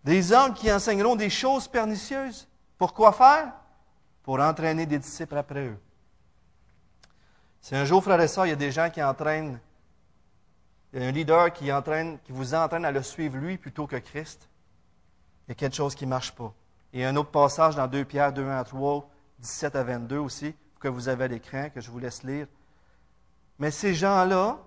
Des 0.03 0.31
hommes 0.31 0.53
qui 0.53 0.71
enseigneront 0.71 1.15
des 1.15 1.31
choses 1.31 1.67
pernicieuses. 1.67 2.47
Pour 2.77 2.93
quoi 2.93 3.11
faire? 3.11 3.51
Pour 4.21 4.39
entraîner 4.39 4.85
des 4.85 4.99
disciples 4.99 5.37
après 5.37 5.65
eux. 5.65 5.77
Si 7.65 7.75
un 7.75 7.83
jour, 7.83 8.03
frère 8.03 8.21
et 8.21 8.27
sœurs, 8.27 8.45
il 8.45 8.49
y 8.49 8.51
a 8.51 8.55
des 8.55 8.71
gens 8.71 8.91
qui 8.91 9.01
entraînent, 9.01 9.59
il 10.93 11.01
y 11.01 11.03
a 11.03 11.07
un 11.07 11.11
leader 11.11 11.51
qui, 11.51 11.73
entraîne, 11.73 12.19
qui 12.19 12.31
vous 12.31 12.53
entraîne 12.53 12.85
à 12.85 12.91
le 12.91 13.01
suivre 13.01 13.37
lui 13.37 13.57
plutôt 13.57 13.87
que 13.87 13.95
Christ, 13.95 14.47
il 15.47 15.49
y 15.49 15.51
a 15.53 15.55
quelque 15.55 15.75
chose 15.75 15.95
qui 15.95 16.05
ne 16.05 16.11
marche 16.11 16.31
pas. 16.33 16.53
Et 16.93 17.03
un 17.03 17.15
autre 17.15 17.31
passage 17.31 17.75
dans 17.75 17.87
2 17.87 18.05
Pierre 18.05 18.31
2, 18.33 18.45
1 18.45 18.59
à 18.59 18.63
3, 18.63 19.09
17 19.39 19.75
à 19.77 19.83
22 19.83 20.17
aussi, 20.19 20.53
que 20.79 20.87
vous 20.87 21.09
avez 21.09 21.23
à 21.23 21.27
l'écran, 21.27 21.71
que 21.73 21.81
je 21.81 21.89
vous 21.89 21.97
laisse 21.97 22.21
lire. 22.21 22.45
Mais 23.57 23.71
ces 23.71 23.95
gens-là, 23.95 24.59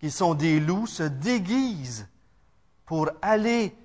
qui 0.00 0.10
sont 0.10 0.32
des 0.32 0.58
loups, 0.58 0.86
se 0.86 1.02
déguisent 1.02 2.08
pour 2.86 3.10
aller 3.20 3.76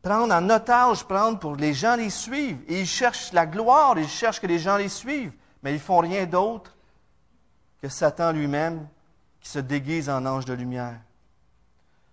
prendre 0.00 0.32
en 0.32 0.48
otage, 0.48 1.04
prendre 1.04 1.38
pour 1.38 1.54
que 1.54 1.60
les 1.60 1.74
gens 1.74 1.96
les 1.96 2.08
suivent. 2.08 2.62
Et 2.66 2.80
ils 2.80 2.86
cherchent 2.86 3.34
la 3.34 3.44
gloire, 3.44 3.98
ils 3.98 4.08
cherchent 4.08 4.40
que 4.40 4.46
les 4.46 4.58
gens 4.58 4.78
les 4.78 4.88
suivent, 4.88 5.34
mais 5.62 5.74
ils 5.74 5.78
font 5.78 5.98
rien 5.98 6.24
d'autre 6.24 6.74
que 7.82 7.88
Satan 7.88 8.32
lui-même 8.32 8.86
qui 9.40 9.48
se 9.48 9.58
déguise 9.58 10.10
en 10.10 10.24
ange 10.26 10.44
de 10.44 10.52
lumière. 10.52 10.98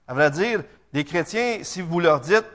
À 0.08 0.14
vrai 0.14 0.32
dire, 0.32 0.64
les 0.94 1.04
chrétiens, 1.04 1.60
si 1.64 1.82
vous 1.82 2.00
leur 2.00 2.22
dites 2.22 2.46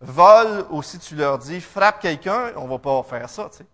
vole 0.00 0.66
ou 0.70 0.82
si 0.82 0.98
tu 0.98 1.14
leur 1.14 1.38
dis 1.38 1.60
frappe 1.60 2.00
quelqu'un, 2.00 2.52
on 2.56 2.64
ne 2.64 2.70
va 2.70 2.78
pas 2.78 3.02
faire 3.04 3.30
ça. 3.30 3.48
Tu. 3.56 3.64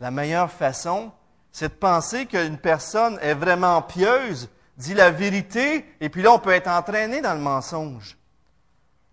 La 0.00 0.10
meilleure 0.10 0.50
façon, 0.50 1.10
c'est 1.50 1.68
de 1.68 1.74
penser 1.74 2.26
qu'une 2.26 2.58
personne 2.58 3.18
est 3.20 3.34
vraiment 3.34 3.82
pieuse, 3.82 4.48
dit 4.76 4.94
la 4.94 5.10
vérité, 5.10 5.84
et 6.00 6.08
puis 6.08 6.22
là, 6.22 6.32
on 6.32 6.38
peut 6.38 6.50
être 6.50 6.68
entraîné 6.68 7.20
dans 7.20 7.34
le 7.34 7.40
mensonge. 7.40 8.16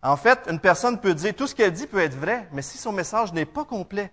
En 0.04 0.18
fait, 0.18 0.40
une 0.50 0.60
personne 0.60 1.00
peut 1.00 1.16
dire, 1.16 1.34
tout 1.34 1.48
ce 1.48 1.56
qu'elle 1.56 1.72
dit 1.72 1.88
peut 1.88 2.02
être 2.02 2.16
vrai, 2.16 2.48
mais 2.52 2.62
si 2.62 2.78
son 2.78 2.92
message 2.92 3.34
n'est 3.34 3.46
pas 3.46 3.66
complet, 3.66 4.12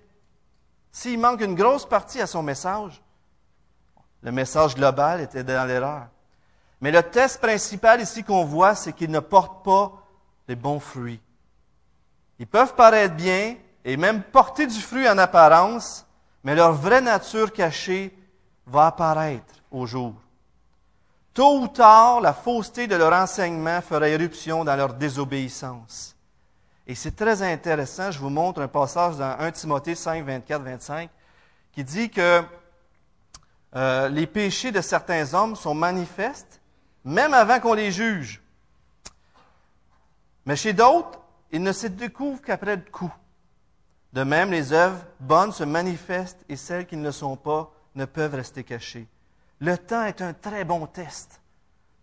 s'il 0.90 1.18
manque 1.18 1.42
une 1.42 1.54
grosse 1.54 1.86
partie 1.86 2.20
à 2.20 2.26
son 2.26 2.42
message, 2.42 3.01
le 4.22 4.32
message 4.32 4.74
global 4.74 5.20
était 5.20 5.44
dans 5.44 5.66
l'erreur. 5.66 6.06
Mais 6.80 6.90
le 6.90 7.02
test 7.02 7.40
principal 7.40 8.00
ici 8.00 8.24
qu'on 8.24 8.44
voit, 8.44 8.74
c'est 8.74 8.92
qu'il 8.92 9.10
ne 9.10 9.20
porte 9.20 9.64
pas 9.64 9.92
les 10.48 10.56
bons 10.56 10.80
fruits. 10.80 11.20
Ils 12.38 12.46
peuvent 12.46 12.74
paraître 12.74 13.14
bien 13.14 13.56
et 13.84 13.96
même 13.96 14.22
porter 14.22 14.66
du 14.66 14.80
fruit 14.80 15.08
en 15.08 15.18
apparence, 15.18 16.04
mais 16.42 16.54
leur 16.54 16.72
vraie 16.72 17.00
nature 17.00 17.52
cachée 17.52 18.16
va 18.66 18.86
apparaître 18.86 19.54
au 19.70 19.86
jour. 19.86 20.14
Tôt 21.34 21.60
ou 21.60 21.68
tard, 21.68 22.20
la 22.20 22.32
fausseté 22.32 22.86
de 22.86 22.96
leur 22.96 23.12
enseignement 23.12 23.80
fera 23.80 24.08
éruption 24.08 24.64
dans 24.64 24.76
leur 24.76 24.94
désobéissance. 24.94 26.14
Et 26.86 26.94
c'est 26.94 27.16
très 27.16 27.42
intéressant, 27.42 28.10
je 28.10 28.18
vous 28.18 28.28
montre 28.28 28.60
un 28.60 28.68
passage 28.68 29.16
dans 29.16 29.36
1 29.38 29.52
Timothée 29.52 29.94
5, 29.94 30.24
24, 30.24 30.62
25, 30.62 31.10
qui 31.72 31.84
dit 31.84 32.10
que 32.10 32.42
euh, 33.74 34.08
les 34.08 34.26
péchés 34.26 34.72
de 34.72 34.80
certains 34.80 35.32
hommes 35.34 35.56
sont 35.56 35.74
manifestes, 35.74 36.60
même 37.04 37.34
avant 37.34 37.60
qu'on 37.60 37.74
les 37.74 37.90
juge. 37.90 38.42
Mais 40.44 40.56
chez 40.56 40.72
d'autres, 40.72 41.20
ils 41.50 41.62
ne 41.62 41.72
se 41.72 41.86
découvrent 41.86 42.42
qu'après 42.42 42.76
le 42.76 42.82
coup. 42.82 43.12
De 44.12 44.24
même, 44.24 44.50
les 44.50 44.72
œuvres 44.72 45.04
bonnes 45.20 45.52
se 45.52 45.64
manifestent 45.64 46.44
et 46.48 46.56
celles 46.56 46.86
qui 46.86 46.96
ne 46.96 47.04
le 47.04 47.12
sont 47.12 47.36
pas 47.36 47.72
ne 47.94 48.04
peuvent 48.04 48.34
rester 48.34 48.64
cachées. 48.64 49.08
Le 49.60 49.78
temps 49.78 50.04
est 50.04 50.20
un 50.20 50.34
très 50.34 50.64
bon 50.64 50.86
test 50.86 51.40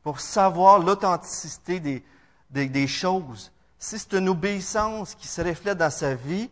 pour 0.01 0.19
savoir 0.19 0.79
l'authenticité 0.79 1.79
des, 1.79 2.03
des, 2.49 2.87
choses. 2.87 3.51
Si 3.77 3.99
c'est 3.99 4.13
une 4.13 4.29
obéissance 4.29 5.13
qui 5.13 5.27
se 5.27 5.41
reflète 5.41 5.77
dans 5.77 5.89
sa 5.89 6.15
vie, 6.15 6.49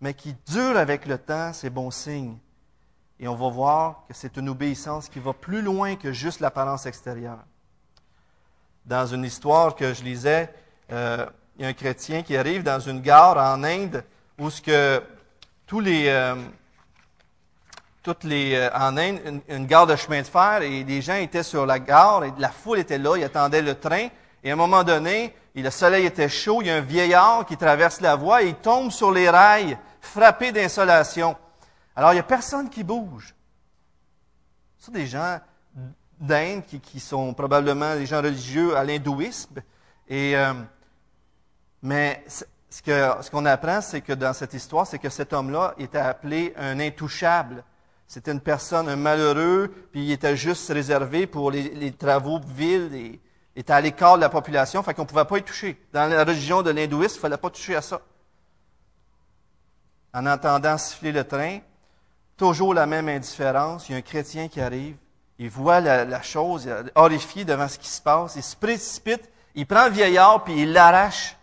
mais 0.00 0.14
qui 0.14 0.34
dure 0.46 0.76
avec 0.76 1.06
le 1.06 1.16
temps, 1.16 1.52
c'est 1.52 1.70
bon 1.70 1.90
signe. 1.90 2.36
Et 3.20 3.26
on 3.26 3.34
va 3.34 3.48
voir 3.48 4.04
que 4.08 4.14
c'est 4.14 4.36
une 4.36 4.48
obéissance 4.48 5.08
qui 5.08 5.18
va 5.18 5.32
plus 5.32 5.62
loin 5.62 5.96
que 5.96 6.12
juste 6.12 6.40
l'apparence 6.40 6.86
extérieure. 6.86 7.44
Dans 8.86 9.06
une 9.06 9.24
histoire 9.24 9.74
que 9.74 9.92
je 9.92 10.02
lisais, 10.02 10.52
euh, 10.92 11.26
il 11.56 11.62
y 11.62 11.64
a 11.66 11.68
un 11.68 11.72
chrétien 11.72 12.22
qui 12.22 12.36
arrive 12.36 12.62
dans 12.62 12.78
une 12.78 13.00
gare 13.00 13.36
en 13.36 13.64
Inde 13.64 14.04
où 14.38 14.50
ce 14.50 14.62
que 14.62 15.02
tous 15.66 15.80
les, 15.80 16.08
euh, 16.08 16.36
toutes 18.02 18.24
les, 18.24 18.54
euh, 18.54 18.70
en 18.72 18.96
Inde, 18.96 19.42
une, 19.48 19.66
gare 19.66 19.86
de 19.86 19.96
chemin 19.96 20.22
de 20.22 20.26
fer, 20.26 20.62
et 20.62 20.84
les 20.84 21.02
gens 21.02 21.16
étaient 21.16 21.42
sur 21.42 21.66
la 21.66 21.80
gare, 21.80 22.24
et 22.24 22.32
la 22.38 22.50
foule 22.50 22.78
était 22.78 22.98
là, 22.98 23.16
ils 23.16 23.24
attendaient 23.24 23.62
le 23.62 23.74
train, 23.74 24.08
et 24.44 24.50
à 24.50 24.52
un 24.52 24.56
moment 24.56 24.84
donné, 24.84 25.34
le 25.54 25.70
soleil 25.70 26.06
était 26.06 26.28
chaud, 26.28 26.62
il 26.62 26.68
y 26.68 26.70
a 26.70 26.76
un 26.76 26.80
vieillard 26.80 27.44
qui 27.44 27.56
traverse 27.56 28.00
la 28.00 28.14
voie, 28.14 28.42
et 28.42 28.48
il 28.48 28.54
tombe 28.54 28.90
sur 28.90 29.10
les 29.10 29.28
rails, 29.28 29.76
frappé 30.00 30.52
d'insolation. 30.52 31.36
Alors, 31.98 32.12
il 32.12 32.14
n'y 32.14 32.20
a 32.20 32.22
personne 32.22 32.70
qui 32.70 32.84
bouge. 32.84 33.34
Ce 34.78 34.86
sont 34.86 34.92
des 34.92 35.08
gens 35.08 35.40
d'Inde 36.20 36.62
qui, 36.64 37.00
sont 37.00 37.34
probablement 37.34 37.96
des 37.96 38.06
gens 38.06 38.22
religieux 38.22 38.76
à 38.76 38.84
l'hindouisme, 38.84 39.60
et, 40.06 40.36
euh, 40.36 40.52
mais 41.82 42.24
ce 42.70 43.30
qu'on 43.32 43.44
apprend, 43.46 43.80
c'est 43.80 44.00
que 44.00 44.12
dans 44.12 44.32
cette 44.32 44.54
histoire, 44.54 44.86
c'est 44.86 45.00
que 45.00 45.08
cet 45.08 45.32
homme-là 45.32 45.74
était 45.76 45.98
appelé 45.98 46.54
un 46.56 46.78
intouchable. 46.78 47.64
C'était 48.06 48.30
une 48.30 48.42
personne, 48.42 48.88
un 48.88 48.94
malheureux, 48.94 49.74
puis 49.90 50.04
il 50.04 50.12
était 50.12 50.36
juste 50.36 50.68
réservé 50.68 51.26
pour 51.26 51.50
les, 51.50 51.90
travaux 51.90 52.38
ville, 52.38 52.94
et, 52.94 53.20
il 53.56 53.60
était 53.60 53.72
à 53.72 53.80
l'écart 53.80 54.14
de 54.14 54.20
la 54.20 54.28
population, 54.28 54.84
fait 54.84 54.94
qu'on 54.94 55.02
ne 55.02 55.08
pouvait 55.08 55.24
pas 55.24 55.38
y 55.38 55.42
toucher. 55.42 55.84
Dans 55.92 56.08
la 56.08 56.22
religion 56.22 56.62
de 56.62 56.70
l'hindouisme, 56.70 57.14
il 57.14 57.18
ne 57.18 57.22
fallait 57.22 57.38
pas 57.38 57.50
toucher 57.50 57.74
à 57.74 57.82
ça. 57.82 58.00
En 60.14 60.26
entendant 60.26 60.78
siffler 60.78 61.10
le 61.10 61.24
train, 61.24 61.58
toujours 62.38 62.72
la 62.72 62.86
même 62.86 63.08
indifférence, 63.08 63.88
il 63.88 63.92
y 63.92 63.94
a 63.96 63.98
un 63.98 64.02
chrétien 64.02 64.48
qui 64.48 64.60
arrive, 64.60 64.96
il 65.38 65.50
voit 65.50 65.80
la, 65.80 66.22
chose, 66.22 66.68
horrifié 66.94 67.44
devant 67.44 67.68
ce 67.68 67.78
qui 67.78 67.88
se 67.88 68.00
passe, 68.00 68.36
il 68.36 68.42
se 68.42 68.56
précipite, 68.56 69.30
il 69.54 69.66
prend 69.66 69.86
le 69.86 69.90
vieillard, 69.90 70.44
puis 70.44 70.62
il 70.62 70.72
l'arrache 70.72 71.36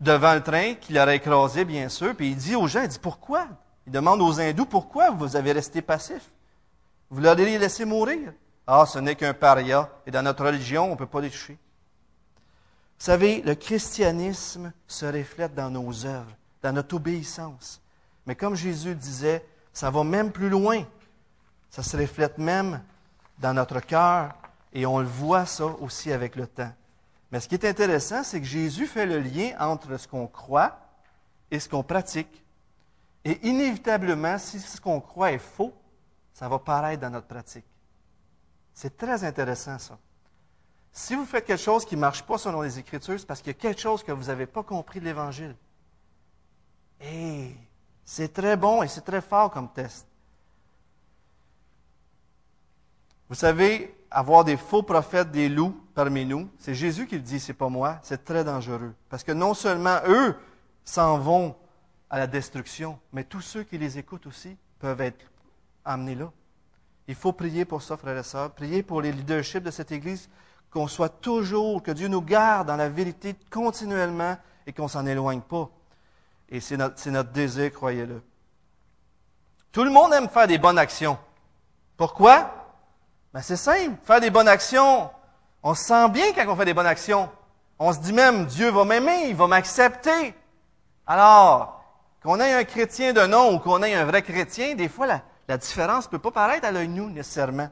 devant 0.00 0.34
le 0.34 0.42
train 0.42 0.74
qu'il 0.74 0.98
aurait 0.98 1.16
écrasé, 1.16 1.64
bien 1.64 1.88
sûr, 1.88 2.16
puis 2.16 2.30
il 2.30 2.36
dit 2.36 2.56
aux 2.56 2.66
gens, 2.66 2.82
il 2.82 2.88
dit, 2.88 2.98
pourquoi? 2.98 3.46
Il 3.86 3.92
demande 3.92 4.20
aux 4.20 4.40
hindous 4.40 4.66
pourquoi 4.66 5.10
vous 5.10 5.36
avez 5.36 5.52
resté 5.52 5.82
passif? 5.82 6.30
Vous 7.10 7.20
l'auriez 7.20 7.58
laissé 7.58 7.84
mourir? 7.84 8.32
Ah, 8.66 8.86
ce 8.86 8.98
n'est 8.98 9.16
qu'un 9.16 9.34
paria. 9.34 9.90
Et 10.06 10.10
dans 10.10 10.22
notre 10.22 10.44
religion, 10.44 10.86
on 10.86 10.90
ne 10.90 10.96
peut 10.96 11.06
pas 11.06 11.20
les 11.20 11.30
toucher. 11.30 11.58
Vous 12.98 13.04
savez, 13.04 13.42
le 13.42 13.54
christianisme 13.54 14.72
se 14.86 15.06
reflète 15.06 15.54
dans 15.54 15.70
nos 15.70 16.06
œuvres, 16.06 16.36
dans 16.62 16.72
notre 16.72 16.96
obéissance. 16.96 17.80
Mais 18.26 18.36
comme 18.36 18.54
Jésus 18.54 18.94
disait, 18.94 19.44
ça 19.72 19.90
va 19.90 20.04
même 20.04 20.32
plus 20.32 20.48
loin. 20.48 20.84
Ça 21.70 21.82
se 21.82 21.96
reflète 21.96 22.38
même 22.38 22.82
dans 23.38 23.54
notre 23.54 23.80
cœur 23.80 24.34
et 24.72 24.86
on 24.86 24.98
le 24.98 25.06
voit 25.06 25.46
ça 25.46 25.66
aussi 25.66 26.12
avec 26.12 26.36
le 26.36 26.46
temps. 26.46 26.72
Mais 27.30 27.40
ce 27.40 27.48
qui 27.48 27.54
est 27.54 27.64
intéressant, 27.64 28.24
c'est 28.24 28.40
que 28.40 28.46
Jésus 28.46 28.86
fait 28.86 29.06
le 29.06 29.20
lien 29.20 29.52
entre 29.60 29.96
ce 29.96 30.08
qu'on 30.08 30.26
croit 30.26 30.78
et 31.50 31.60
ce 31.60 31.68
qu'on 31.68 31.82
pratique. 31.82 32.44
Et 33.24 33.46
inévitablement, 33.46 34.38
si 34.38 34.58
ce 34.58 34.80
qu'on 34.80 35.00
croit 35.00 35.32
est 35.32 35.38
faux, 35.38 35.72
ça 36.32 36.48
va 36.48 36.58
paraître 36.58 37.02
dans 37.02 37.10
notre 37.10 37.26
pratique. 37.26 37.66
C'est 38.74 38.96
très 38.96 39.24
intéressant 39.24 39.78
ça. 39.78 39.98
Si 40.92 41.14
vous 41.14 41.24
faites 41.24 41.44
quelque 41.44 41.62
chose 41.62 41.84
qui 41.84 41.94
ne 41.94 42.00
marche 42.00 42.22
pas 42.22 42.38
selon 42.38 42.62
les 42.62 42.78
Écritures, 42.78 43.20
c'est 43.20 43.26
parce 43.26 43.40
qu'il 43.40 43.52
y 43.52 43.56
a 43.56 43.60
quelque 43.60 43.80
chose 43.80 44.02
que 44.02 44.10
vous 44.10 44.24
n'avez 44.24 44.46
pas 44.46 44.62
compris 44.62 44.98
de 44.98 45.04
l'Évangile. 45.04 45.54
Et 47.00 47.54
c'est 48.12 48.32
très 48.32 48.56
bon 48.56 48.82
et 48.82 48.88
c'est 48.88 49.02
très 49.02 49.20
fort 49.20 49.52
comme 49.52 49.68
test. 49.68 50.04
Vous 53.28 53.36
savez, 53.36 53.94
avoir 54.10 54.44
des 54.44 54.56
faux 54.56 54.82
prophètes, 54.82 55.30
des 55.30 55.48
loups 55.48 55.80
parmi 55.94 56.26
nous, 56.26 56.50
c'est 56.58 56.74
Jésus 56.74 57.06
qui 57.06 57.14
le 57.14 57.20
dit, 57.20 57.38
c'est 57.38 57.54
pas 57.54 57.68
moi, 57.68 58.00
c'est 58.02 58.24
très 58.24 58.42
dangereux. 58.42 58.92
Parce 59.08 59.22
que 59.22 59.30
non 59.30 59.54
seulement 59.54 59.98
eux 60.08 60.34
s'en 60.84 61.18
vont 61.18 61.54
à 62.10 62.18
la 62.18 62.26
destruction, 62.26 62.98
mais 63.12 63.22
tous 63.22 63.42
ceux 63.42 63.62
qui 63.62 63.78
les 63.78 63.96
écoutent 63.96 64.26
aussi 64.26 64.56
peuvent 64.80 65.02
être 65.02 65.24
amenés 65.84 66.16
là. 66.16 66.32
Il 67.06 67.14
faut 67.14 67.32
prier 67.32 67.64
pour 67.64 67.80
ça, 67.80 67.96
frères 67.96 68.18
et 68.18 68.24
sœurs, 68.24 68.50
prier 68.50 68.82
pour 68.82 69.02
les 69.02 69.12
leaderships 69.12 69.62
de 69.62 69.70
cette 69.70 69.92
Église, 69.92 70.28
qu'on 70.72 70.88
soit 70.88 71.20
toujours, 71.20 71.80
que 71.80 71.92
Dieu 71.92 72.08
nous 72.08 72.22
garde 72.22 72.66
dans 72.66 72.76
la 72.76 72.88
vérité 72.88 73.36
continuellement 73.52 74.36
et 74.66 74.72
qu'on 74.72 74.88
s'en 74.88 75.06
éloigne 75.06 75.42
pas. 75.42 75.70
Et 76.50 76.60
c'est 76.60 76.76
notre, 76.76 77.30
désir, 77.30 77.72
croyez-le. 77.72 78.22
Tout 79.72 79.84
le 79.84 79.90
monde 79.90 80.12
aime 80.12 80.28
faire 80.28 80.48
des 80.48 80.58
bonnes 80.58 80.78
actions. 80.78 81.16
Pourquoi? 81.96 82.52
Ben 83.32 83.40
c'est 83.40 83.56
simple, 83.56 83.94
faire 84.02 84.20
des 84.20 84.30
bonnes 84.30 84.48
actions. 84.48 85.10
On 85.62 85.74
se 85.74 85.84
sent 85.84 86.08
bien 86.08 86.32
quand 86.32 86.48
on 86.48 86.56
fait 86.56 86.64
des 86.64 86.74
bonnes 86.74 86.86
actions. 86.86 87.30
On 87.78 87.92
se 87.92 87.98
dit 87.98 88.12
même, 88.12 88.46
Dieu 88.46 88.70
va 88.70 88.84
m'aimer, 88.84 89.28
il 89.28 89.36
va 89.36 89.46
m'accepter. 89.46 90.34
Alors, 91.06 91.82
qu'on 92.22 92.40
ait 92.40 92.52
un 92.52 92.64
chrétien 92.64 93.12
de 93.12 93.24
nom 93.26 93.54
ou 93.54 93.58
qu'on 93.58 93.82
ait 93.82 93.94
un 93.94 94.04
vrai 94.04 94.22
chrétien, 94.22 94.74
des 94.74 94.88
fois, 94.88 95.06
la, 95.48 95.56
différence 95.58 96.06
ne 96.06 96.10
peut 96.10 96.18
pas 96.18 96.30
paraître 96.30 96.66
à 96.66 96.72
l'œil 96.72 96.88
nu 96.88 97.02
nécessairement. 97.02 97.68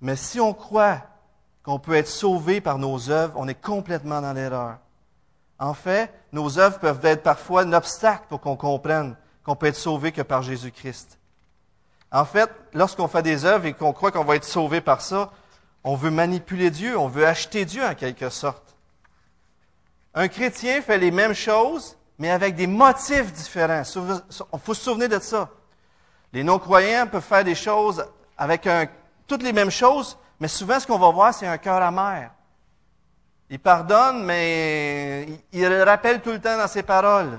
Mais 0.00 0.16
si 0.16 0.38
on 0.38 0.52
croit 0.52 1.00
qu'on 1.62 1.78
peut 1.78 1.94
être 1.94 2.08
sauvé 2.08 2.60
par 2.60 2.78
nos 2.78 3.10
œuvres, 3.10 3.34
on 3.36 3.48
est 3.48 3.60
complètement 3.60 4.20
dans 4.20 4.32
l'erreur. 4.34 4.78
En 5.64 5.72
fait, 5.72 6.12
nos 6.30 6.58
œuvres 6.58 6.78
peuvent 6.78 7.02
être 7.04 7.22
parfois 7.22 7.62
un 7.62 7.72
obstacle 7.72 8.24
pour 8.28 8.42
qu'on 8.42 8.54
comprenne 8.54 9.16
qu'on 9.46 9.56
peut 9.56 9.68
être 9.68 9.76
sauvé 9.76 10.12
que 10.12 10.20
par 10.20 10.42
Jésus-Christ. 10.42 11.18
En 12.12 12.26
fait, 12.26 12.50
lorsqu'on 12.74 13.08
fait 13.08 13.22
des 13.22 13.46
œuvres 13.46 13.64
et 13.64 13.72
qu'on 13.72 13.94
croit 13.94 14.12
qu'on 14.12 14.24
va 14.24 14.36
être 14.36 14.44
sauvé 14.44 14.82
par 14.82 15.00
ça, 15.00 15.32
on 15.82 15.96
veut 15.96 16.10
manipuler 16.10 16.70
Dieu, 16.70 16.98
on 16.98 17.08
veut 17.08 17.26
acheter 17.26 17.64
Dieu 17.64 17.82
en 17.82 17.94
quelque 17.94 18.28
sorte. 18.28 18.76
Un 20.12 20.28
chrétien 20.28 20.82
fait 20.82 20.98
les 20.98 21.10
mêmes 21.10 21.32
choses, 21.32 21.96
mais 22.18 22.30
avec 22.30 22.56
des 22.56 22.66
motifs 22.66 23.32
différents. 23.32 23.84
Il 23.96 24.58
faut 24.60 24.74
se 24.74 24.82
souvenir 24.82 25.08
de 25.08 25.18
ça. 25.18 25.48
Les 26.34 26.44
non-croyants 26.44 27.06
peuvent 27.06 27.22
faire 27.22 27.42
des 27.42 27.54
choses 27.54 28.04
avec 28.36 28.68
toutes 29.26 29.42
les 29.42 29.54
mêmes 29.54 29.70
choses, 29.70 30.18
mais 30.40 30.48
souvent 30.48 30.78
ce 30.78 30.86
qu'on 30.86 30.98
va 30.98 31.10
voir, 31.10 31.32
c'est 31.32 31.46
un 31.46 31.56
cœur 31.56 31.80
amer. 31.80 32.30
Il 33.54 33.60
pardonne, 33.60 34.24
mais 34.24 35.28
il 35.52 35.68
le 35.68 35.84
rappelle 35.84 36.20
tout 36.20 36.32
le 36.32 36.40
temps 36.40 36.58
dans 36.58 36.66
ses 36.66 36.82
paroles. 36.82 37.38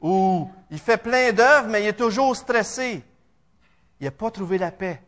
Ou 0.00 0.50
il 0.70 0.78
fait 0.78 0.96
plein 0.96 1.30
d'œuvres, 1.30 1.68
mais 1.68 1.82
il 1.82 1.88
est 1.88 1.92
toujours 1.92 2.34
stressé. 2.34 3.04
Il 4.00 4.04
n'a 4.04 4.12
pas 4.12 4.30
trouvé 4.30 4.56
la 4.56 4.70
paix. 4.70 5.02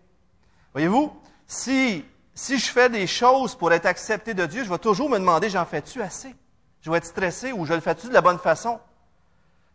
Voyez-vous, 0.74 1.18
si, 1.46 2.04
si 2.34 2.58
je 2.58 2.66
fais 2.70 2.90
des 2.90 3.06
choses 3.06 3.54
pour 3.54 3.72
être 3.72 3.86
accepté 3.86 4.34
de 4.34 4.44
Dieu, 4.44 4.64
je 4.64 4.68
vais 4.68 4.76
toujours 4.76 5.08
me 5.08 5.18
demander, 5.18 5.48
j'en 5.48 5.64
fais-tu 5.64 6.02
assez? 6.02 6.36
Je 6.82 6.90
vais 6.90 6.98
être 6.98 7.06
stressé 7.06 7.52
ou 7.52 7.64
je 7.64 7.72
le 7.72 7.80
fais-tu 7.80 8.08
de 8.08 8.12
la 8.12 8.20
bonne 8.20 8.38
façon? 8.38 8.78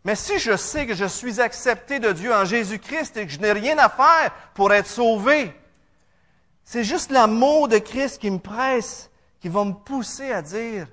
Mais 0.04 0.14
si 0.14 0.38
je 0.38 0.56
sais 0.56 0.86
que 0.86 0.94
je 0.94 1.06
suis 1.06 1.40
accepté 1.40 1.98
de 1.98 2.12
Dieu 2.12 2.32
en 2.32 2.44
Jésus-Christ 2.44 3.16
et 3.16 3.26
que 3.26 3.32
je 3.32 3.40
n'ai 3.40 3.50
rien 3.50 3.76
à 3.78 3.88
faire 3.88 4.30
pour 4.54 4.72
être 4.72 4.86
sauvé, 4.86 5.52
c'est 6.62 6.84
juste 6.84 7.10
l'amour 7.10 7.66
de 7.66 7.78
Christ 7.78 8.20
qui 8.20 8.30
me 8.30 8.38
presse, 8.38 9.10
qui 9.44 9.50
va 9.50 9.62
me 9.62 9.74
pousser 9.74 10.32
à 10.32 10.40
dire, 10.40 10.88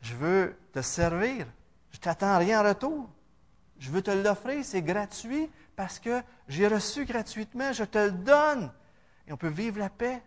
je 0.00 0.16
veux 0.16 0.56
te 0.72 0.82
servir, 0.82 1.46
je 1.92 1.98
t'attends 1.98 2.36
rien 2.36 2.60
en 2.60 2.68
retour, 2.68 3.08
je 3.78 3.92
veux 3.92 4.02
te 4.02 4.10
l'offrir, 4.10 4.64
c'est 4.64 4.82
gratuit 4.82 5.48
parce 5.76 6.00
que 6.00 6.20
j'ai 6.48 6.66
reçu 6.66 7.04
gratuitement, 7.04 7.72
je 7.72 7.84
te 7.84 7.98
le 7.98 8.10
donne. 8.10 8.72
Et 9.28 9.32
on 9.32 9.36
peut 9.36 9.46
vivre 9.46 9.78
la 9.78 9.88
paix. 9.88 10.20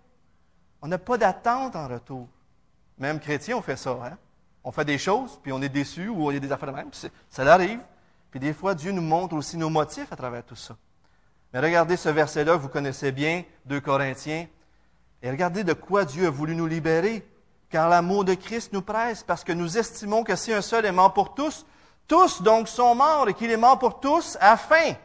On 0.81 0.87
n'a 0.87 0.97
pas 0.97 1.17
d'attente 1.17 1.75
en 1.75 1.89
retour. 1.89 2.29
Même 2.97 3.19
chrétien, 3.19 3.57
on 3.57 3.61
fait 3.61 3.75
ça. 3.75 3.91
Hein? 4.05 4.17
On 4.63 4.71
fait 4.71 4.85
des 4.85 4.97
choses, 4.97 5.37
puis 5.43 5.51
on 5.51 5.61
est 5.61 5.67
déçu, 5.67 6.07
ou 6.07 6.31
y 6.31 6.37
a 6.37 6.39
des 6.39 6.53
affaires 6.53 6.71
de 6.71 6.77
même. 6.77 6.91
Ça 7.29 7.53
arrive. 7.53 7.81
Puis 8.31 8.39
des 8.39 8.53
fois, 8.53 8.73
Dieu 8.73 8.93
nous 8.93 9.01
montre 9.01 9.35
aussi 9.35 9.57
nos 9.57 9.69
motifs 9.69 10.13
à 10.13 10.15
travers 10.15 10.45
tout 10.45 10.55
ça. 10.55 10.77
Mais 11.51 11.59
regardez 11.59 11.97
ce 11.97 12.07
verset-là, 12.07 12.55
vous 12.55 12.69
connaissez 12.69 13.11
bien, 13.11 13.43
2 13.65 13.81
Corinthiens. 13.81 14.47
Et 15.21 15.29
regardez 15.29 15.65
de 15.65 15.73
quoi 15.73 16.05
Dieu 16.05 16.25
a 16.25 16.29
voulu 16.29 16.55
nous 16.55 16.65
libérer. 16.65 17.25
Car 17.69 17.87
l'amour 17.87 18.25
de 18.25 18.33
Christ 18.33 18.73
nous 18.73 18.81
presse, 18.81 19.23
parce 19.23 19.43
que 19.43 19.51
nous 19.51 19.77
estimons 19.77 20.23
que 20.23 20.35
si 20.35 20.51
un 20.51 20.61
seul 20.61 20.85
est 20.85 20.91
mort 20.91 21.13
pour 21.13 21.35
tous, 21.35 21.65
tous 22.07 22.41
donc 22.41 22.67
sont 22.67 22.95
morts 22.95 23.29
et 23.29 23.33
qu'il 23.33 23.51
est 23.51 23.57
mort 23.57 23.77
pour 23.77 23.99
tous, 23.99 24.37
afin, 24.41 24.95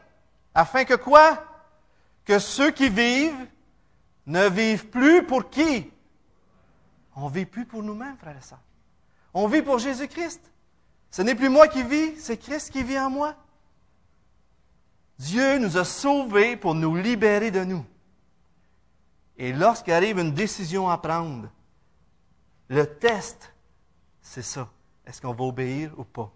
afin 0.55 0.85
que 0.85 0.95
quoi? 0.95 1.45
Que 2.25 2.39
ceux 2.39 2.71
qui 2.71 2.89
vivent 2.89 3.47
ne 4.27 4.49
vivent 4.49 4.89
plus 4.89 5.27
pour 5.27 5.51
qui? 5.51 5.91
On 7.17 7.29
vit 7.29 7.45
plus 7.45 7.67
pour 7.67 7.83
nous-mêmes, 7.83 8.17
frères 8.17 8.37
et 8.37 8.43
sœurs. 8.43 8.63
On 9.35 9.47
vit 9.47 9.63
pour 9.63 9.79
Jésus-Christ. 9.79 10.41
Ce 11.11 11.23
n'est 11.23 11.35
plus 11.35 11.51
moi 11.51 11.69
qui 11.69 11.83
vis, 11.83 12.19
c'est 12.19 12.39
Christ 12.39 12.71
qui 12.71 12.83
vit 12.83 12.99
en 12.99 13.11
moi. 13.11 13.35
Dieu 15.19 15.59
nous 15.59 15.77
a 15.77 15.85
sauvés 15.85 16.57
pour 16.57 16.75
nous 16.75 16.97
libérer 16.97 17.51
de 17.51 17.63
nous. 17.63 17.85
Et 19.37 19.53
lorsqu'arrive 19.53 20.19
une 20.19 20.33
décision 20.33 20.89
à 20.89 20.99
prendre, 20.99 21.49
le 22.69 22.87
test, 22.87 23.55
c'est 24.21 24.43
ça. 24.43 24.69
Est-ce 25.07 25.21
qu'on 25.21 25.35
va 25.35 25.45
obéir 25.45 25.93
ou 25.97 26.05
pas? 26.05 26.31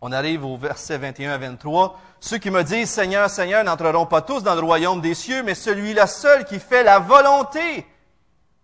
On 0.00 0.12
arrive 0.12 0.44
au 0.44 0.56
verset 0.56 0.98
21 0.98 1.32
à 1.32 1.38
23. 1.38 1.98
Ceux 2.20 2.38
qui 2.38 2.50
me 2.50 2.62
disent 2.62 2.90
Seigneur, 2.90 3.30
Seigneur 3.30 3.64
n'entreront 3.64 4.06
pas 4.06 4.22
tous 4.22 4.42
dans 4.42 4.54
le 4.54 4.60
royaume 4.60 5.00
des 5.00 5.14
cieux, 5.14 5.42
mais 5.42 5.54
celui-là 5.54 6.06
seul 6.06 6.44
qui 6.44 6.60
fait 6.60 6.84
la 6.84 6.98
volonté 6.98 7.86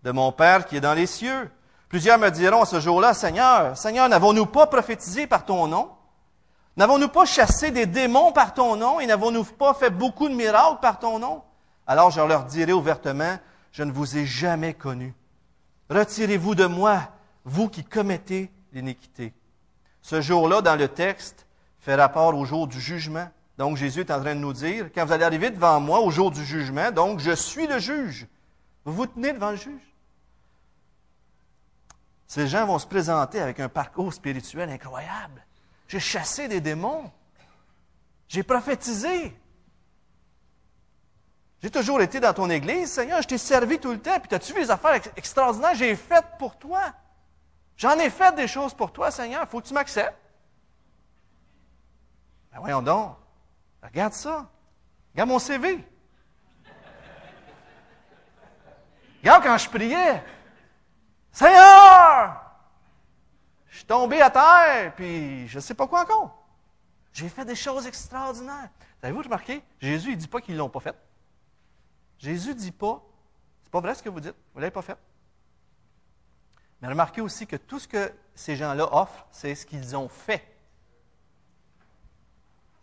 de 0.03 0.11
mon 0.11 0.31
Père 0.31 0.65
qui 0.65 0.77
est 0.77 0.81
dans 0.81 0.93
les 0.93 1.07
cieux. 1.07 1.49
Plusieurs 1.89 2.19
me 2.19 2.29
diront 2.29 2.61
à 2.61 2.65
ce 2.65 2.79
jour-là, 2.79 3.13
Seigneur, 3.13 3.75
Seigneur, 3.75 4.07
n'avons-nous 4.07 4.45
pas 4.45 4.67
prophétisé 4.67 5.27
par 5.27 5.45
ton 5.45 5.67
nom? 5.67 5.89
N'avons-nous 6.77 7.09
pas 7.09 7.25
chassé 7.25 7.71
des 7.71 7.85
démons 7.85 8.31
par 8.31 8.53
ton 8.53 8.75
nom 8.77 8.99
et 8.99 9.05
n'avons-nous 9.05 9.43
pas 9.43 9.73
fait 9.73 9.89
beaucoup 9.89 10.29
de 10.29 10.35
miracles 10.35 10.79
par 10.81 10.99
ton 10.99 11.19
nom? 11.19 11.43
Alors 11.85 12.11
je 12.11 12.21
leur 12.21 12.45
dirai 12.45 12.71
ouvertement, 12.71 13.37
je 13.71 13.83
ne 13.83 13.91
vous 13.91 14.17
ai 14.17 14.25
jamais 14.25 14.73
connu. 14.73 15.13
Retirez-vous 15.91 16.55
de 16.55 16.67
moi, 16.67 17.09
vous 17.43 17.67
qui 17.67 17.83
commettez 17.83 18.49
l'iniquité. 18.71 19.33
Ce 20.01 20.21
jour-là, 20.21 20.61
dans 20.61 20.77
le 20.77 20.87
texte, 20.87 21.45
fait 21.81 21.95
rapport 21.95 22.33
au 22.33 22.45
jour 22.45 22.65
du 22.65 22.79
jugement. 22.79 23.29
Donc 23.57 23.75
Jésus 23.75 23.99
est 23.99 24.11
en 24.11 24.21
train 24.21 24.33
de 24.33 24.39
nous 24.39 24.53
dire, 24.53 24.89
quand 24.95 25.05
vous 25.05 25.11
allez 25.11 25.25
arriver 25.25 25.49
devant 25.49 25.81
moi 25.81 25.99
au 25.99 26.09
jour 26.09 26.31
du 26.31 26.45
jugement, 26.45 26.91
donc 26.91 27.19
je 27.19 27.35
suis 27.35 27.67
le 27.67 27.77
juge. 27.77 28.25
Vous 28.85 28.93
vous 28.93 29.05
tenez 29.05 29.33
devant 29.33 29.51
le 29.51 29.57
juge. 29.57 29.81
Ces 32.25 32.47
gens 32.47 32.65
vont 32.65 32.79
se 32.79 32.87
présenter 32.87 33.41
avec 33.41 33.59
un 33.59 33.67
parcours 33.67 34.13
spirituel 34.13 34.69
incroyable. 34.69 35.45
J'ai 35.89 35.99
chassé 35.99 36.47
des 36.47 36.61
démons. 36.61 37.11
J'ai 38.29 38.43
prophétisé. 38.43 39.35
J'ai 41.61 41.69
toujours 41.69 42.01
été 42.01 42.19
dans 42.19 42.33
ton 42.33 42.49
église, 42.49 42.91
Seigneur, 42.91 43.21
je 43.21 43.27
t'ai 43.27 43.37
servi 43.37 43.79
tout 43.79 43.91
le 43.91 43.99
temps, 43.99 44.19
puis 44.19 44.33
as-tu 44.33 44.53
vu 44.53 44.67
affaires 44.69 44.99
extraordinaires 45.15 45.75
j'ai 45.75 45.95
faites 45.95 46.25
pour 46.39 46.57
toi? 46.57 46.81
J'en 47.77 47.97
ai 47.99 48.09
fait 48.09 48.33
des 48.35 48.47
choses 48.47 48.73
pour 48.73 48.91
toi, 48.91 49.11
Seigneur, 49.11 49.47
faut 49.47 49.61
que 49.61 49.67
tu 49.67 49.73
m'acceptes. 49.73 50.17
Ben 52.51 52.59
voyons 52.59 52.81
donc, 52.81 53.15
regarde 53.83 54.13
ça. 54.13 54.49
Regarde 55.13 55.29
mon 55.29 55.39
CV. 55.39 55.85
Regarde 59.19 59.43
quand 59.43 59.57
je 59.57 59.69
priais. 59.69 60.23
Seigneur! 61.31 62.41
Je 63.67 63.77
suis 63.77 63.85
tombé 63.85 64.19
à 64.19 64.31
terre, 64.31 64.93
puis 64.95 65.47
je 65.47 65.57
ne 65.57 65.61
sais 65.61 65.75
pas 65.75 65.85
quoi 65.85 66.01
encore. 66.01 66.43
J'ai 67.13 67.29
fait 67.29 67.45
des 67.45 67.55
choses 67.55 67.85
extraordinaires. 67.85 68.69
Avez-vous 69.03 69.21
remarqué? 69.21 69.61
Jésus, 69.79 70.09
il 70.09 70.15
ne 70.15 70.21
dit 70.21 70.27
pas 70.27 70.41
qu'ils 70.41 70.55
ne 70.55 70.59
l'ont 70.59 70.69
pas 70.69 70.79
fait. 70.79 70.95
Jésus 72.21 72.49
ne 72.49 72.53
dit 72.53 72.71
pas, 72.71 73.03
c'est 73.63 73.71
pas 73.71 73.81
vrai 73.81 73.95
ce 73.95 74.03
que 74.03 74.09
vous 74.09 74.19
dites, 74.19 74.35
vous 74.53 74.59
ne 74.59 74.61
l'avez 74.61 74.71
pas 74.71 74.83
fait. 74.83 74.97
Mais 76.79 76.87
remarquez 76.87 77.21
aussi 77.21 77.47
que 77.47 77.55
tout 77.55 77.79
ce 77.79 77.87
que 77.87 78.11
ces 78.35 78.55
gens-là 78.55 78.87
offrent, 78.93 79.25
c'est 79.31 79.55
ce 79.55 79.65
qu'ils 79.65 79.95
ont 79.95 80.07
fait. 80.07 80.43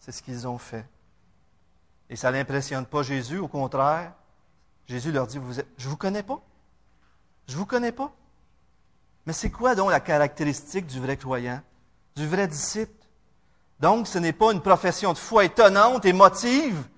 C'est 0.00 0.10
ce 0.10 0.22
qu'ils 0.22 0.46
ont 0.48 0.58
fait. 0.58 0.84
Et 2.10 2.16
ça 2.16 2.32
n'impressionne 2.32 2.84
pas 2.84 3.02
Jésus, 3.02 3.38
au 3.38 3.48
contraire. 3.48 4.12
Jésus 4.86 5.12
leur 5.12 5.26
dit, 5.26 5.38
vous 5.38 5.52
je 5.52 5.60
ne 5.60 5.90
vous 5.90 5.96
connais 5.96 6.22
pas. 6.22 6.40
Je 7.46 7.54
ne 7.54 7.58
vous 7.58 7.66
connais 7.66 7.92
pas. 7.92 8.12
Mais 9.24 9.32
c'est 9.32 9.50
quoi 9.50 9.74
donc 9.74 9.90
la 9.90 10.00
caractéristique 10.00 10.86
du 10.86 10.98
vrai 10.98 11.16
croyant, 11.16 11.60
du 12.16 12.26
vrai 12.26 12.48
disciple? 12.48 12.92
Donc, 13.78 14.08
ce 14.08 14.18
n'est 14.18 14.32
pas 14.32 14.52
une 14.52 14.62
profession 14.62 15.12
de 15.12 15.18
foi 15.18 15.44
étonnante, 15.44 16.04
émotive, 16.06 16.88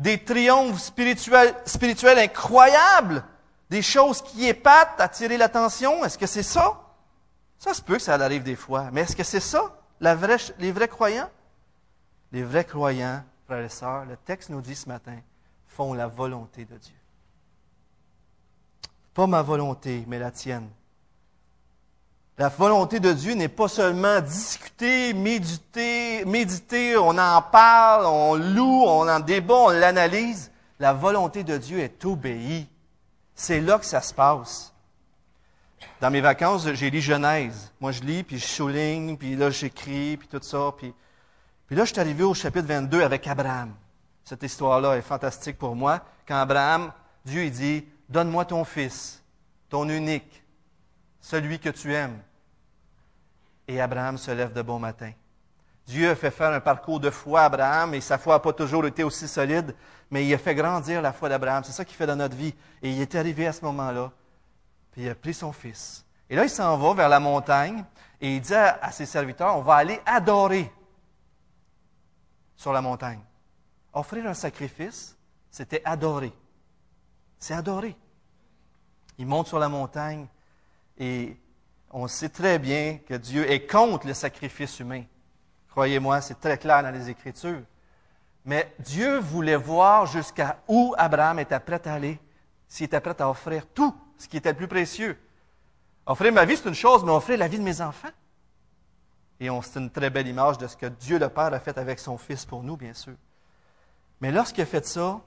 des 0.00 0.18
triomphes 0.24 0.80
spirituels, 0.80 1.54
spirituels 1.66 2.18
incroyables, 2.18 3.22
des 3.68 3.82
choses 3.82 4.22
qui 4.22 4.46
épatent, 4.46 4.98
attirer 4.98 5.36
l'attention. 5.36 6.02
Est-ce 6.04 6.16
que 6.16 6.26
c'est 6.26 6.42
ça? 6.42 6.80
Ça 7.58 7.74
se 7.74 7.82
peut 7.82 7.96
que 7.96 8.02
ça 8.02 8.14
arrive 8.14 8.42
des 8.42 8.56
fois, 8.56 8.88
mais 8.90 9.02
est-ce 9.02 9.14
que 9.14 9.22
c'est 9.22 9.40
ça, 9.40 9.78
les 10.00 10.72
vrais 10.72 10.88
croyants? 10.88 11.28
Les 12.32 12.42
vrais 12.42 12.64
croyants, 12.64 13.22
frères 13.44 13.62
et 13.62 13.68
sœurs, 13.68 14.06
le 14.06 14.16
texte 14.16 14.48
nous 14.48 14.62
dit 14.62 14.74
ce 14.74 14.88
matin, 14.88 15.18
font 15.66 15.92
la 15.92 16.06
volonté 16.06 16.64
de 16.64 16.76
Dieu. 16.78 16.94
Pas 19.12 19.26
ma 19.26 19.42
volonté, 19.42 20.04
mais 20.06 20.18
la 20.18 20.30
tienne. 20.30 20.70
La 22.40 22.48
volonté 22.48 23.00
de 23.00 23.12
Dieu 23.12 23.34
n'est 23.34 23.48
pas 23.48 23.68
seulement 23.68 24.18
discuter, 24.22 25.12
méditer, 25.12 26.24
méditer, 26.24 26.96
on 26.96 27.18
en 27.18 27.42
parle, 27.42 28.06
on 28.06 28.34
loue, 28.34 28.84
on 28.86 29.06
en 29.06 29.20
débat, 29.20 29.56
on 29.56 29.68
l'analyse. 29.68 30.50
La 30.78 30.94
volonté 30.94 31.44
de 31.44 31.58
Dieu 31.58 31.80
est 31.80 32.02
obéie. 32.06 32.66
C'est 33.34 33.60
là 33.60 33.78
que 33.78 33.84
ça 33.84 34.00
se 34.00 34.14
passe. 34.14 34.72
Dans 36.00 36.10
mes 36.10 36.22
vacances, 36.22 36.66
j'ai 36.72 36.88
lu 36.88 37.02
Genèse. 37.02 37.74
Moi, 37.78 37.92
je 37.92 38.00
lis, 38.00 38.22
puis 38.22 38.38
je 38.38 38.46
souligne, 38.46 39.18
puis 39.18 39.36
là, 39.36 39.50
j'écris, 39.50 40.16
puis 40.16 40.26
tout 40.26 40.40
ça. 40.40 40.72
Puis, 40.78 40.94
puis 41.66 41.76
là, 41.76 41.84
je 41.84 41.92
suis 41.92 42.00
arrivé 42.00 42.24
au 42.24 42.32
chapitre 42.32 42.68
22 42.68 43.02
avec 43.02 43.26
Abraham. 43.26 43.74
Cette 44.24 44.44
histoire-là 44.44 44.96
est 44.96 45.02
fantastique 45.02 45.58
pour 45.58 45.76
moi. 45.76 46.00
Quand 46.26 46.40
Abraham, 46.40 46.90
Dieu, 47.22 47.44
il 47.44 47.50
dit, 47.50 47.84
donne-moi 48.08 48.46
ton 48.46 48.64
fils, 48.64 49.22
ton 49.68 49.86
unique, 49.90 50.42
celui 51.20 51.58
que 51.58 51.68
tu 51.68 51.92
aimes. 51.92 52.18
Et 53.70 53.80
Abraham 53.80 54.18
se 54.18 54.32
lève 54.32 54.52
de 54.52 54.62
bon 54.62 54.80
matin. 54.80 55.12
Dieu 55.86 56.10
a 56.10 56.16
fait 56.16 56.32
faire 56.32 56.50
un 56.50 56.58
parcours 56.58 56.98
de 56.98 57.08
foi 57.08 57.42
à 57.42 57.44
Abraham 57.44 57.94
et 57.94 58.00
sa 58.00 58.18
foi 58.18 58.34
n'a 58.34 58.40
pas 58.40 58.52
toujours 58.52 58.84
été 58.84 59.04
aussi 59.04 59.28
solide, 59.28 59.76
mais 60.10 60.26
il 60.26 60.34
a 60.34 60.38
fait 60.38 60.56
grandir 60.56 61.00
la 61.00 61.12
foi 61.12 61.28
d'Abraham. 61.28 61.62
C'est 61.62 61.70
ça 61.70 61.84
qu'il 61.84 61.94
fait 61.94 62.06
dans 62.06 62.16
notre 62.16 62.34
vie. 62.34 62.52
Et 62.82 62.90
il 62.90 63.00
est 63.00 63.14
arrivé 63.14 63.46
à 63.46 63.52
ce 63.52 63.64
moment-là, 63.66 64.10
puis 64.90 65.02
il 65.02 65.08
a 65.08 65.14
pris 65.14 65.32
son 65.32 65.52
fils. 65.52 66.04
Et 66.28 66.34
là, 66.34 66.42
il 66.42 66.50
s'en 66.50 66.76
va 66.76 66.94
vers 66.94 67.08
la 67.08 67.20
montagne 67.20 67.84
et 68.20 68.34
il 68.34 68.40
dit 68.40 68.52
à, 68.52 68.90
ses 68.90 69.06
serviteurs, 69.06 69.56
on 69.56 69.62
va 69.62 69.74
aller 69.76 70.00
adorer 70.04 70.68
sur 72.56 72.72
la 72.72 72.80
montagne. 72.80 73.20
Offrir 73.92 74.26
un 74.26 74.34
sacrifice, 74.34 75.16
c'était 75.48 75.80
adorer. 75.84 76.32
C'est 77.38 77.54
adorer. 77.54 77.96
Il 79.16 79.26
monte 79.26 79.46
sur 79.46 79.60
la 79.60 79.68
montagne 79.68 80.26
et 80.98 81.36
on 81.90 82.06
sait 82.08 82.28
très 82.28 82.58
bien 82.58 82.98
que 83.06 83.14
Dieu 83.14 83.50
est 83.50 83.66
contre 83.66 84.06
le 84.06 84.14
sacrifice 84.14 84.78
humain. 84.80 85.02
Croyez-moi, 85.70 86.20
c'est 86.20 86.40
très 86.40 86.58
clair 86.58 86.82
dans 86.82 86.90
les 86.90 87.10
Écritures. 87.10 87.62
Mais 88.44 88.72
Dieu 88.78 89.18
voulait 89.18 89.56
voir 89.56 90.06
jusqu'à 90.06 90.58
où 90.66 90.94
Abraham 90.96 91.38
était 91.38 91.60
prêt 91.60 91.80
à 91.86 91.94
aller, 91.94 92.18
s'il 92.68 92.86
était 92.86 93.00
prêt 93.00 93.20
à 93.20 93.28
offrir 93.28 93.66
tout 93.66 93.94
ce 94.16 94.28
qui 94.28 94.36
était 94.36 94.50
le 94.50 94.56
plus 94.56 94.68
précieux. 94.68 95.18
Offrir 96.06 96.32
ma 96.32 96.44
vie, 96.44 96.56
c'est 96.56 96.68
une 96.68 96.74
chose, 96.74 97.04
mais 97.04 97.12
offrir 97.12 97.38
la 97.38 97.48
vie 97.48 97.58
de 97.58 97.64
mes 97.64 97.80
enfants. 97.80 98.08
Et 99.38 99.48
c'est 99.62 99.78
une 99.78 99.90
très 99.90 100.10
belle 100.10 100.28
image 100.28 100.58
de 100.58 100.66
ce 100.66 100.76
que 100.76 100.86
Dieu 100.86 101.18
le 101.18 101.28
Père 101.28 101.52
a 101.52 101.60
fait 101.60 101.76
avec 101.78 101.98
son 101.98 102.18
Fils 102.18 102.44
pour 102.44 102.62
nous, 102.62 102.76
bien 102.76 102.94
sûr. 102.94 103.14
Mais 104.20 104.30
lorsqu'il 104.30 104.62
a 104.62 104.66
fait 104.66 104.86
ça, 104.86 105.20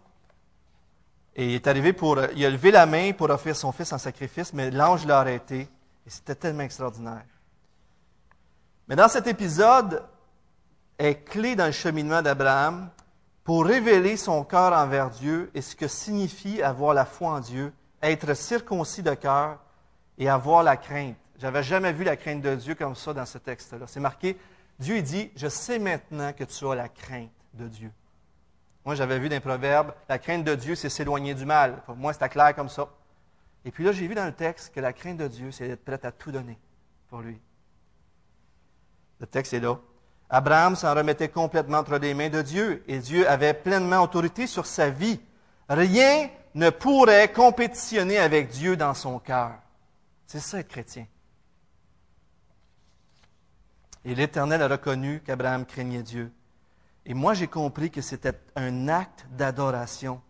et 1.35 1.47
il 1.47 1.55
est 1.55 1.67
arrivé 1.67 1.93
pour, 1.93 2.19
il 2.35 2.45
a 2.45 2.49
levé 2.49 2.69
la 2.69 2.85
main 2.85 3.11
pour 3.13 3.29
offrir 3.29 3.55
son 3.55 3.71
Fils 3.71 3.91
en 3.91 3.97
sacrifice, 3.97 4.53
mais 4.53 4.69
l'ange 4.69 5.05
l'a 5.05 5.19
arrêté. 5.19 5.67
Et 6.05 6.09
c'était 6.09 6.35
tellement 6.35 6.63
extraordinaire. 6.63 7.25
Mais 8.87 8.95
dans 8.95 9.07
cet 9.07 9.27
épisode 9.27 10.03
est 10.99 11.23
clé 11.23 11.55
dans 11.55 11.65
le 11.65 11.71
cheminement 11.71 12.21
d'Abraham 12.21 12.89
pour 13.43 13.65
révéler 13.65 14.17
son 14.17 14.43
cœur 14.43 14.73
envers 14.73 15.09
Dieu 15.09 15.51
et 15.53 15.61
ce 15.61 15.75
que 15.75 15.87
signifie 15.87 16.61
avoir 16.61 16.93
la 16.93 17.05
foi 17.05 17.31
en 17.31 17.39
Dieu, 17.39 17.73
être 18.01 18.33
circoncis 18.33 19.03
de 19.03 19.13
cœur 19.13 19.59
et 20.17 20.29
avoir 20.29 20.63
la 20.63 20.77
crainte. 20.77 21.15
J'avais 21.39 21.63
jamais 21.63 21.91
vu 21.91 22.03
la 22.03 22.15
crainte 22.15 22.41
de 22.41 22.55
Dieu 22.55 22.75
comme 22.75 22.95
ça 22.95 23.13
dans 23.13 23.25
ce 23.25 23.37
texte-là. 23.37 23.85
C'est 23.87 23.99
marqué, 23.99 24.37
Dieu 24.79 25.01
dit, 25.01 25.31
je 25.35 25.47
sais 25.47 25.79
maintenant 25.79 26.31
que 26.33 26.43
tu 26.43 26.65
as 26.67 26.75
la 26.75 26.89
crainte 26.89 27.31
de 27.53 27.67
Dieu. 27.67 27.91
Moi, 28.85 28.95
j'avais 28.95 29.17
vu 29.17 29.29
dans 29.29 29.35
les 29.35 29.39
proverbes, 29.39 29.93
la 30.09 30.19
crainte 30.19 30.43
de 30.43 30.55
Dieu, 30.55 30.75
c'est 30.75 30.89
s'éloigner 30.89 31.33
du 31.33 31.45
mal. 31.45 31.81
Pour 31.85 31.95
moi, 31.95 32.13
c'était 32.13 32.29
clair 32.29 32.53
comme 32.53 32.69
ça. 32.69 32.87
Et 33.65 33.71
puis 33.71 33.83
là, 33.83 33.91
j'ai 33.91 34.07
vu 34.07 34.15
dans 34.15 34.25
le 34.25 34.33
texte 34.33 34.73
que 34.73 34.79
la 34.79 34.93
crainte 34.93 35.17
de 35.17 35.27
Dieu, 35.27 35.51
c'est 35.51 35.67
d'être 35.67 35.85
prêt 35.85 35.99
à 36.03 36.11
tout 36.11 36.31
donner 36.31 36.57
pour 37.09 37.21
lui. 37.21 37.39
Le 39.19 39.27
texte 39.27 39.53
est 39.53 39.59
là. 39.59 39.79
Abraham 40.29 40.75
s'en 40.75 40.93
remettait 40.93 41.29
complètement 41.29 41.77
entre 41.77 41.97
les 41.97 42.13
mains 42.13 42.29
de 42.29 42.41
Dieu 42.41 42.83
et 42.87 42.99
Dieu 42.99 43.27
avait 43.29 43.53
pleinement 43.53 44.01
autorité 44.01 44.47
sur 44.47 44.65
sa 44.65 44.89
vie. 44.89 45.19
Rien 45.69 46.29
ne 46.55 46.69
pourrait 46.69 47.31
compétitionner 47.31 48.17
avec 48.17 48.49
Dieu 48.49 48.75
dans 48.75 48.93
son 48.93 49.19
cœur. 49.19 49.53
C'est 50.25 50.39
ça 50.39 50.59
être 50.59 50.67
chrétien. 50.67 51.05
Et 54.05 54.15
l'Éternel 54.15 54.61
a 54.61 54.67
reconnu 54.67 55.21
qu'Abraham 55.21 55.65
craignait 55.65 56.03
Dieu. 56.03 56.31
Et 57.05 57.13
moi, 57.13 57.33
j'ai 57.33 57.47
compris 57.47 57.91
que 57.91 58.01
c'était 58.01 58.37
un 58.55 58.87
acte 58.87 59.25
d'adoration 59.31 60.21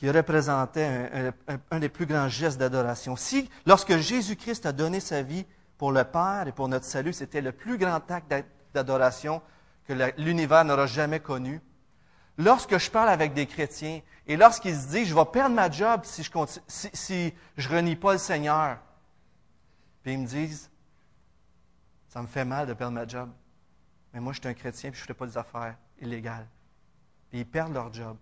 qui 0.00 0.10
représentait 0.10 1.32
un, 1.70 1.78
des 1.78 1.90
plus 1.90 2.06
grands 2.06 2.30
gestes 2.30 2.58
d'adoration. 2.58 3.16
Si, 3.16 3.50
lorsque 3.66 3.98
Jésus-Christ 3.98 4.64
a 4.64 4.72
donné 4.72 4.98
sa 4.98 5.20
vie 5.20 5.44
pour 5.76 5.92
le 5.92 6.04
Père 6.04 6.46
et 6.48 6.52
pour 6.52 6.68
notre 6.68 6.86
salut, 6.86 7.12
c'était 7.12 7.42
le 7.42 7.52
plus 7.52 7.76
grand 7.76 8.10
acte 8.10 8.34
d'adoration 8.72 9.42
que 9.86 9.92
l'univers 10.16 10.64
n'aura 10.64 10.86
jamais 10.86 11.20
connu. 11.20 11.60
Lorsque 12.38 12.78
je 12.78 12.90
parle 12.90 13.10
avec 13.10 13.34
des 13.34 13.44
chrétiens 13.44 14.00
et 14.26 14.38
lorsqu'ils 14.38 14.80
se 14.80 14.88
disent, 14.88 15.08
je 15.08 15.14
vais 15.14 15.26
perdre 15.26 15.54
ma 15.54 15.70
job 15.70 16.00
si 16.04 16.22
je 16.22 17.30
je 17.58 17.68
renie 17.68 17.96
pas 17.96 18.12
le 18.12 18.18
Seigneur, 18.18 18.78
puis 20.02 20.14
ils 20.14 20.18
me 20.18 20.26
disent, 20.26 20.70
ça 22.08 22.22
me 22.22 22.26
fait 22.26 22.46
mal 22.46 22.66
de 22.66 22.72
perdre 22.72 22.94
ma 22.94 23.06
job. 23.06 23.28
Mais 24.14 24.20
moi, 24.20 24.32
je 24.32 24.40
suis 24.40 24.48
un 24.48 24.54
chrétien 24.54 24.88
et 24.88 24.94
je 24.94 25.02
ne 25.02 25.06
fais 25.08 25.12
pas 25.12 25.26
des 25.26 25.36
affaires 25.36 25.76
illégales. 26.00 26.46
Ils 27.34 27.44
perdent 27.44 27.74
leur 27.74 27.92
job. 27.92 28.16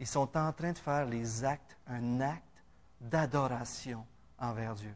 Ils 0.00 0.06
sont 0.06 0.36
en 0.36 0.52
train 0.52 0.72
de 0.72 0.78
faire 0.78 1.04
les 1.04 1.44
actes, 1.44 1.76
un 1.86 2.20
acte 2.20 2.42
d'adoration 3.00 4.04
envers 4.38 4.74
Dieu. 4.74 4.94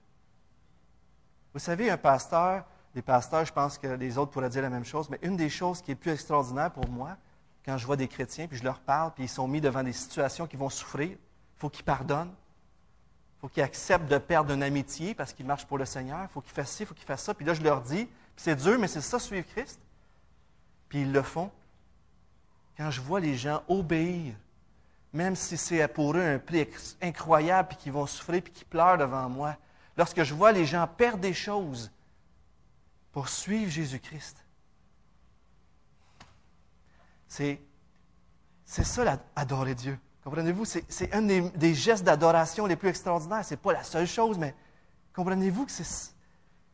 Vous 1.53 1.61
savez, 1.61 1.91
un 1.91 1.99
pasteur, 1.99 2.65
des 2.95 3.03
pasteurs, 3.03 3.45
je 3.45 3.53
pense 3.53 3.77
que 3.77 3.87
les 3.87 4.19
autres 4.19 4.31
pourraient 4.33 4.49
dire 4.49 4.63
la 4.63 4.71
même 4.71 4.85
chose, 4.85 5.11
mais 5.11 5.19
une 5.23 5.37
des 5.37 5.51
choses 5.51 5.83
qui 5.83 5.91
est 5.91 5.95
plus 5.95 6.13
extraordinaire 6.13 6.71
pour 6.71 6.89
moi, 6.89 7.17
quand 7.65 7.77
je 7.77 7.87
vois 7.87 7.97
des 7.97 8.09
chrétiens, 8.09 8.47
puis 8.47 8.57
je 8.57 8.65
leur 8.65 8.81
parle, 8.81 9.13
puis 9.13 9.25
ils 9.25 9.29
sont 9.29 9.47
mis 9.47 9.61
devant 9.61 9.83
des 9.83 9.93
situations 9.93 10.47
qui 10.47 10.57
vont 10.57 10.71
souffrir, 10.71 11.11
il 11.11 11.59
faut 11.59 11.71
qu'ils 11.71 11.85
pardonnent, 11.85 12.33
il 13.37 13.41
faut 13.41 13.49
qu'ils 13.49 13.63
acceptent 13.63 14.11
de 14.11 14.19
perdre 14.19 14.53
une 14.53 14.63
amitié 14.63 15.15
parce 15.15 15.33
qu'ils 15.33 15.47
marchent 15.47 15.67
pour 15.67 15.79
le 15.79 15.85
Seigneur, 15.85 16.21
il 16.23 16.29
faut 16.29 16.41
qu'ils 16.41 16.53
fassent 16.53 16.73
ci, 16.73 16.83
il 16.83 16.87
faut 16.87 16.95
qu'ils 16.95 17.07
fassent 17.07 17.25
ça, 17.25 17.35
puis 17.35 17.45
là 17.45 17.55
je 17.55 17.63
leur 17.63 17.83
dis, 17.83 18.09
c'est 18.37 18.57
dur, 18.57 18.79
mais 18.79 18.89
c'est 18.89 19.01
ça, 19.01 19.19
suivre 19.19 19.47
Christ. 19.47 19.81
Puis 20.89 21.03
ils 21.03 21.13
le 21.13 21.23
font. 21.23 21.51
Quand 22.77 22.91
je 22.91 23.01
vois 23.01 23.21
les 23.21 23.37
gens 23.37 23.63
obéir, 23.69 24.35
même 25.15 25.37
si 25.37 25.57
c'est 25.57 25.87
pour 25.89 26.17
eux 26.17 26.21
un 26.21 26.39
prix 26.41 26.69
incroyable, 27.01 27.69
puis 27.69 27.79
qu'ils 27.79 27.93
vont 27.93 28.07
souffrir, 28.07 28.43
puis 28.43 28.53
qu'ils 28.53 28.67
pleurent 28.67 28.99
devant 28.99 29.29
moi, 29.29 29.57
lorsque 29.97 30.25
je 30.25 30.35
vois 30.35 30.51
les 30.51 30.67
gens 30.67 30.87
perdre 30.89 31.19
des 31.19 31.33
choses 31.33 31.91
pour 33.13 33.29
suivre 33.29 33.71
Jésus-Christ, 33.71 34.45
c'est, 37.29 37.61
c'est 38.65 38.85
ça, 38.85 39.19
adorer 39.37 39.77
Dieu. 39.77 39.99
Comprenez-vous? 40.25 40.65
C'est, 40.65 41.15
un 41.15 41.23
des, 41.23 41.75
gestes 41.75 42.05
d'adoration 42.05 42.67
les 42.67 42.77
plus 42.77 42.89
extraordinaires. 42.89 43.45
Ce 43.45 43.55
n'est 43.55 43.59
pas 43.59 43.73
la 43.73 43.85
seule 43.85 44.07
chose, 44.07 44.37
mais 44.37 44.55
comprenez-vous 45.15 45.67
que 45.67 45.73
c'est, 45.73 46.13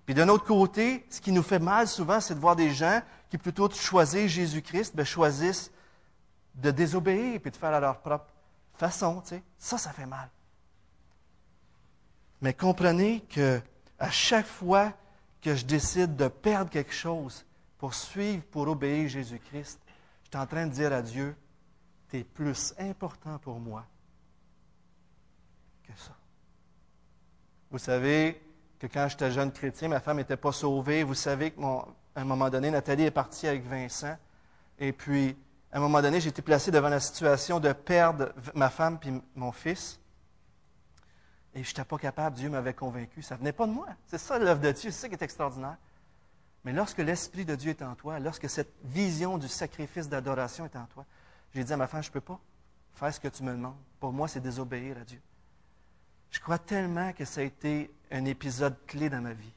puis 0.07 0.15
d'un 0.15 0.29
autre 0.29 0.45
côté, 0.45 1.05
ce 1.11 1.21
qui 1.21 1.31
nous 1.31 1.43
fait 1.43 1.59
mal 1.59 1.87
souvent, 1.87 2.21
c'est 2.21 2.35
de 2.35 2.41
voir 2.41 2.57
des 2.57 2.71
gens 2.71 3.03
qui, 3.29 3.37
plutôt 3.37 3.69
de 3.69 3.75
choisir 3.75 4.27
Jésus-Christ, 4.27 4.97
ben, 4.97 5.05
choisissent 5.05 5.71
de 6.61 6.71
désobéir 6.71 7.41
et 7.45 7.51
de 7.51 7.57
faire 7.57 7.73
à 7.73 7.81
leur 7.81 8.01
propre 8.01 8.27
façon. 8.75 9.23
Ça, 9.59 9.79
ça 9.79 9.93
fait 9.93 10.07
mal. 10.07 10.29
Mais 12.41 12.55
comprenez 12.55 13.21
que 13.23 13.61
à 13.99 14.11
chaque 14.11 14.47
fois 14.47 14.93
que 15.43 15.55
je 15.55 15.65
décide 15.65 16.17
de 16.17 16.29
perdre 16.29 16.71
quelque 16.71 16.93
chose 16.93 17.45
pour 17.79 17.95
suivre, 17.95 18.43
pour 18.51 18.69
obéir 18.69 19.09
Jésus-Christ, 19.09 19.81
je 20.25 20.29
suis 20.29 20.39
en 20.39 20.47
train 20.47 20.67
de 20.67 20.73
dire 20.73 20.93
à 20.93 21.03
Dieu, 21.03 21.37
tu 22.09 22.19
es 22.19 22.25
plus 22.25 22.75
important 22.79 23.39
pour 23.39 23.61
moi 23.61 23.85
que 25.85 25.93
ça. 25.97 26.17
Vous 27.71 27.79
savez, 27.79 28.41
que 28.81 28.87
quand 28.87 29.07
j'étais 29.09 29.31
jeune 29.31 29.53
chrétien, 29.53 29.89
ma 29.89 30.01
femme 30.01 30.17
n'était 30.17 30.39
pas 30.39 30.53
sauvée. 30.53 31.05
Vous 31.05 31.15
savez 31.15 31.51
qu'à 31.51 31.85
un 32.17 32.25
moment 32.25 32.49
donné, 32.49 32.71
Nathalie 32.71 33.05
est 33.05 33.11
partie 33.11 33.47
avec 33.47 33.65
Vincent. 33.65 34.17
Et 34.79 34.93
puis, 34.93 35.37
à 35.73 35.77
un 35.77 35.81
moment 35.81 36.03
donné, 36.03 36.21
j'ai 36.21 36.31
été 36.31 36.43
placé 36.43 36.71
devant 36.71 36.89
la 36.89 37.01
situation 37.01 37.61
de 37.61 37.73
perdre 37.73 38.33
ma 38.55 38.71
femme 38.71 38.99
puis 38.99 39.13
mon 39.37 39.53
fils. 39.53 40.01
Et 41.55 41.63
je 41.63 41.71
n'étais 41.71 41.85
pas 41.85 41.99
capable, 41.99 42.37
Dieu 42.37 42.49
m'avait 42.49 42.75
convaincu. 42.75 43.23
Ça 43.23 43.35
ne 43.35 43.41
venait 43.41 43.53
pas 43.53 43.67
de 43.67 43.73
moi. 43.73 43.89
C'est 44.07 44.19
ça 44.19 44.39
l'œuvre 44.39 44.61
de 44.61 44.73
Dieu, 44.73 44.91
c'est 44.91 45.03
ça 45.03 45.09
qui 45.09 45.15
est 45.15 45.23
extraordinaire. 45.23 45.77
Mais 46.65 46.73
lorsque 46.73 46.99
l'Esprit 46.99 47.45
de 47.45 47.55
Dieu 47.55 47.71
est 47.71 47.83
en 47.83 47.95
toi, 47.95 48.19
lorsque 48.19 48.49
cette 48.49 48.73
vision 48.85 49.39
du 49.39 49.49
sacrifice 49.49 50.09
d'adoration 50.09 50.65
est 50.65 50.77
en 50.77 50.87
toi, 50.87 51.07
j'ai 51.55 51.65
dit 51.65 51.73
à 51.73 51.77
ma 51.77 51.87
femme, 51.87 52.03
je 52.03 52.09
ne 52.09 52.13
peux 52.13 52.21
pas 52.21 52.41
faire 52.95 53.15
ce 53.15 53.21
que 53.21 53.29
tu 53.29 53.43
me 53.43 53.53
demandes. 53.53 53.77
Pour 53.99 54.13
moi, 54.13 54.29
c'est 54.29 54.41
désobéir 54.41 54.99
à 54.99 55.05
Dieu. 55.05 55.21
Je 56.31 56.39
crois 56.39 56.59
tellement 56.59 57.13
que 57.13 57.25
ça 57.25 57.41
a 57.41 57.45
été 57.45 57.91
un 58.11 58.25
épisode 58.25 58.77
clé 58.87 59.09
dans 59.09 59.21
ma 59.21 59.33
vie. 59.33 59.53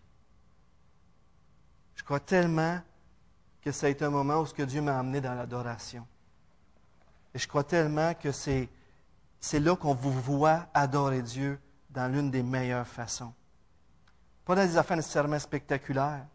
Je 1.96 2.04
crois 2.04 2.20
tellement 2.20 2.82
que 3.64 3.72
ça 3.72 3.88
a 3.88 3.90
été 3.90 4.04
un 4.04 4.10
moment 4.10 4.40
où 4.40 4.46
ce 4.46 4.54
que 4.54 4.64
Dieu 4.64 4.82
m'a 4.82 5.00
amené 5.00 5.22
dans 5.22 5.34
l'adoration. 5.34 6.06
Et 7.34 7.40
je 7.40 7.48
crois 7.48 7.64
tellement 7.64 8.14
que 8.14 8.32
c'est, 8.32 8.70
là 9.54 9.76
qu'on 9.76 9.94
vous 9.94 10.12
voit 10.12 10.68
adorer 10.74 11.22
Dieu 11.22 11.60
dans 11.90 12.12
l'une 12.12 12.30
des 12.30 12.44
meilleures 12.44 12.88
façons. 12.88 13.34
Pas 14.46 14.56
dans 14.56 14.66
des 14.66 14.78
affaires 14.78 14.98
nécessairement 14.98 15.40
spectaculaires. 15.40 16.26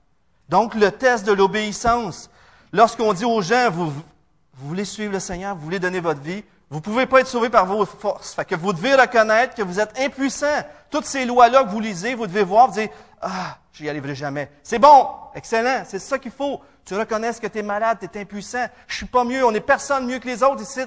Donc, 0.48 0.74
le 0.74 0.90
test 0.90 1.26
de 1.26 1.32
l'obéissance. 1.32 2.30
Lorsqu'on 2.72 3.12
dit 3.12 3.26
aux 3.26 3.42
gens, 3.42 3.70
vous, 3.70 3.90
vous 3.90 4.68
voulez 4.68 4.86
suivre 4.86 5.12
le 5.12 5.20
Seigneur, 5.20 5.54
vous 5.54 5.62
voulez 5.62 5.78
donner 5.78 6.00
votre 6.00 6.20
vie, 6.20 6.42
vous 6.70 6.78
ne 6.78 6.82
pouvez 6.82 7.06
pas 7.06 7.20
être 7.20 7.28
sauvé 7.28 7.50
par 7.50 7.66
vos 7.66 7.84
forces. 7.84 8.34
Fait 8.34 8.44
que 8.44 8.54
vous 8.54 8.72
devez 8.72 8.94
reconnaître 8.94 9.54
que 9.54 9.62
vous 9.62 9.80
êtes 9.80 9.98
impuissant. 9.98 10.62
Toutes 10.90 11.06
ces 11.06 11.24
lois-là 11.24 11.64
que 11.64 11.70
vous 11.70 11.80
lisez, 11.80 12.14
vous 12.14 12.26
devez 12.26 12.42
voir, 12.42 12.68
vous 12.68 12.74
dire, 12.74 12.88
ah, 13.20 13.58
je 13.78 13.84
n'y 13.84 13.90
arriverai 13.90 14.16
jamais. 14.16 14.50
C'est 14.64 14.80
bon, 14.80 15.06
excellent, 15.36 15.84
c'est 15.86 16.00
ça 16.00 16.18
qu'il 16.18 16.32
faut. 16.32 16.60
Tu 16.84 16.94
reconnais 16.94 17.32
que 17.32 17.46
tu 17.46 17.58
es 17.58 17.62
malade, 17.62 17.98
tu 18.00 18.18
es 18.18 18.22
impuissant. 18.22 18.66
Je 18.88 18.96
suis 18.96 19.06
pas 19.06 19.22
mieux, 19.22 19.44
on 19.44 19.52
n'est 19.52 19.60
personne 19.60 20.04
mieux 20.04 20.18
que 20.18 20.26
les 20.26 20.42
autres 20.42 20.62
ici. 20.62 20.80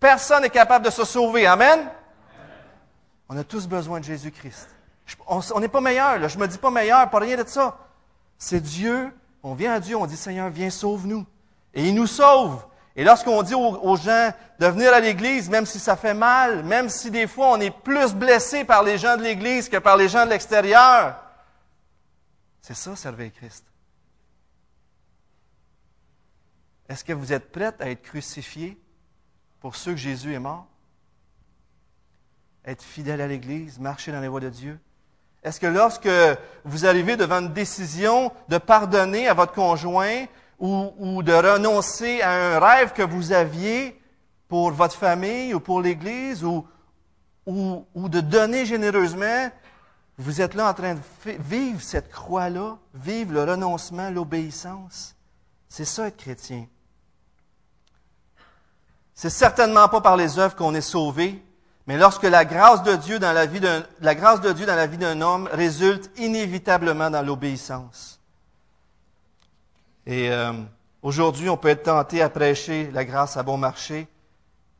Personne 0.00 0.42
n'est 0.42 0.50
capable 0.50 0.84
de 0.84 0.90
se 0.90 1.04
sauver. 1.04 1.46
Amen? 1.46 1.88
On 3.28 3.36
a 3.36 3.44
tous 3.44 3.68
besoin 3.68 4.00
de 4.00 4.04
Jésus-Christ. 4.04 4.68
On 5.28 5.60
n'est 5.60 5.68
pas 5.68 5.80
meilleur, 5.80 6.18
là. 6.18 6.26
je 6.26 6.36
me 6.36 6.48
dis 6.48 6.58
pas 6.58 6.70
meilleur, 6.70 7.08
pas 7.10 7.20
rien 7.20 7.36
de 7.36 7.46
ça. 7.46 7.78
C'est 8.38 8.60
Dieu, 8.60 9.12
on 9.44 9.54
vient 9.54 9.74
à 9.74 9.80
Dieu, 9.80 9.96
on 9.96 10.06
dit 10.06 10.16
Seigneur, 10.16 10.50
viens, 10.50 10.70
sauve-nous. 10.70 11.24
Et 11.74 11.86
il 11.86 11.94
nous 11.94 12.08
sauve. 12.08 12.64
Et 12.96 13.04
lorsqu'on 13.04 13.42
dit 13.42 13.54
aux, 13.54 13.96
gens 13.96 14.32
de 14.58 14.66
venir 14.66 14.92
à 14.92 14.98
l'Église, 14.98 15.48
même 15.48 15.64
si 15.64 15.78
ça 15.78 15.94
fait 15.96 16.12
mal, 16.12 16.64
même 16.64 16.88
si 16.88 17.10
des 17.10 17.28
fois 17.28 17.50
on 17.52 17.60
est 17.60 17.70
plus 17.70 18.14
blessé 18.14 18.64
par 18.64 18.82
les 18.82 18.98
gens 18.98 19.16
de 19.16 19.22
l'Église 19.22 19.68
que 19.68 19.78
par 19.78 19.96
les 19.96 20.08
gens 20.08 20.24
de 20.24 20.30
l'extérieur, 20.30 21.14
c'est 22.62 22.74
ça, 22.74 22.96
servir 22.96 23.32
Christ. 23.32 23.64
Est-ce 26.88 27.04
que 27.04 27.12
vous 27.12 27.32
êtes 27.32 27.52
prête 27.52 27.80
à 27.80 27.90
être 27.90 28.02
crucifié 28.02 28.80
pour 29.60 29.76
ceux 29.76 29.92
que 29.92 29.98
Jésus 29.98 30.32
est 30.32 30.38
mort? 30.38 30.66
Être 32.64 32.82
fidèle 32.82 33.20
à 33.20 33.26
l'Église, 33.26 33.78
marcher 33.78 34.12
dans 34.12 34.20
les 34.20 34.28
voies 34.28 34.40
de 34.40 34.48
Dieu? 34.48 34.78
Est-ce 35.42 35.58
que 35.58 35.66
lorsque 35.66 36.08
vous 36.64 36.86
arrivez 36.86 37.16
devant 37.16 37.40
une 37.40 37.52
décision 37.52 38.32
de 38.48 38.58
pardonner 38.58 39.26
à 39.26 39.34
votre 39.34 39.52
conjoint, 39.52 40.26
ou, 40.62 41.22
de 41.24 41.32
renoncer 41.32 42.20
à 42.22 42.30
un 42.30 42.60
rêve 42.60 42.92
que 42.92 43.02
vous 43.02 43.32
aviez 43.32 44.00
pour 44.46 44.70
votre 44.70 44.94
famille 44.94 45.52
ou 45.54 45.60
pour 45.60 45.80
l'Église 45.80 46.44
ou, 46.44 46.64
ou, 47.46 48.08
de 48.08 48.20
donner 48.20 48.64
généreusement, 48.64 49.50
Vous 50.22 50.40
êtes 50.40 50.54
là 50.54 50.70
en 50.70 50.74
train 50.74 50.94
de 50.94 51.00
vivre 51.40 51.82
cette 51.82 52.10
croix-là, 52.10 52.78
vivre 52.94 53.32
le 53.32 53.42
renoncement, 53.42 54.08
l'obéissance. 54.08 55.16
C'est 55.68 55.84
ça 55.84 56.06
être 56.06 56.16
chrétien. 56.16 56.66
C'est 59.14 59.30
certainement 59.30 59.88
pas 59.88 60.00
par 60.00 60.16
les 60.16 60.38
œuvres 60.38 60.54
qu'on 60.54 60.74
est 60.74 60.80
sauvé, 60.80 61.42
mais 61.88 61.98
lorsque 61.98 62.22
la 62.22 62.44
grâce 62.44 62.82
de 62.82 62.94
Dieu 62.94 63.18
dans 63.18 63.32
la 63.32 63.46
vie 63.46 63.58
d'un, 63.60 65.20
homme 65.20 65.48
résulte 65.52 66.10
inévitablement 66.18 67.10
dans 67.10 67.22
l'obéissance. 67.22 68.20
Et 70.06 70.30
euh, 70.30 70.52
aujourd'hui, 71.02 71.48
on 71.48 71.56
peut 71.56 71.68
être 71.68 71.84
tenté 71.84 72.22
à 72.22 72.30
prêcher 72.30 72.90
la 72.92 73.04
grâce 73.04 73.36
à 73.36 73.42
bon 73.42 73.56
marché. 73.56 74.06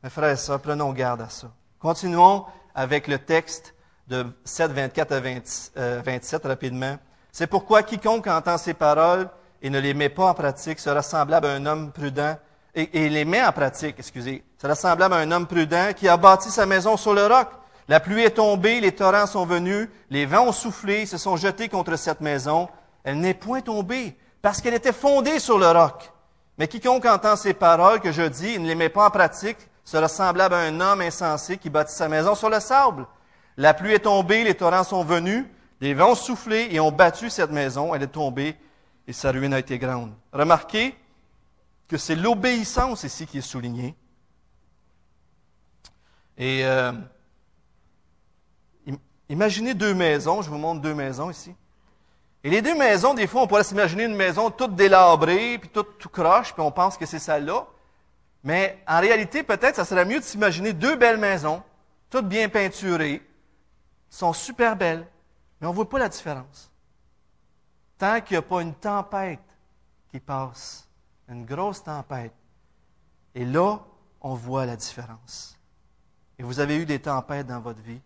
Mais 0.01 0.09
frères 0.09 0.31
et 0.31 0.37
sœurs, 0.37 0.61
prenons 0.61 0.93
garde 0.93 1.21
à 1.21 1.29
ça. 1.29 1.51
Continuons 1.79 2.45
avec 2.75 3.07
le 3.07 3.19
texte 3.19 3.73
de 4.07 4.25
7, 4.43 4.71
24 4.71 5.11
à 5.11 5.19
27 5.19 6.45
euh, 6.45 6.47
rapidement. 6.47 6.97
C'est 7.31 7.47
pourquoi 7.47 7.83
quiconque 7.83 8.27
entend 8.27 8.57
ces 8.57 8.73
paroles 8.73 9.29
et 9.61 9.69
ne 9.69 9.79
les 9.79 9.93
met 9.93 10.09
pas 10.09 10.25
en 10.25 10.33
pratique 10.33 10.79
sera 10.79 11.01
semblable 11.01 11.47
à 11.47 11.51
un 11.51 11.65
homme 11.65 11.91
prudent 11.91 12.37
et, 12.75 13.09
les 13.09 13.23
met 13.23 13.43
en 13.43 13.51
pratique, 13.51 13.95
excusez, 13.99 14.43
sera 14.59 14.73
semblable 14.73 15.13
à 15.13 15.17
un 15.17 15.31
homme 15.31 15.45
prudent 15.45 15.93
qui 15.95 16.07
a 16.07 16.17
bâti 16.17 16.49
sa 16.49 16.65
maison 16.65 16.97
sur 16.97 17.13
le 17.13 17.27
roc. 17.27 17.47
La 17.87 17.99
pluie 17.99 18.23
est 18.23 18.31
tombée, 18.31 18.79
les 18.79 18.93
torrents 18.93 19.27
sont 19.27 19.45
venus, 19.45 19.89
les 20.09 20.25
vents 20.25 20.47
ont 20.47 20.51
soufflé, 20.51 21.05
se 21.05 21.17
sont 21.17 21.35
jetés 21.37 21.69
contre 21.69 21.95
cette 21.97 22.21
maison. 22.21 22.67
Elle 23.03 23.19
n'est 23.19 23.35
point 23.35 23.61
tombée 23.61 24.17
parce 24.41 24.59
qu'elle 24.59 24.73
était 24.73 24.93
fondée 24.93 25.39
sur 25.39 25.59
le 25.59 25.67
roc. 25.67 26.11
Mais 26.57 26.67
quiconque 26.67 27.05
entend 27.05 27.35
ces 27.35 27.53
paroles 27.53 27.99
que 27.99 28.11
je 28.11 28.23
dis 28.23 28.55
et 28.55 28.59
ne 28.59 28.67
les 28.67 28.75
met 28.75 28.89
pas 28.89 29.05
en 29.05 29.11
pratique 29.11 29.57
sera 29.83 30.07
semblable 30.07 30.55
à 30.55 30.59
un 30.59 30.79
homme 30.79 31.01
insensé 31.01 31.57
qui 31.57 31.69
bâtit 31.69 31.93
sa 31.93 32.07
maison 32.07 32.35
sur 32.35 32.49
le 32.49 32.59
sable. 32.59 33.05
La 33.57 33.73
pluie 33.73 33.93
est 33.93 33.99
tombée, 33.99 34.43
les 34.43 34.55
torrents 34.55 34.83
sont 34.83 35.03
venus, 35.03 35.45
les 35.81 35.93
vents 35.93 36.11
ont 36.11 36.15
soufflé 36.15 36.69
et 36.71 36.79
ont 36.79 36.91
battu 36.91 37.29
cette 37.29 37.51
maison. 37.51 37.93
Elle 37.93 38.03
est 38.03 38.07
tombée 38.07 38.55
et 39.07 39.13
sa 39.13 39.31
ruine 39.31 39.53
a 39.53 39.59
été 39.59 39.77
grande. 39.77 40.13
Remarquez 40.31 40.95
que 41.87 41.97
c'est 41.97 42.15
l'obéissance 42.15 43.03
ici 43.03 43.27
qui 43.27 43.39
est 43.39 43.41
soulignée. 43.41 43.95
Et 46.37 46.65
euh, 46.65 46.91
imaginez 49.29 49.73
deux 49.73 49.93
maisons, 49.93 50.41
je 50.41 50.49
vous 50.49 50.57
montre 50.57 50.81
deux 50.81 50.95
maisons 50.95 51.29
ici. 51.29 51.53
Et 52.43 52.49
les 52.49 52.61
deux 52.61 52.75
maisons, 52.75 53.13
des 53.13 53.27
fois, 53.27 53.43
on 53.43 53.47
pourrait 53.47 53.63
s'imaginer 53.63 54.03
une 54.03 54.15
maison 54.15 54.49
toute 54.49 54.75
délabrée, 54.75 55.57
puis 55.59 55.69
toute 55.69 55.97
tout 55.97 56.09
croche, 56.09 56.53
puis 56.53 56.61
on 56.61 56.71
pense 56.71 56.97
que 56.97 57.05
c'est 57.05 57.19
celle-là. 57.19 57.67
Mais 58.43 58.83
en 58.87 58.99
réalité, 58.99 59.43
peut-être, 59.43 59.75
ça 59.75 59.85
serait 59.85 60.03
mieux 60.03 60.19
de 60.19 60.25
s'imaginer 60.25 60.73
deux 60.73 60.95
belles 60.95 61.17
maisons, 61.17 61.63
toutes 62.09 62.27
bien 62.27 62.49
peinturées, 62.49 63.21
sont 64.13 64.33
super 64.33 64.75
belles, 64.75 65.07
mais 65.59 65.67
on 65.67 65.71
ne 65.71 65.75
voit 65.75 65.89
pas 65.89 65.99
la 65.99 66.09
différence. 66.09 66.71
Tant 67.97 68.21
qu'il 68.21 68.35
n'y 68.35 68.39
a 68.39 68.41
pas 68.43 68.61
une 68.61 68.75
tempête 68.75 69.39
qui 70.09 70.19
passe, 70.19 70.87
une 71.27 71.45
grosse 71.45 71.83
tempête, 71.83 72.33
et 73.33 73.43
là, 73.43 73.79
on 74.21 74.35
voit 74.35 74.67
la 74.67 74.75
différence. 74.75 75.57
Et 76.37 76.43
vous 76.43 76.59
avez 76.59 76.77
eu 76.77 76.85
des 76.85 76.99
tempêtes 76.99 77.47
dans 77.47 77.59
votre 77.59 77.81
vie, 77.81 78.01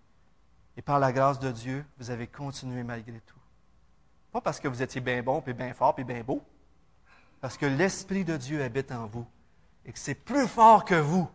et 0.78 0.82
par 0.82 1.00
la 1.00 1.12
grâce 1.12 1.40
de 1.40 1.52
Dieu, 1.52 1.86
vous 1.98 2.10
avez 2.10 2.28
continué 2.28 2.84
malgré 2.84 3.20
tout. 3.20 3.40
Pas 4.32 4.40
parce 4.40 4.60
que 4.60 4.68
vous 4.68 4.82
étiez 4.82 5.02
bien 5.02 5.22
bon, 5.22 5.42
puis 5.42 5.54
bien 5.54 5.74
fort, 5.74 5.94
puis 5.94 6.06
bien 6.06 6.24
beau. 6.24 6.42
Parce 7.42 7.58
que 7.58 7.66
l'Esprit 7.66 8.24
de 8.24 8.38
Dieu 8.38 8.64
habite 8.64 8.92
en 8.92 9.08
vous 9.08 9.26
et 9.86 9.92
que 9.92 10.00
c'est 10.00 10.16
plus 10.16 10.48
fort 10.48 10.86
que 10.86 10.96
vous. 10.96 11.28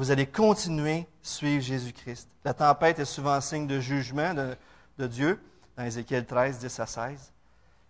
Vous 0.00 0.10
allez 0.10 0.24
continuer 0.24 1.00
à 1.00 1.04
suivre 1.20 1.62
Jésus-Christ. 1.62 2.26
La 2.42 2.54
tempête 2.54 2.98
est 2.98 3.04
souvent 3.04 3.38
signe 3.42 3.66
de 3.66 3.80
jugement 3.80 4.32
de, 4.32 5.06
Dieu, 5.06 5.38
dans 5.76 5.84
Ézéchiel 5.84 6.24
13, 6.24 6.58
10 6.58 6.80
à 6.80 6.86
16. 6.86 7.32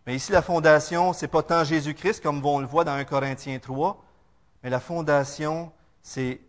Mais 0.05 0.17
ici, 0.17 0.33
la 0.33 0.43
fondation, 0.43 1.13
ce 1.13 1.23
n'est 1.23 1.29
pas 1.29 1.45
tant 1.45 1.63
Jésus-Christ, 1.63 2.21
comme 2.21 2.45
on 2.45 2.59
le 2.59 2.67
voit 2.67 2.83
dans 2.83 2.95
1 2.95 3.05
Corinthiens 3.05 3.61
3, 3.61 4.05
mais 4.65 4.71
la 4.71 4.81
fondation, 4.81 5.71
c'est 6.03 6.41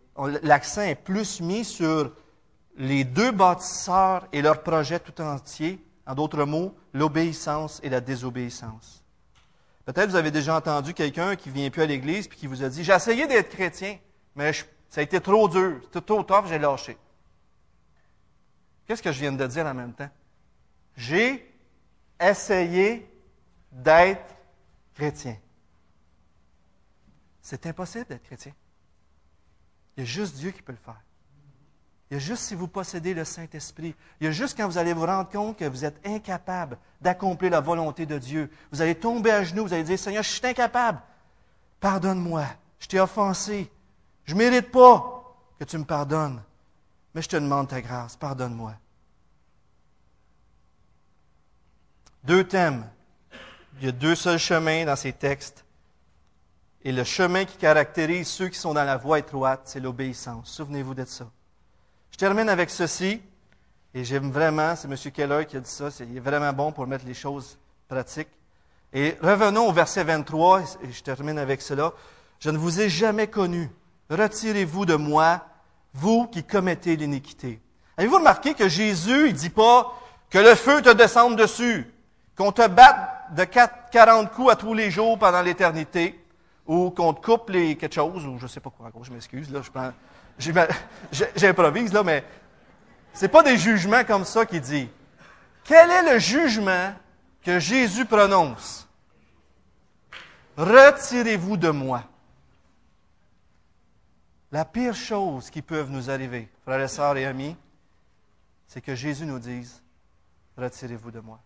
l'accent 0.42 0.82
est 0.82 0.96
plus 0.96 1.40
mis 1.40 1.64
sur 1.64 2.10
les 2.76 3.04
deux 3.04 3.30
bâtisseurs 3.30 4.26
et 4.32 4.42
leur 4.42 4.64
projet 4.64 4.98
tout 4.98 5.22
entier, 5.22 5.78
en 6.08 6.16
d'autres 6.16 6.42
mots, 6.42 6.74
l'obéissance 6.92 7.78
et 7.84 7.88
la 7.88 8.00
désobéissance. 8.00 9.04
Peut-être 9.84 10.10
vous 10.10 10.16
avez 10.16 10.32
déjà 10.32 10.56
entendu 10.56 10.92
quelqu'un 10.92 11.36
qui 11.36 11.50
vient 11.50 11.70
plus 11.70 11.82
à 11.82 11.86
l'église 11.86 12.26
puis 12.26 12.36
qui 12.36 12.48
vous 12.48 12.64
a 12.64 12.68
dit 12.68 12.82
J'ai 12.82 12.94
essayé 12.94 13.28
d'être 13.28 13.50
chrétien, 13.50 13.98
mais 14.34 14.52
ça 14.92 15.00
a 15.00 15.04
été 15.04 15.22
trop 15.22 15.48
dur, 15.48 15.80
c'était 15.84 16.02
trop 16.02 16.22
tough, 16.22 16.44
j'ai 16.48 16.58
lâché. 16.58 16.98
Qu'est-ce 18.86 19.02
que 19.02 19.10
je 19.10 19.20
viens 19.20 19.32
de 19.32 19.46
dire 19.46 19.64
en 19.64 19.72
même 19.72 19.94
temps? 19.94 20.10
J'ai 20.94 21.50
essayé 22.20 23.10
d'être 23.70 24.36
chrétien. 24.92 25.38
C'est 27.40 27.64
impossible 27.64 28.04
d'être 28.04 28.22
chrétien. 28.22 28.52
Il 29.96 30.00
y 30.00 30.02
a 30.02 30.06
juste 30.06 30.36
Dieu 30.36 30.50
qui 30.50 30.60
peut 30.60 30.72
le 30.72 30.78
faire. 30.78 31.00
Il 32.10 32.14
y 32.14 32.16
a 32.16 32.20
juste 32.20 32.42
si 32.42 32.54
vous 32.54 32.68
possédez 32.68 33.14
le 33.14 33.24
Saint-Esprit. 33.24 33.94
Il 34.20 34.24
y 34.24 34.28
a 34.28 34.30
juste 34.30 34.58
quand 34.58 34.66
vous 34.66 34.76
allez 34.76 34.92
vous 34.92 35.06
rendre 35.06 35.30
compte 35.30 35.56
que 35.56 35.64
vous 35.64 35.86
êtes 35.86 36.06
incapable 36.06 36.76
d'accomplir 37.00 37.50
la 37.50 37.60
volonté 37.60 38.04
de 38.04 38.18
Dieu. 38.18 38.50
Vous 38.70 38.82
allez 38.82 38.94
tomber 38.94 39.30
à 39.30 39.42
genoux, 39.42 39.62
vous 39.62 39.72
allez 39.72 39.84
dire, 39.84 39.98
Seigneur, 39.98 40.22
je 40.22 40.28
suis 40.28 40.46
incapable. 40.46 41.00
Pardonne-moi. 41.80 42.44
Je 42.78 42.88
t'ai 42.88 43.00
offensé. 43.00 43.72
Je 44.32 44.34
ne 44.34 44.44
mérite 44.44 44.70
pas 44.70 45.36
que 45.58 45.64
tu 45.64 45.76
me 45.76 45.84
pardonnes. 45.84 46.42
Mais 47.14 47.20
je 47.20 47.28
te 47.28 47.36
demande 47.36 47.68
ta 47.68 47.82
grâce. 47.82 48.16
Pardonne-moi. 48.16 48.72
Deux 52.24 52.42
thèmes. 52.42 52.88
Il 53.78 53.84
y 53.84 53.88
a 53.90 53.92
deux 53.92 54.14
seuls 54.14 54.38
chemins 54.38 54.86
dans 54.86 54.96
ces 54.96 55.12
textes. 55.12 55.66
Et 56.82 56.92
le 56.92 57.04
chemin 57.04 57.44
qui 57.44 57.58
caractérise 57.58 58.26
ceux 58.26 58.48
qui 58.48 58.58
sont 58.58 58.72
dans 58.72 58.84
la 58.84 58.96
voie 58.96 59.18
étroite, 59.18 59.60
c'est 59.64 59.80
l'obéissance. 59.80 60.48
Souvenez-vous 60.50 60.94
de 60.94 61.04
ça. 61.04 61.26
Je 62.10 62.16
termine 62.16 62.48
avec 62.48 62.70
ceci, 62.70 63.20
et 63.92 64.02
j'aime 64.02 64.30
vraiment, 64.30 64.74
c'est 64.76 64.88
M. 64.88 64.96
Keller 65.12 65.44
qui 65.44 65.58
a 65.58 65.60
dit 65.60 65.68
ça, 65.68 65.90
c'est, 65.90 66.06
il 66.06 66.16
est 66.16 66.20
vraiment 66.20 66.54
bon 66.54 66.72
pour 66.72 66.86
mettre 66.86 67.04
les 67.04 67.12
choses 67.12 67.58
pratiques. 67.86 68.30
Et 68.94 69.14
revenons 69.20 69.68
au 69.68 69.72
verset 69.72 70.04
23, 70.04 70.62
et 70.84 70.90
je 70.90 71.02
termine 71.02 71.38
avec 71.38 71.60
cela. 71.60 71.92
Je 72.40 72.48
ne 72.48 72.56
vous 72.56 72.80
ai 72.80 72.88
jamais 72.88 73.26
connu. 73.26 73.70
Retirez-vous 74.10 74.86
de 74.86 74.94
moi, 74.94 75.46
vous 75.94 76.26
qui 76.26 76.44
commettez 76.44 76.96
l'iniquité. 76.96 77.60
Avez-vous 77.96 78.18
remarqué 78.18 78.54
que 78.54 78.68
Jésus, 78.68 79.28
il 79.28 79.34
dit 79.34 79.50
pas 79.50 79.98
que 80.30 80.38
le 80.38 80.54
feu 80.54 80.80
te 80.82 80.92
descende 80.92 81.36
dessus, 81.36 81.92
qu'on 82.36 82.52
te 82.52 82.66
batte 82.66 83.34
de 83.34 83.44
40 83.44 84.32
coups 84.32 84.52
à 84.52 84.56
tous 84.56 84.74
les 84.74 84.90
jours 84.90 85.18
pendant 85.18 85.42
l'éternité, 85.42 86.18
ou 86.66 86.90
qu'on 86.90 87.12
te 87.12 87.24
coupe 87.24 87.50
les 87.50 87.76
quelque 87.76 87.94
chose, 87.94 88.26
ou 88.26 88.38
je 88.38 88.44
ne 88.44 88.48
sais 88.48 88.60
pas 88.60 88.70
quoi, 88.70 88.90
je 89.02 89.12
m'excuse, 89.12 89.50
là, 89.50 89.60
je 90.38 90.52
J'improvise, 91.36 91.92
là, 91.92 92.02
mais 92.02 92.24
c'est 93.12 93.28
pas 93.28 93.42
des 93.42 93.58
jugements 93.58 94.04
comme 94.04 94.24
ça 94.24 94.46
qu'il 94.46 94.60
dit. 94.60 94.88
Quel 95.64 95.90
est 95.90 96.14
le 96.14 96.18
jugement 96.18 96.92
que 97.44 97.58
Jésus 97.58 98.04
prononce? 98.04 98.88
Retirez-vous 100.56 101.56
de 101.56 101.70
moi. 101.70 102.04
La 104.52 104.66
pire 104.66 104.94
chose 104.94 105.48
qui 105.48 105.62
peut 105.62 105.82
nous 105.88 106.10
arriver, 106.10 106.48
frères 106.64 106.80
et 106.80 106.88
sœurs 106.88 107.16
et 107.16 107.24
amis, 107.24 107.56
c'est 108.68 108.82
que 108.82 108.94
Jésus 108.94 109.24
nous 109.24 109.38
dise, 109.38 109.82
retirez-vous 110.58 111.10
de 111.10 111.20
moi. 111.20 111.40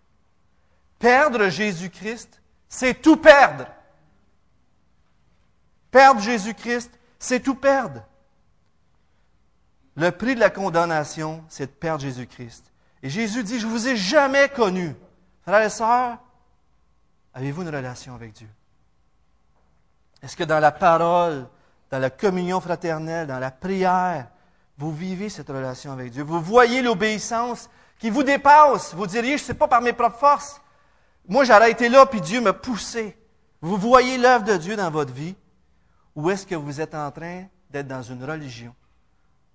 Perdre 0.99 1.49
Jésus-Christ, 1.49 2.43
c'est 2.69 3.01
tout 3.01 3.17
perdre. 3.17 3.67
Perdre 5.93 6.21
Jésus-Christ, 6.21 6.99
c'est 7.19 7.41
tout 7.41 7.55
perdre. 7.55 8.05
Le 9.95 10.11
prix 10.11 10.35
de 10.35 10.41
la 10.41 10.51
condamnation, 10.51 11.45
c'est 11.49 11.67
de 11.67 11.71
perdre 11.71 12.03
Jésus-Christ. 12.03 12.73
Et 13.03 13.09
Jésus 13.09 13.45
dit, 13.45 13.61
je 13.61 13.67
ne 13.67 13.71
vous 13.71 13.87
ai 13.87 13.97
jamais 13.97 14.49
connu. 14.49 14.95
Frères 15.43 15.65
et 15.65 15.71
sœurs, 15.71 16.19
avez-vous 17.35 17.63
une 17.63 17.75
relation 17.75 18.17
avec 18.17 18.33
Dieu? 18.33 18.49
Est-ce 20.23 20.37
que 20.37 20.45
dans 20.45 20.59
la 20.59 20.73
parole, 20.73 21.49
dans 21.91 21.99
la 21.99 22.11
communion 22.11 22.61
fraternelle, 22.61 23.27
dans 23.27 23.39
la 23.39 23.51
prière, 23.51 24.29
vous 24.79 24.93
vivez 24.93 25.29
cette 25.29 25.49
relation 25.49 25.93
avec 25.93 26.11
Dieu? 26.11 26.23
Vous 26.23 26.41
voyez 26.41 26.83
l'obéissance 26.83 27.71
qui 27.99 28.11
vous 28.11 28.23
dépasse. 28.23 28.95
Vous 28.95 29.07
diriez, 29.07 29.39
je 29.39 29.43
ne 29.43 29.47
sais 29.47 29.55
pas 29.55 29.69
par 29.69 29.81
mes 29.81 29.93
propres 29.93 30.19
forces. 30.19 30.61
Moi, 31.29 31.45
j'aurais 31.45 31.71
été 31.71 31.89
là, 31.89 32.07
puis 32.07 32.21
Dieu 32.21 32.41
m'a 32.41 32.53
poussé. 32.53 33.17
Vous 33.61 33.77
voyez 33.77 34.19
l'œuvre 34.19 34.45
de 34.45 34.57
Dieu 34.57 34.77
dans 34.77 34.91
votre 34.91 35.13
vie? 35.13 35.35
Ou 36.15 36.31
est-ce 36.31 36.47
que 36.47 36.55
vous 36.55 36.81
êtes 36.81 36.95
en 36.95 37.11
train 37.11 37.45
d'être 37.71 37.89
dans 37.89 38.03
une 38.03 38.23
religion? 38.23 38.75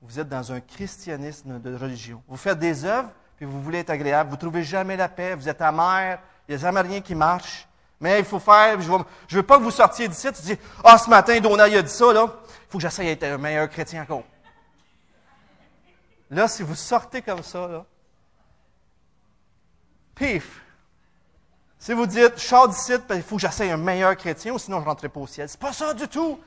vous 0.02 0.20
êtes 0.20 0.30
dans 0.30 0.52
un 0.52 0.60
christianisme 0.60 1.60
de 1.60 1.76
religion. 1.76 2.24
Vous 2.28 2.38
faites 2.38 2.58
des 2.58 2.86
œuvres, 2.86 3.12
puis 3.38 3.46
vous 3.46 3.62
voulez 3.62 3.80
être 3.80 3.92
agréable. 3.92 4.30
Vous 4.30 4.36
ne 4.36 4.42
trouvez 4.42 4.64
jamais 4.64 4.98
la 4.98 5.08
paix, 5.08 5.36
vous 5.36 5.48
êtes 5.48 5.62
amer, 5.62 6.20
il 6.48 6.52
n'y 6.52 6.56
a 6.56 6.58
jamais 6.58 6.82
rien 6.82 7.02
qui 7.02 7.14
marche. 7.14 7.68
Mais 8.02 8.20
il 8.20 8.26
faut 8.26 8.40
faire, 8.40 8.82
je 8.82 8.92
ne 8.92 9.04
veux 9.32 9.44
pas 9.44 9.60
que 9.60 9.64
vous 9.64 9.72
sortiez 9.72 10.08
d'ici, 10.08 10.28
tu 10.34 10.42
dis, 10.42 10.58
ah, 10.84 10.98
ce 10.98 11.08
matin, 11.08 11.40
Donald 11.40 11.72
a 11.74 11.82
dit 11.84 11.90
ça, 11.90 12.12
là, 12.12 12.26
il 12.26 12.72
faut 12.72 12.80
que 12.80 12.82
j'essaye 12.82 13.06
d'être 13.06 13.24
un 13.24 13.38
meilleur 13.38 13.70
chrétien 13.70 14.02
encore. 14.02 14.24
Là, 16.32 16.48
si 16.48 16.64
vous 16.64 16.74
sortez 16.74 17.22
comme 17.22 17.44
ça, 17.44 17.68
là, 17.68 17.86
pif. 20.16 20.64
Si 21.78 21.94
vous 21.94 22.08
dites, 22.08 22.34
je 22.38 22.42
sors 22.42 22.68
d'ici, 22.68 22.94
ben, 23.08 23.18
il 23.18 23.24
faut 23.24 23.36
que 23.36 23.42
j'essaye 23.42 23.70
un 23.70 23.78
meilleur 23.78 24.18
chrétien, 24.18 24.52
ou 24.54 24.58
sinon 24.58 24.78
je 24.80 24.84
ne 24.84 24.90
rentrerai 24.90 25.10
pas 25.10 25.20
au 25.20 25.28
ciel. 25.28 25.48
C'est 25.48 25.60
pas 25.60 25.74
ça 25.74 25.94
du 25.94 26.08
tout. 26.08 26.40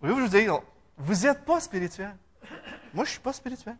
Voulez-vous 0.00 0.20
vous 0.20 0.28
dire, 0.28 0.60
vous 0.96 1.14
n'êtes 1.14 1.44
pas 1.44 1.58
spirituel. 1.58 2.16
Moi, 2.94 3.04
je 3.04 3.10
ne 3.10 3.12
suis 3.12 3.20
pas 3.20 3.32
spirituel. 3.32 3.76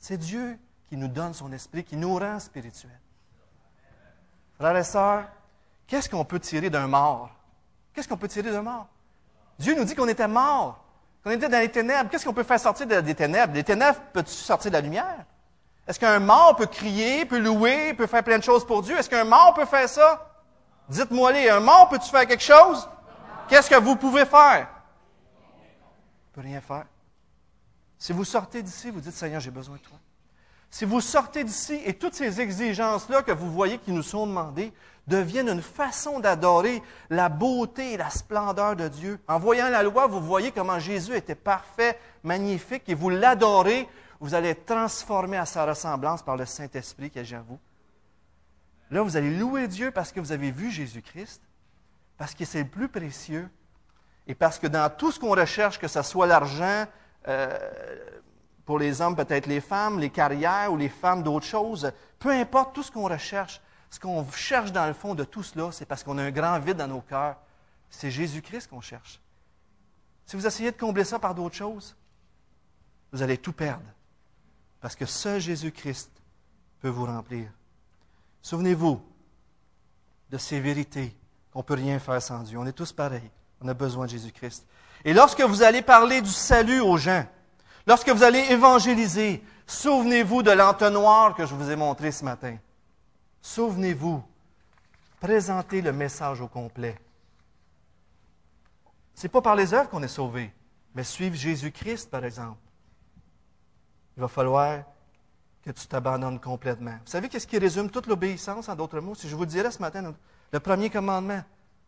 C'est 0.00 0.16
Dieu 0.16 0.58
qui 0.88 0.96
nous 0.96 1.08
donne 1.08 1.32
son 1.32 1.52
esprit, 1.52 1.84
qui 1.84 1.96
nous 1.96 2.18
rend 2.18 2.40
spirituels. 2.40 3.00
Frères 4.58 4.76
et 4.76 4.84
sœurs, 4.84 5.24
qu'est-ce 5.86 6.08
qu'on 6.08 6.24
peut 6.24 6.40
tirer 6.40 6.68
d'un 6.68 6.86
mort? 6.86 7.30
Qu'est-ce 7.94 8.08
qu'on 8.08 8.16
peut 8.16 8.28
tirer 8.28 8.50
d'un 8.50 8.62
mort? 8.62 8.86
Dieu 9.58 9.74
nous 9.76 9.84
dit 9.84 9.94
qu'on 9.94 10.08
était 10.08 10.28
mort, 10.28 10.84
qu'on 11.22 11.30
était 11.30 11.48
dans 11.48 11.60
les 11.60 11.70
ténèbres. 11.70 12.10
Qu'est-ce 12.10 12.24
qu'on 12.24 12.34
peut 12.34 12.42
faire 12.42 12.60
sortir 12.60 12.86
des 12.86 13.14
ténèbres? 13.14 13.54
Les 13.54 13.64
ténèbres, 13.64 13.98
peux-tu 14.12 14.32
sortir 14.32 14.70
de 14.70 14.76
la 14.76 14.80
lumière? 14.80 15.24
Est-ce 15.86 15.98
qu'un 15.98 16.18
mort 16.18 16.54
peut 16.56 16.66
crier, 16.66 17.24
peut 17.24 17.38
louer, 17.38 17.94
peut 17.94 18.06
faire 18.06 18.22
plein 18.22 18.38
de 18.38 18.44
choses 18.44 18.66
pour 18.66 18.82
Dieu? 18.82 18.96
Est-ce 18.96 19.08
qu'un 19.08 19.24
mort 19.24 19.54
peut 19.54 19.64
faire 19.64 19.88
ça? 19.88 20.30
Dites-moi 20.88 21.32
les, 21.32 21.48
un 21.48 21.60
mort 21.60 21.88
peut-tu 21.88 22.10
faire 22.10 22.26
quelque 22.26 22.42
chose? 22.42 22.88
Qu'est-ce 23.48 23.70
que 23.70 23.76
vous 23.76 23.96
pouvez 23.96 24.26
faire? 24.26 24.68
peut 26.32 26.40
rien 26.42 26.60
faire. 26.60 26.84
Si 27.98 28.12
vous 28.12 28.24
sortez 28.24 28.62
d'ici, 28.62 28.90
vous 28.90 29.00
dites, 29.00 29.12
Seigneur, 29.14 29.40
j'ai 29.40 29.50
besoin 29.50 29.76
de 29.76 29.80
toi. 29.80 29.98
Si 30.70 30.84
vous 30.84 31.00
sortez 31.00 31.44
d'ici 31.44 31.80
et 31.84 31.94
toutes 31.94 32.14
ces 32.14 32.40
exigences-là 32.40 33.22
que 33.22 33.32
vous 33.32 33.50
voyez 33.50 33.78
qui 33.78 33.92
nous 33.92 34.02
sont 34.02 34.26
demandées 34.26 34.72
deviennent 35.06 35.48
une 35.48 35.62
façon 35.62 36.20
d'adorer 36.20 36.82
la 37.10 37.28
beauté 37.28 37.94
et 37.94 37.96
la 37.96 38.10
splendeur 38.10 38.76
de 38.76 38.88
Dieu. 38.88 39.18
En 39.26 39.38
voyant 39.38 39.70
la 39.70 39.82
loi, 39.82 40.06
vous 40.06 40.20
voyez 40.20 40.52
comment 40.52 40.78
Jésus 40.78 41.14
était 41.14 41.34
parfait, 41.34 41.98
magnifique, 42.22 42.82
et 42.88 42.94
vous 42.94 43.08
l'adorez, 43.08 43.88
vous 44.20 44.34
allez 44.34 44.50
être 44.50 44.66
transformé 44.66 45.38
à 45.38 45.46
sa 45.46 45.64
ressemblance 45.64 46.22
par 46.22 46.36
le 46.36 46.44
Saint-Esprit 46.44 47.10
qui 47.10 47.18
agit 47.18 47.36
en 47.36 47.42
vous. 47.42 47.58
Là, 48.90 49.02
vous 49.02 49.16
allez 49.16 49.34
louer 49.36 49.68
Dieu 49.68 49.90
parce 49.90 50.12
que 50.12 50.20
vous 50.20 50.32
avez 50.32 50.50
vu 50.50 50.70
Jésus-Christ, 50.70 51.42
parce 52.16 52.34
que 52.34 52.44
c'est 52.44 52.62
le 52.62 52.68
plus 52.68 52.88
précieux, 52.88 53.48
et 54.26 54.34
parce 54.34 54.58
que 54.58 54.66
dans 54.66 54.90
tout 54.94 55.10
ce 55.10 55.18
qu'on 55.18 55.34
recherche, 55.34 55.78
que 55.78 55.88
ce 55.88 56.02
soit 56.02 56.26
l'argent, 56.26 56.84
euh, 57.28 57.58
pour 58.68 58.78
les 58.78 59.00
hommes, 59.00 59.16
peut-être 59.16 59.46
les 59.46 59.62
femmes, 59.62 59.98
les 59.98 60.10
carrières 60.10 60.70
ou 60.70 60.76
les 60.76 60.90
femmes 60.90 61.22
d'autres 61.22 61.46
choses, 61.46 61.90
peu 62.18 62.28
importe 62.28 62.74
tout 62.74 62.82
ce 62.82 62.92
qu'on 62.92 63.08
recherche, 63.08 63.62
ce 63.88 63.98
qu'on 63.98 64.30
cherche 64.30 64.72
dans 64.72 64.86
le 64.86 64.92
fond 64.92 65.14
de 65.14 65.24
tout 65.24 65.42
cela, 65.42 65.72
c'est 65.72 65.86
parce 65.86 66.04
qu'on 66.04 66.18
a 66.18 66.22
un 66.22 66.30
grand 66.30 66.58
vide 66.58 66.76
dans 66.76 66.86
nos 66.86 67.00
cœurs. 67.00 67.38
C'est 67.88 68.10
Jésus-Christ 68.10 68.68
qu'on 68.68 68.82
cherche. 68.82 69.22
Si 70.26 70.36
vous 70.36 70.46
essayez 70.46 70.70
de 70.70 70.76
combler 70.76 71.04
ça 71.04 71.18
par 71.18 71.34
d'autres 71.34 71.56
choses, 71.56 71.96
vous 73.10 73.22
allez 73.22 73.38
tout 73.38 73.54
perdre. 73.54 73.86
Parce 74.82 74.94
que 74.94 75.06
seul 75.06 75.40
Jésus-Christ 75.40 76.10
peut 76.82 76.90
vous 76.90 77.06
remplir. 77.06 77.48
Souvenez-vous 78.42 79.02
de 80.28 80.36
ces 80.36 80.60
vérités 80.60 81.16
qu'on 81.54 81.60
ne 81.60 81.64
peut 81.64 81.72
rien 81.72 81.98
faire 81.98 82.20
sans 82.20 82.42
Dieu. 82.42 82.58
On 82.58 82.66
est 82.66 82.72
tous 82.72 82.92
pareils. 82.92 83.30
On 83.62 83.68
a 83.68 83.72
besoin 83.72 84.04
de 84.04 84.10
Jésus-Christ. 84.10 84.66
Et 85.06 85.14
lorsque 85.14 85.40
vous 85.40 85.62
allez 85.62 85.80
parler 85.80 86.20
du 86.20 86.28
salut 86.28 86.80
aux 86.80 86.98
gens, 86.98 87.24
lorsque 87.88 88.10
vous 88.10 88.22
allez 88.22 88.44
évangéliser, 88.50 89.42
souvenez-vous 89.66 90.42
de 90.42 90.50
l'entonnoir 90.50 91.34
que 91.34 91.46
je 91.46 91.54
vous 91.54 91.70
ai 91.70 91.74
montré 91.74 92.12
ce 92.12 92.22
matin. 92.22 92.58
Souvenez-vous, 93.40 94.22
présentez 95.18 95.80
le 95.80 95.92
message 95.92 96.42
au 96.42 96.48
complet. 96.48 96.96
Ce 99.14 99.22
n'est 99.22 99.30
pas 99.30 99.40
par 99.40 99.56
les 99.56 99.72
œuvres 99.72 99.88
qu'on 99.88 100.02
est 100.02 100.08
sauvé, 100.08 100.52
mais 100.94 101.02
suivre 101.02 101.34
Jésus-Christ, 101.34 102.10
par 102.10 102.24
exemple. 102.24 102.60
Il 104.16 104.20
va 104.20 104.28
falloir 104.28 104.82
que 105.64 105.70
tu 105.70 105.86
t'abandonnes 105.86 106.38
complètement. 106.38 106.92
Vous 107.04 107.10
savez 107.10 107.28
qu'est-ce 107.28 107.46
qui 107.46 107.58
résume 107.58 107.90
toute 107.90 108.06
l'obéissance, 108.06 108.68
en 108.68 108.76
d'autres 108.76 109.00
mots? 109.00 109.14
Si 109.14 109.28
je 109.28 109.34
vous 109.34 109.46
dirais 109.46 109.70
ce 109.70 109.80
matin, 109.80 110.14
le 110.52 110.60
premier 110.60 110.90
commandement, 110.90 111.42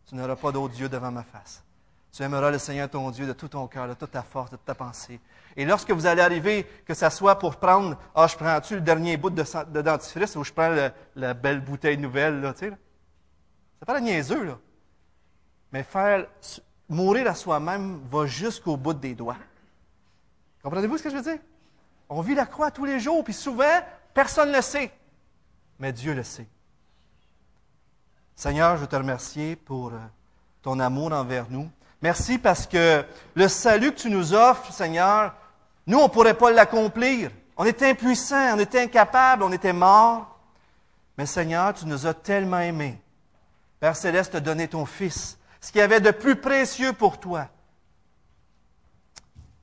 tu 0.07 0.15
n'auras 0.15 0.35
pas 0.35 0.51
d'autre 0.51 0.73
Dieu 0.73 0.89
devant 0.89 1.11
ma 1.11 1.23
face. 1.23 1.63
Tu 2.11 2.23
aimeras 2.23 2.51
le 2.51 2.57
Seigneur 2.57 2.89
ton 2.89 3.09
Dieu 3.09 3.25
de 3.25 3.33
tout 3.33 3.47
ton 3.47 3.67
cœur, 3.67 3.87
de 3.87 3.93
toute 3.93 4.11
ta 4.11 4.21
force, 4.21 4.51
de 4.51 4.57
toute 4.57 4.65
ta 4.65 4.75
pensée. 4.75 5.19
Et 5.55 5.65
lorsque 5.65 5.91
vous 5.91 6.05
allez 6.05 6.21
arriver, 6.21 6.65
que 6.85 6.93
ça 6.93 7.09
soit 7.09 7.39
pour 7.39 7.55
prendre, 7.55 7.97
ah, 8.13 8.27
je 8.27 8.35
prends-tu 8.35 8.75
le 8.75 8.81
dernier 8.81 9.15
bout 9.15 9.29
de, 9.29 9.81
dentifrice 9.81 10.35
ou 10.35 10.43
je 10.43 10.51
prends 10.51 10.75
la 11.15 11.33
belle 11.33 11.61
bouteille 11.61 11.97
nouvelle, 11.97 12.41
là, 12.41 12.53
tu 12.53 12.69
sais, 12.69 12.77
C'est 13.79 13.85
pas 13.85 13.93
la 13.93 14.01
niaiseux, 14.01 14.43
là. 14.43 14.57
Mais 15.71 15.83
faire, 15.83 16.27
mourir 16.89 17.27
à 17.27 17.35
soi-même 17.35 18.01
va 18.11 18.25
jusqu'au 18.25 18.75
bout 18.75 18.93
des 18.93 19.15
doigts. 19.15 19.37
Comprenez-vous 20.61 20.97
ce 20.97 21.03
que 21.03 21.09
je 21.09 21.15
veux 21.15 21.21
dire? 21.21 21.39
On 22.09 22.21
vit 22.21 22.35
la 22.35 22.45
croix 22.45 22.71
tous 22.71 22.85
les 22.85 22.99
jours, 22.99 23.23
puis 23.23 23.33
souvent, 23.33 23.79
personne 24.13 24.49
ne 24.49 24.57
le 24.57 24.61
sait. 24.61 24.91
Mais 25.79 25.93
Dieu 25.93 26.13
le 26.13 26.23
sait. 26.23 26.47
Seigneur, 28.35 28.77
je 28.77 28.85
te 28.85 28.95
remercie 28.95 29.55
pour 29.55 29.93
euh, 29.93 29.99
ton 30.61 30.79
amour 30.79 31.13
envers 31.13 31.49
nous. 31.49 31.69
Merci 32.01 32.39
parce 32.39 32.65
que 32.65 33.05
le 33.35 33.47
salut 33.47 33.91
que 33.91 33.99
tu 33.99 34.09
nous 34.09 34.33
offres, 34.33 34.73
Seigneur, 34.73 35.35
nous, 35.85 35.99
on 35.99 36.03
ne 36.03 36.09
pourrait 36.09 36.37
pas 36.37 36.51
l'accomplir. 36.51 37.31
On 37.57 37.65
était 37.65 37.89
impuissants, 37.89 38.55
on 38.55 38.59
était 38.59 38.81
incapables, 38.81 39.43
on 39.43 39.51
était 39.51 39.73
morts. 39.73 40.39
Mais 41.17 41.27
Seigneur, 41.27 41.73
tu 41.73 41.85
nous 41.85 42.07
as 42.07 42.13
tellement 42.13 42.59
aimés. 42.59 42.99
Père 43.79 43.95
Céleste, 43.95 44.35
a 44.35 44.39
donné 44.39 44.67
ton 44.67 44.85
Fils, 44.85 45.37
ce 45.59 45.71
qu'il 45.71 45.79
y 45.79 45.83
avait 45.83 45.99
de 45.99 46.11
plus 46.11 46.35
précieux 46.35 46.93
pour 46.93 47.19
toi. 47.19 47.47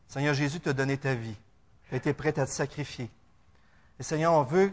Seigneur 0.06 0.34
Jésus 0.34 0.60
t'a 0.60 0.72
donné 0.72 0.96
ta 0.96 1.14
vie. 1.14 1.36
Tu 1.88 1.94
as 1.94 1.98
été 1.98 2.12
prêt 2.12 2.38
à 2.38 2.46
te 2.46 2.50
sacrifier. 2.50 3.10
Et 3.98 4.02
Seigneur, 4.02 4.32
on 4.32 4.42
veut 4.42 4.72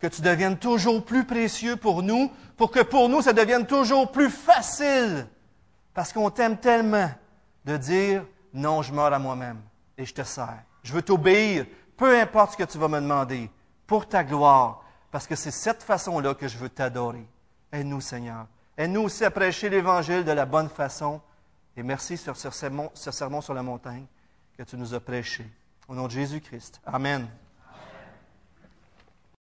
que 0.00 0.06
tu 0.06 0.20
deviennes 0.20 0.58
toujours 0.58 1.04
plus 1.04 1.24
précieux 1.24 1.76
pour 1.76 2.02
nous, 2.02 2.30
pour 2.56 2.70
que 2.70 2.80
pour 2.80 3.08
nous, 3.08 3.22
ça 3.22 3.32
devienne 3.32 3.66
toujours 3.66 4.10
plus 4.12 4.30
facile 4.30 5.26
parce 5.94 6.12
qu'on 6.12 6.30
t'aime 6.30 6.56
tellement 6.56 7.10
de 7.64 7.76
dire 7.76 8.24
non, 8.52 8.82
je 8.82 8.92
meurs 8.92 9.12
à 9.12 9.18
moi-même 9.18 9.60
et 9.96 10.04
je 10.04 10.14
te 10.14 10.22
sers. 10.22 10.62
Je 10.82 10.92
veux 10.92 11.02
t'obéir, 11.02 11.66
peu 11.96 12.18
importe 12.18 12.52
ce 12.52 12.56
que 12.56 12.64
tu 12.64 12.78
vas 12.78 12.88
me 12.88 13.00
demander, 13.00 13.50
pour 13.86 14.08
ta 14.08 14.24
gloire, 14.24 14.84
parce 15.10 15.26
que 15.26 15.34
c'est 15.34 15.50
cette 15.50 15.82
façon-là 15.82 16.34
que 16.34 16.48
je 16.48 16.56
veux 16.56 16.68
t'adorer. 16.68 17.26
Aide-nous, 17.72 18.00
Seigneur. 18.00 18.46
Aide-nous 18.76 19.02
aussi 19.02 19.24
à 19.24 19.30
prêcher 19.30 19.68
l'Évangile 19.68 20.24
de 20.24 20.32
la 20.32 20.46
bonne 20.46 20.68
façon. 20.68 21.20
Et 21.76 21.82
merci 21.82 22.16
sur 22.16 22.36
ce 22.36 22.50
sermon, 22.50 22.90
sur 22.94 23.54
la 23.54 23.62
montagne 23.62 24.06
que 24.56 24.62
tu 24.62 24.76
nous 24.76 24.94
as 24.94 25.00
prêché. 25.00 25.46
Au 25.88 25.94
nom 25.94 26.06
de 26.06 26.12
Jésus-Christ. 26.12 26.80
Amen. 26.86 27.28